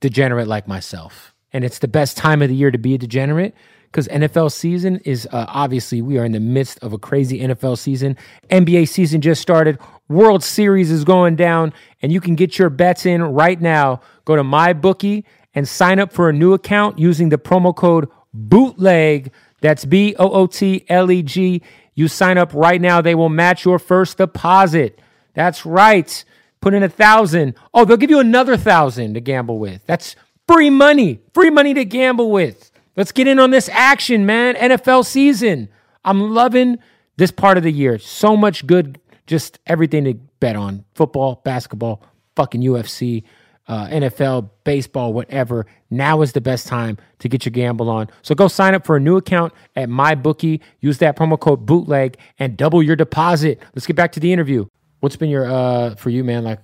degenerate 0.00 0.46
like 0.46 0.68
myself. 0.68 1.34
And 1.52 1.64
it's 1.64 1.80
the 1.80 1.88
best 1.88 2.16
time 2.16 2.42
of 2.42 2.48
the 2.48 2.54
year 2.54 2.70
to 2.70 2.78
be 2.78 2.94
a 2.94 2.98
degenerate 2.98 3.54
because 3.86 4.06
NFL 4.08 4.52
season 4.52 4.98
is 5.04 5.26
uh, 5.32 5.46
obviously 5.48 6.02
we 6.02 6.18
are 6.18 6.24
in 6.24 6.32
the 6.32 6.40
midst 6.40 6.78
of 6.80 6.92
a 6.92 6.98
crazy 6.98 7.40
NFL 7.40 7.78
season. 7.78 8.16
NBA 8.50 8.88
season 8.88 9.20
just 9.20 9.40
started. 9.42 9.78
World 10.08 10.44
Series 10.44 10.90
is 10.90 11.04
going 11.04 11.34
down, 11.34 11.72
and 12.02 12.12
you 12.12 12.20
can 12.20 12.34
get 12.34 12.58
your 12.58 12.70
bets 12.70 13.06
in 13.06 13.22
right 13.22 13.60
now. 13.60 14.00
Go 14.24 14.36
to 14.36 14.42
MyBookie 14.42 15.24
and 15.54 15.68
sign 15.68 15.98
up 15.98 16.12
for 16.12 16.28
a 16.28 16.32
new 16.32 16.52
account 16.52 16.98
using 16.98 17.28
the 17.28 17.38
promo 17.38 17.74
code 17.74 18.08
BOOTLEG. 18.36 19.30
That's 19.60 19.84
B 19.84 20.14
O 20.18 20.30
O 20.30 20.46
T 20.46 20.84
L 20.88 21.10
E 21.10 21.22
G. 21.22 21.62
You 21.94 22.08
sign 22.08 22.38
up 22.38 22.52
right 22.52 22.80
now, 22.80 23.00
they 23.00 23.14
will 23.14 23.28
match 23.28 23.64
your 23.64 23.78
first 23.78 24.18
deposit. 24.18 25.00
That's 25.34 25.64
right. 25.64 26.24
Put 26.60 26.74
in 26.74 26.82
a 26.82 26.88
thousand. 26.88 27.54
Oh, 27.72 27.84
they'll 27.84 27.96
give 27.96 28.10
you 28.10 28.20
another 28.20 28.56
thousand 28.56 29.14
to 29.14 29.20
gamble 29.20 29.58
with. 29.58 29.84
That's 29.86 30.16
free 30.48 30.70
money. 30.70 31.20
Free 31.32 31.50
money 31.50 31.74
to 31.74 31.84
gamble 31.84 32.30
with. 32.30 32.70
Let's 32.96 33.12
get 33.12 33.26
in 33.26 33.38
on 33.38 33.50
this 33.50 33.68
action, 33.68 34.24
man. 34.24 34.54
NFL 34.54 35.04
season. 35.04 35.68
I'm 36.04 36.32
loving 36.32 36.78
this 37.16 37.30
part 37.30 37.56
of 37.56 37.62
the 37.62 37.72
year. 37.72 37.98
So 37.98 38.36
much 38.36 38.66
good, 38.66 39.00
just 39.26 39.58
everything 39.66 40.04
to 40.04 40.14
bet 40.40 40.56
on 40.56 40.84
football, 40.94 41.40
basketball, 41.44 42.02
fucking 42.36 42.62
UFC, 42.62 43.24
uh, 43.68 43.86
NFL, 43.88 44.50
baseball, 44.64 45.12
whatever. 45.12 45.66
Now 45.90 46.22
is 46.22 46.32
the 46.32 46.40
best 46.40 46.66
time 46.66 46.98
to 47.20 47.28
get 47.28 47.44
your 47.44 47.50
gamble 47.50 47.88
on. 47.88 48.08
So 48.22 48.34
go 48.34 48.48
sign 48.48 48.74
up 48.74 48.84
for 48.84 48.96
a 48.96 49.00
new 49.00 49.16
account 49.16 49.52
at 49.76 49.88
MyBookie. 49.88 50.60
Use 50.80 50.98
that 50.98 51.16
promo 51.16 51.38
code 51.38 51.64
bootleg 51.64 52.16
and 52.38 52.56
double 52.56 52.82
your 52.82 52.96
deposit. 52.96 53.58
Let's 53.74 53.86
get 53.86 53.96
back 53.96 54.12
to 54.12 54.20
the 54.20 54.32
interview. 54.32 54.66
What's 55.00 55.16
been 55.16 55.30
your, 55.30 55.46
uh, 55.50 55.94
for 55.96 56.10
you, 56.10 56.24
man, 56.24 56.44
like, 56.44 56.60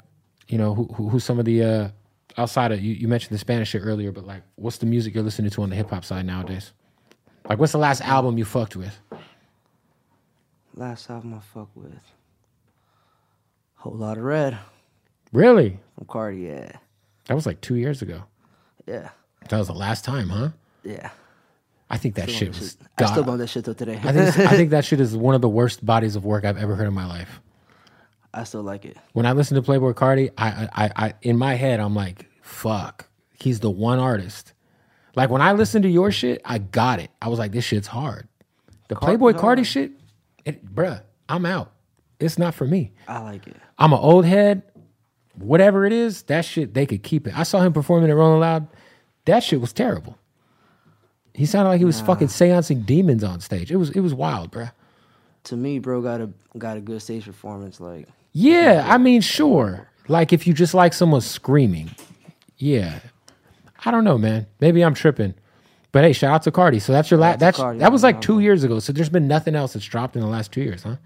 you 0.48 0.58
know, 0.58 0.74
who, 0.74 0.84
who, 0.94 1.08
who's 1.08 1.24
some 1.24 1.38
of 1.38 1.44
the, 1.44 1.62
uh, 1.62 1.88
outside 2.36 2.72
of, 2.72 2.80
you, 2.80 2.94
you 2.94 3.08
mentioned 3.08 3.34
the 3.34 3.38
Spanish 3.38 3.70
shit 3.70 3.82
earlier, 3.84 4.12
but 4.12 4.26
like, 4.26 4.42
what's 4.56 4.78
the 4.78 4.86
music 4.86 5.14
you're 5.14 5.22
listening 5.24 5.50
to 5.52 5.62
on 5.62 5.70
the 5.70 5.76
hip 5.76 5.90
hop 5.90 6.04
side 6.04 6.26
nowadays? 6.26 6.72
Like, 7.48 7.58
what's 7.58 7.72
the 7.72 7.78
last 7.78 8.02
album 8.02 8.36
you 8.38 8.44
fucked 8.44 8.76
with? 8.76 8.98
last 10.74 11.10
album 11.10 11.34
I 11.34 11.40
fuck 11.40 11.68
with. 11.74 11.92
Whole 13.74 13.94
lot 13.94 14.16
of 14.18 14.24
red 14.24 14.58
Really? 15.32 15.78
from 15.96 16.06
Carti. 16.06 16.46
Yeah. 16.48 16.72
That 17.30 17.36
was 17.36 17.46
like 17.46 17.60
two 17.60 17.76
years 17.76 18.02
ago. 18.02 18.24
Yeah. 18.88 19.10
That 19.50 19.58
was 19.58 19.68
the 19.68 19.72
last 19.72 20.04
time, 20.04 20.30
huh? 20.30 20.48
Yeah. 20.82 21.10
I 21.88 21.96
think 21.96 22.16
that 22.16 22.28
shit 22.28 22.48
was. 22.48 22.76
I 22.98 23.04
still 23.04 23.18
God- 23.18 23.26
bump 23.26 23.38
that 23.38 23.46
shit 23.46 23.64
till 23.64 23.74
today. 23.76 24.00
I 24.02 24.12
think 24.12 24.36
I 24.36 24.56
think 24.56 24.70
that 24.70 24.84
shit 24.88 24.98
is 24.98 25.16
one 25.16 25.36
of 25.36 25.40
the 25.40 25.48
worst 25.48 25.86
bodies 25.86 26.16
of 26.16 26.24
work 26.24 26.44
I've 26.44 26.56
ever 26.56 26.74
heard 26.74 26.88
in 26.88 26.92
my 26.92 27.06
life. 27.06 27.40
I 28.34 28.42
still 28.42 28.64
like 28.64 28.84
it. 28.84 28.96
When 29.12 29.26
I 29.26 29.32
listen 29.32 29.54
to 29.54 29.62
Playboi 29.62 29.94
Carti, 29.94 30.32
I, 30.36 30.48
I, 30.48 30.84
I, 30.86 30.90
I 30.96 31.14
in 31.22 31.38
my 31.38 31.54
head 31.54 31.78
I'm 31.78 31.94
like, 31.94 32.26
fuck, 32.42 33.06
he's 33.38 33.60
the 33.60 33.70
one 33.70 34.00
artist. 34.00 34.52
Like 35.14 35.30
when 35.30 35.40
I 35.40 35.52
listen 35.52 35.82
to 35.82 35.88
your 35.88 36.10
shit, 36.10 36.42
I 36.44 36.58
got 36.58 36.98
it. 36.98 37.12
I 37.22 37.28
was 37.28 37.38
like, 37.38 37.52
this 37.52 37.64
shit's 37.64 37.86
hard. 37.86 38.26
The 38.88 38.96
Playboi 38.96 39.34
Carti 39.34 39.64
shit, 39.64 39.92
it, 40.44 40.66
bruh, 40.66 41.00
I'm 41.28 41.46
out. 41.46 41.70
It's 42.18 42.38
not 42.38 42.54
for 42.54 42.66
me. 42.66 42.90
I 43.06 43.20
like 43.20 43.46
it. 43.46 43.56
I'm 43.78 43.92
an 43.92 44.00
old 44.00 44.24
head. 44.24 44.62
Whatever 45.36 45.86
it 45.86 45.92
is, 45.92 46.22
that 46.24 46.44
shit 46.44 46.74
they 46.74 46.86
could 46.86 47.02
keep 47.02 47.26
it. 47.26 47.36
I 47.38 47.44
saw 47.44 47.60
him 47.60 47.72
performing 47.72 48.10
at 48.10 48.16
Rolling 48.16 48.40
Loud. 48.40 48.66
That 49.24 49.42
shit 49.42 49.60
was 49.60 49.72
terrible. 49.72 50.18
He 51.34 51.46
sounded 51.46 51.70
like 51.70 51.78
he 51.78 51.84
was 51.84 52.00
fucking 52.00 52.28
seancing 52.28 52.82
demons 52.82 53.22
on 53.24 53.40
stage. 53.40 53.70
It 53.70 53.76
was 53.76 53.90
it 53.90 54.00
was 54.00 54.12
wild, 54.12 54.52
bruh. 54.52 54.72
To 55.44 55.56
me, 55.56 55.78
bro, 55.78 56.02
got 56.02 56.20
a 56.20 56.30
got 56.58 56.76
a 56.76 56.80
good 56.80 57.00
stage 57.00 57.24
performance. 57.24 57.80
Like 57.80 58.08
Yeah, 58.32 58.84
I 58.88 58.98
mean, 58.98 59.20
sure. 59.20 59.88
Like 60.08 60.32
if 60.32 60.46
you 60.46 60.52
just 60.52 60.74
like 60.74 60.92
someone 60.92 61.20
screaming, 61.20 61.90
yeah. 62.58 63.00
I 63.84 63.90
don't 63.90 64.04
know, 64.04 64.18
man. 64.18 64.46
Maybe 64.60 64.84
I'm 64.84 64.94
tripping. 64.94 65.34
But 65.92 66.04
hey, 66.04 66.12
shout 66.12 66.34
out 66.34 66.42
to 66.42 66.50
Carti. 66.50 66.80
So 66.80 66.92
that's 66.92 67.10
your 67.10 67.18
last. 67.18 67.38
That's 67.40 67.58
Carti, 67.58 67.78
that 67.78 67.92
was 67.92 68.02
like 68.02 68.20
two 68.20 68.40
years 68.40 68.62
ago. 68.64 68.78
So 68.80 68.92
there's 68.92 69.08
been 69.08 69.28
nothing 69.28 69.54
else 69.54 69.72
that's 69.72 69.86
dropped 69.86 70.16
in 70.16 70.22
the 70.22 70.28
last 70.28 70.52
two 70.52 70.62
years, 70.62 70.82
huh? 70.82 70.96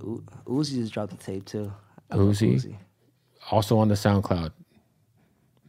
U- 0.00 0.24
Uzi 0.46 0.74
just 0.74 0.92
dropped 0.92 1.10
the 1.16 1.22
tape 1.22 1.44
too. 1.44 1.72
I 2.10 2.16
love 2.16 2.34
Uzi. 2.34 2.76
Also 3.50 3.78
on 3.78 3.88
the 3.88 3.94
SoundCloud, 3.94 4.52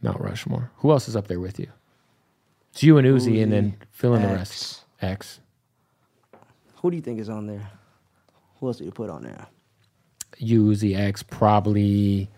Mount 0.00 0.20
Rushmore. 0.20 0.70
Who 0.76 0.90
else 0.90 1.08
is 1.08 1.16
up 1.16 1.26
there 1.26 1.40
with 1.40 1.58
you? 1.58 1.68
It's 2.72 2.82
you 2.82 2.98
and 2.98 3.06
Uzi, 3.06 3.42
and 3.42 3.52
then 3.52 3.76
fill 3.90 4.14
in 4.14 4.22
the 4.22 4.28
rest. 4.28 4.82
X. 5.00 5.40
Who 6.76 6.90
do 6.90 6.96
you 6.96 7.02
think 7.02 7.20
is 7.20 7.28
on 7.28 7.46
there? 7.46 7.70
Who 8.58 8.66
else 8.68 8.78
do 8.78 8.84
you 8.84 8.90
put 8.90 9.10
on 9.10 9.22
there? 9.22 9.46
You, 10.38 10.64
Uzi, 10.64 10.96
X. 10.96 11.22
Probably. 11.22 12.28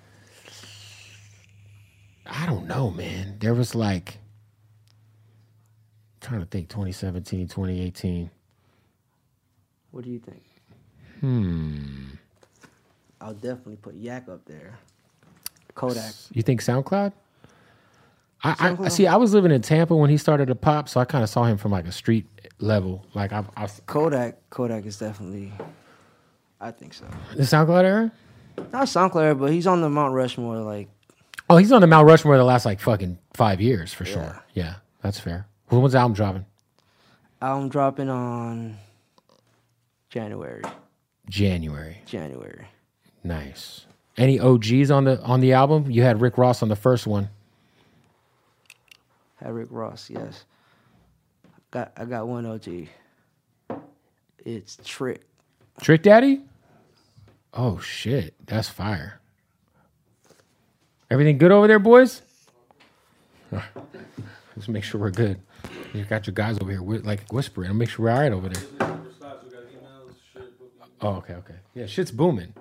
I 2.26 2.44
don't 2.46 2.66
know, 2.66 2.90
man. 2.90 3.36
There 3.38 3.54
was 3.54 3.74
like. 3.74 4.18
trying 6.20 6.40
to 6.40 6.46
think 6.46 6.68
2017, 6.68 7.46
2018. 7.48 8.30
What 9.92 10.04
do 10.04 10.10
you 10.10 10.18
think? 10.18 10.42
Hmm. 11.20 12.08
I'll 13.20 13.32
definitely 13.32 13.76
put 13.76 13.94
Yak 13.94 14.28
up 14.28 14.44
there. 14.44 14.78
Kodak. 15.76 16.12
You 16.32 16.42
think 16.42 16.60
SoundCloud? 16.60 17.12
I, 18.42 18.76
I 18.80 18.88
see. 18.88 19.06
I 19.06 19.16
was 19.16 19.32
living 19.32 19.50
in 19.50 19.62
Tampa 19.62 19.94
when 19.96 20.10
he 20.10 20.16
started 20.16 20.48
to 20.48 20.54
pop, 20.54 20.88
so 20.88 21.00
I 21.00 21.04
kind 21.04 21.22
of 21.24 21.30
saw 21.30 21.44
him 21.44 21.56
from 21.56 21.72
like 21.72 21.86
a 21.86 21.92
street 21.92 22.26
level. 22.58 23.04
Like 23.14 23.32
I, 23.32 23.44
I 23.56 23.68
Kodak. 23.86 24.50
Kodak 24.50 24.84
is 24.86 24.98
definitely. 24.98 25.52
I 26.60 26.70
think 26.70 26.94
so. 26.94 27.04
the 27.34 27.42
SoundCloud 27.42 27.84
era. 27.84 28.12
Not 28.72 28.86
SoundCloud, 28.88 29.38
but 29.38 29.52
he's 29.52 29.66
on 29.66 29.80
the 29.80 29.88
Mount 29.88 30.14
Rushmore. 30.14 30.58
Like 30.58 30.88
Oh, 31.48 31.56
he's 31.56 31.70
on 31.70 31.80
the 31.80 31.86
Mount 31.86 32.06
Rushmore 32.08 32.36
the 32.36 32.44
last 32.44 32.64
like 32.64 32.80
fucking 32.80 33.18
five 33.34 33.60
years 33.60 33.92
for 33.92 34.04
sure. 34.04 34.42
Yeah, 34.54 34.76
that's 35.02 35.20
fair. 35.20 35.46
Well, 35.70 35.80
when's 35.80 35.92
the 35.92 35.98
album 35.98 36.14
dropping? 36.14 36.46
album 37.42 37.68
dropping 37.68 38.08
on 38.08 38.76
January. 40.08 40.62
January. 41.28 41.98
January. 42.06 42.66
Nice. 43.22 43.86
Any 44.16 44.40
OGs 44.40 44.90
on 44.90 45.04
the 45.04 45.20
on 45.22 45.40
the 45.40 45.52
album? 45.52 45.90
You 45.90 46.02
had 46.02 46.20
Rick 46.20 46.38
Ross 46.38 46.62
on 46.62 46.68
the 46.68 46.76
first 46.76 47.06
one. 47.06 47.28
Had 49.36 49.52
Rick 49.52 49.68
Ross. 49.70 50.08
Yes. 50.08 50.44
Got 51.70 51.92
I 51.96 52.04
got 52.06 52.26
one 52.26 52.46
OG. 52.46 52.88
It's 54.38 54.78
Trick. 54.84 55.22
Trick 55.82 56.02
Daddy. 56.02 56.42
Oh 57.52 57.78
shit, 57.78 58.34
that's 58.46 58.68
fire. 58.68 59.20
Everything 61.10 61.38
good 61.38 61.52
over 61.52 61.66
there, 61.66 61.78
boys? 61.78 62.22
Let's 63.52 64.68
make 64.68 64.84
sure 64.84 65.00
we're 65.00 65.10
good. 65.10 65.40
You 65.92 66.04
got 66.04 66.26
your 66.26 66.34
guys 66.34 66.58
over 66.60 66.70
here 66.70 66.80
like 66.82 67.30
whispering. 67.30 67.68
I'll 67.68 67.74
make 67.74 67.90
sure 67.90 68.06
we're 68.06 68.12
all 68.12 68.20
right 68.20 68.32
over 68.32 68.48
there. 68.48 68.62
Oh, 71.00 71.16
okay, 71.16 71.34
okay. 71.34 71.54
Yeah, 71.74 71.86
shit's 71.86 72.10
booming. 72.10 72.54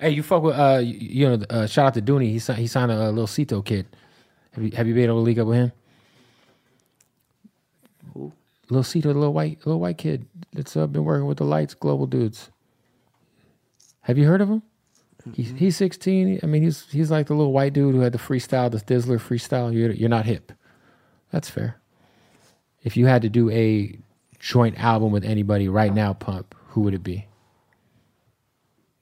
Hey, 0.00 0.10
you 0.10 0.22
fuck 0.22 0.42
with 0.42 0.56
uh, 0.56 0.80
you, 0.82 0.94
you 0.94 1.28
know, 1.28 1.44
uh, 1.50 1.66
shout 1.66 1.86
out 1.86 1.94
to 1.94 2.02
Dooney. 2.02 2.30
He 2.30 2.38
signed, 2.38 2.60
he 2.60 2.66
signed 2.66 2.92
a, 2.92 2.94
uh 2.94 3.08
little 3.10 3.26
Cito 3.26 3.62
kid. 3.62 3.86
Have 4.52 4.64
you 4.64 4.70
have 4.76 4.86
you 4.86 4.94
been 4.94 5.04
able 5.04 5.16
to 5.16 5.20
link 5.20 5.38
up 5.38 5.46
with 5.46 5.56
him? 5.56 5.72
Who? 8.14 8.32
Little 8.70 8.84
Cito, 8.84 9.08
little 9.08 9.32
white 9.32 9.58
little 9.66 9.80
white 9.80 9.98
kid 9.98 10.26
that's 10.52 10.76
uh, 10.76 10.86
been 10.86 11.04
working 11.04 11.26
with 11.26 11.38
the 11.38 11.44
Lights 11.44 11.74
Global 11.74 12.06
dudes. 12.06 12.50
Have 14.02 14.18
you 14.18 14.26
heard 14.26 14.40
of 14.40 14.48
him? 14.48 14.62
He's 15.34 15.50
he's 15.50 15.76
16. 15.76 16.40
I 16.42 16.46
mean, 16.46 16.62
he's 16.62 16.88
he's 16.90 17.10
like 17.10 17.26
the 17.26 17.34
little 17.34 17.52
white 17.52 17.72
dude 17.72 17.94
who 17.94 18.00
had 18.00 18.12
the 18.12 18.18
freestyle, 18.18 18.70
the 18.70 18.78
Dizzler 18.78 19.18
freestyle. 19.18 19.74
You're 19.74 19.90
you're 19.90 20.08
not 20.08 20.26
hip. 20.26 20.52
That's 21.32 21.50
fair. 21.50 21.80
If 22.84 22.96
you 22.96 23.06
had 23.06 23.22
to 23.22 23.28
do 23.28 23.50
a 23.50 23.98
joint 24.38 24.78
album 24.82 25.10
with 25.10 25.24
anybody 25.24 25.68
right 25.68 25.92
now, 25.92 26.14
Pump, 26.14 26.54
who 26.68 26.82
would 26.82 26.94
it 26.94 27.02
be? 27.02 27.27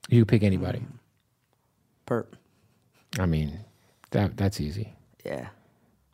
You 0.09 0.25
pick 0.25 0.43
anybody. 0.43 0.85
Perp. 2.07 2.27
I 3.19 3.27
mean, 3.27 3.61
that 4.11 4.37
that's 4.37 4.61
easy. 4.61 4.93
Yeah. 5.25 5.49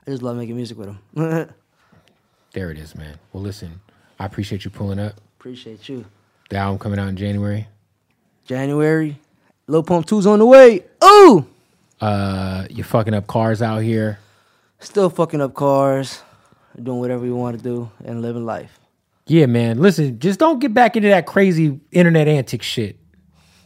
I 0.07 0.11
just 0.11 0.23
love 0.23 0.37
making 0.37 0.57
music 0.57 0.79
with 0.79 0.89
him. 1.15 1.51
There 2.55 2.71
it 2.71 2.77
is, 2.77 2.95
man. 2.95 3.19
Well, 3.33 3.43
listen, 3.43 3.81
I 4.19 4.27
appreciate 4.27 4.67
you 4.67 4.71
pulling 4.71 4.99
up. 4.99 5.15
Appreciate 5.41 5.89
you. 5.89 6.05
The 6.51 6.57
album 6.57 6.79
coming 6.79 6.99
out 6.99 7.09
in 7.09 7.17
January. 7.17 7.67
January. 8.45 9.19
Lil 9.69 9.83
Pump 9.83 10.05
2's 10.07 10.27
on 10.27 10.39
the 10.39 10.45
way. 10.45 10.85
Ooh! 11.03 11.47
Uh, 11.99 12.67
you're 12.69 12.85
fucking 12.85 13.15
up 13.15 13.27
cars 13.27 13.63
out 13.63 13.79
here. 13.79 14.19
Still 14.81 15.09
fucking 15.09 15.41
up 15.41 15.55
cars. 15.55 16.21
Doing 16.83 17.01
whatever 17.01 17.25
you 17.25 17.35
want 17.35 17.57
to 17.57 17.63
do 17.63 17.91
and 18.05 18.21
living 18.21 18.45
life. 18.45 18.79
Yeah, 19.27 19.47
man. 19.47 19.79
Listen, 19.79 20.19
just 20.19 20.39
don't 20.39 20.59
get 20.59 20.75
back 20.75 20.95
into 20.95 21.09
that 21.09 21.25
crazy 21.25 21.81
internet 21.91 22.29
antic 22.29 22.63
shit. 22.63 22.99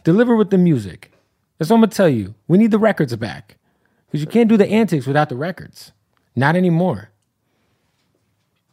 Deliver 0.07 0.37
with 0.37 0.51
the 0.51 0.57
music. 0.57 1.11
That's 1.57 1.69
what 1.69 1.75
I'm 1.75 1.81
gonna 1.81 1.91
tell 1.91 2.07
you. 2.07 2.33
We 2.47 2.57
need 2.57 2.71
the 2.71 2.79
records 2.79 3.13
back 3.17 3.57
because 4.05 4.21
you 4.21 4.25
can't 4.25 4.47
do 4.47 4.55
the 4.55 4.65
antics 4.65 5.05
without 5.05 5.27
the 5.27 5.35
records. 5.35 5.91
Not 6.33 6.55
anymore. 6.55 7.09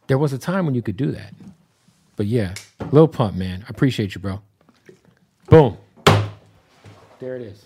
There 0.07 0.17
was 0.17 0.31
a 0.31 0.37
time 0.37 0.65
when 0.65 0.75
you 0.75 0.81
could 0.81 0.95
do 0.95 1.11
that. 1.11 1.33
But 2.15 2.27
yeah, 2.27 2.53
Lil 2.93 3.09
Pump, 3.09 3.35
man. 3.35 3.65
I 3.67 3.69
appreciate 3.69 4.15
you, 4.15 4.21
bro. 4.21 4.39
Boom. 5.49 5.77
There 7.19 7.35
it 7.35 7.41
is. 7.41 7.65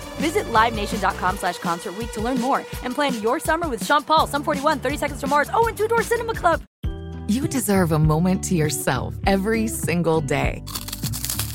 Visit 0.15 0.45
LiveNation.com 0.47 1.37
slash 1.37 1.57
Concert 1.59 1.93
to 2.13 2.21
learn 2.21 2.39
more 2.39 2.59
and 2.83 2.95
plan 2.95 3.21
your 3.21 3.39
summer 3.39 3.67
with 3.67 3.85
Sean 3.85 4.03
Paul, 4.03 4.27
Sum 4.27 4.43
41, 4.43 4.79
30 4.79 4.97
Seconds 4.97 5.19
to 5.21 5.27
Mars, 5.27 5.49
oh, 5.53 5.67
and 5.67 5.77
Two 5.77 5.87
Door 5.87 6.03
Cinema 6.03 6.33
Club. 6.33 6.61
You 7.27 7.47
deserve 7.47 7.91
a 7.91 7.99
moment 7.99 8.43
to 8.45 8.55
yourself 8.55 9.15
every 9.25 9.67
single 9.67 10.19
day. 10.19 10.63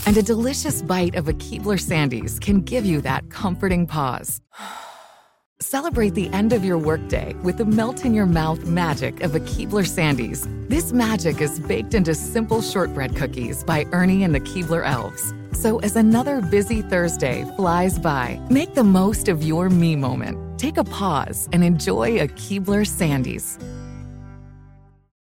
And 0.07 0.17
a 0.17 0.23
delicious 0.23 0.83
bite 0.83 1.17
of 1.17 1.29
a 1.29 1.33
Keebler 1.35 1.79
Sandies 1.79 2.41
can 2.41 2.61
give 2.61 2.87
you 2.87 3.01
that 3.03 3.29
comforting 3.29 3.87
pause. 3.87 4.41
Celebrate 5.61 6.15
the 6.15 6.29
end 6.31 6.53
of 6.53 6.65
your 6.65 6.79
workday 6.79 7.35
with 7.43 7.57
the 7.59 7.65
melt 7.65 8.05
in 8.05 8.15
your 8.15 8.27
mouth 8.27 8.65
magic 8.65 9.23
of 9.23 9.35
a 9.35 9.41
Keebler 9.41 9.85
Sandies. 9.85 10.47
This 10.69 10.93
magic 10.93 11.41
is 11.41 11.59
baked 11.61 11.93
into 11.93 12.15
simple 12.15 12.63
shortbread 12.63 13.17
cookies 13.17 13.65
by 13.65 13.85
Ernie 13.93 14.23
and 14.23 14.35
the 14.35 14.41
Keebler 14.41 14.87
Elves. 14.87 15.35
So 15.57 15.79
as 15.79 15.97
another 15.97 16.43
busy 16.43 16.83
Thursday 16.83 17.51
flies 17.57 17.99
by, 17.99 18.39
make 18.51 18.75
the 18.75 18.85
most 18.85 19.29
of 19.29 19.43
your 19.43 19.71
me 19.71 19.97
moment. 19.97 20.59
Take 20.59 20.77
a 20.77 20.85
pause 20.85 21.49
and 21.51 21.65
enjoy 21.65 22.21
a 22.21 22.29
Keebler 22.29 22.85
Sandies. 22.85 23.59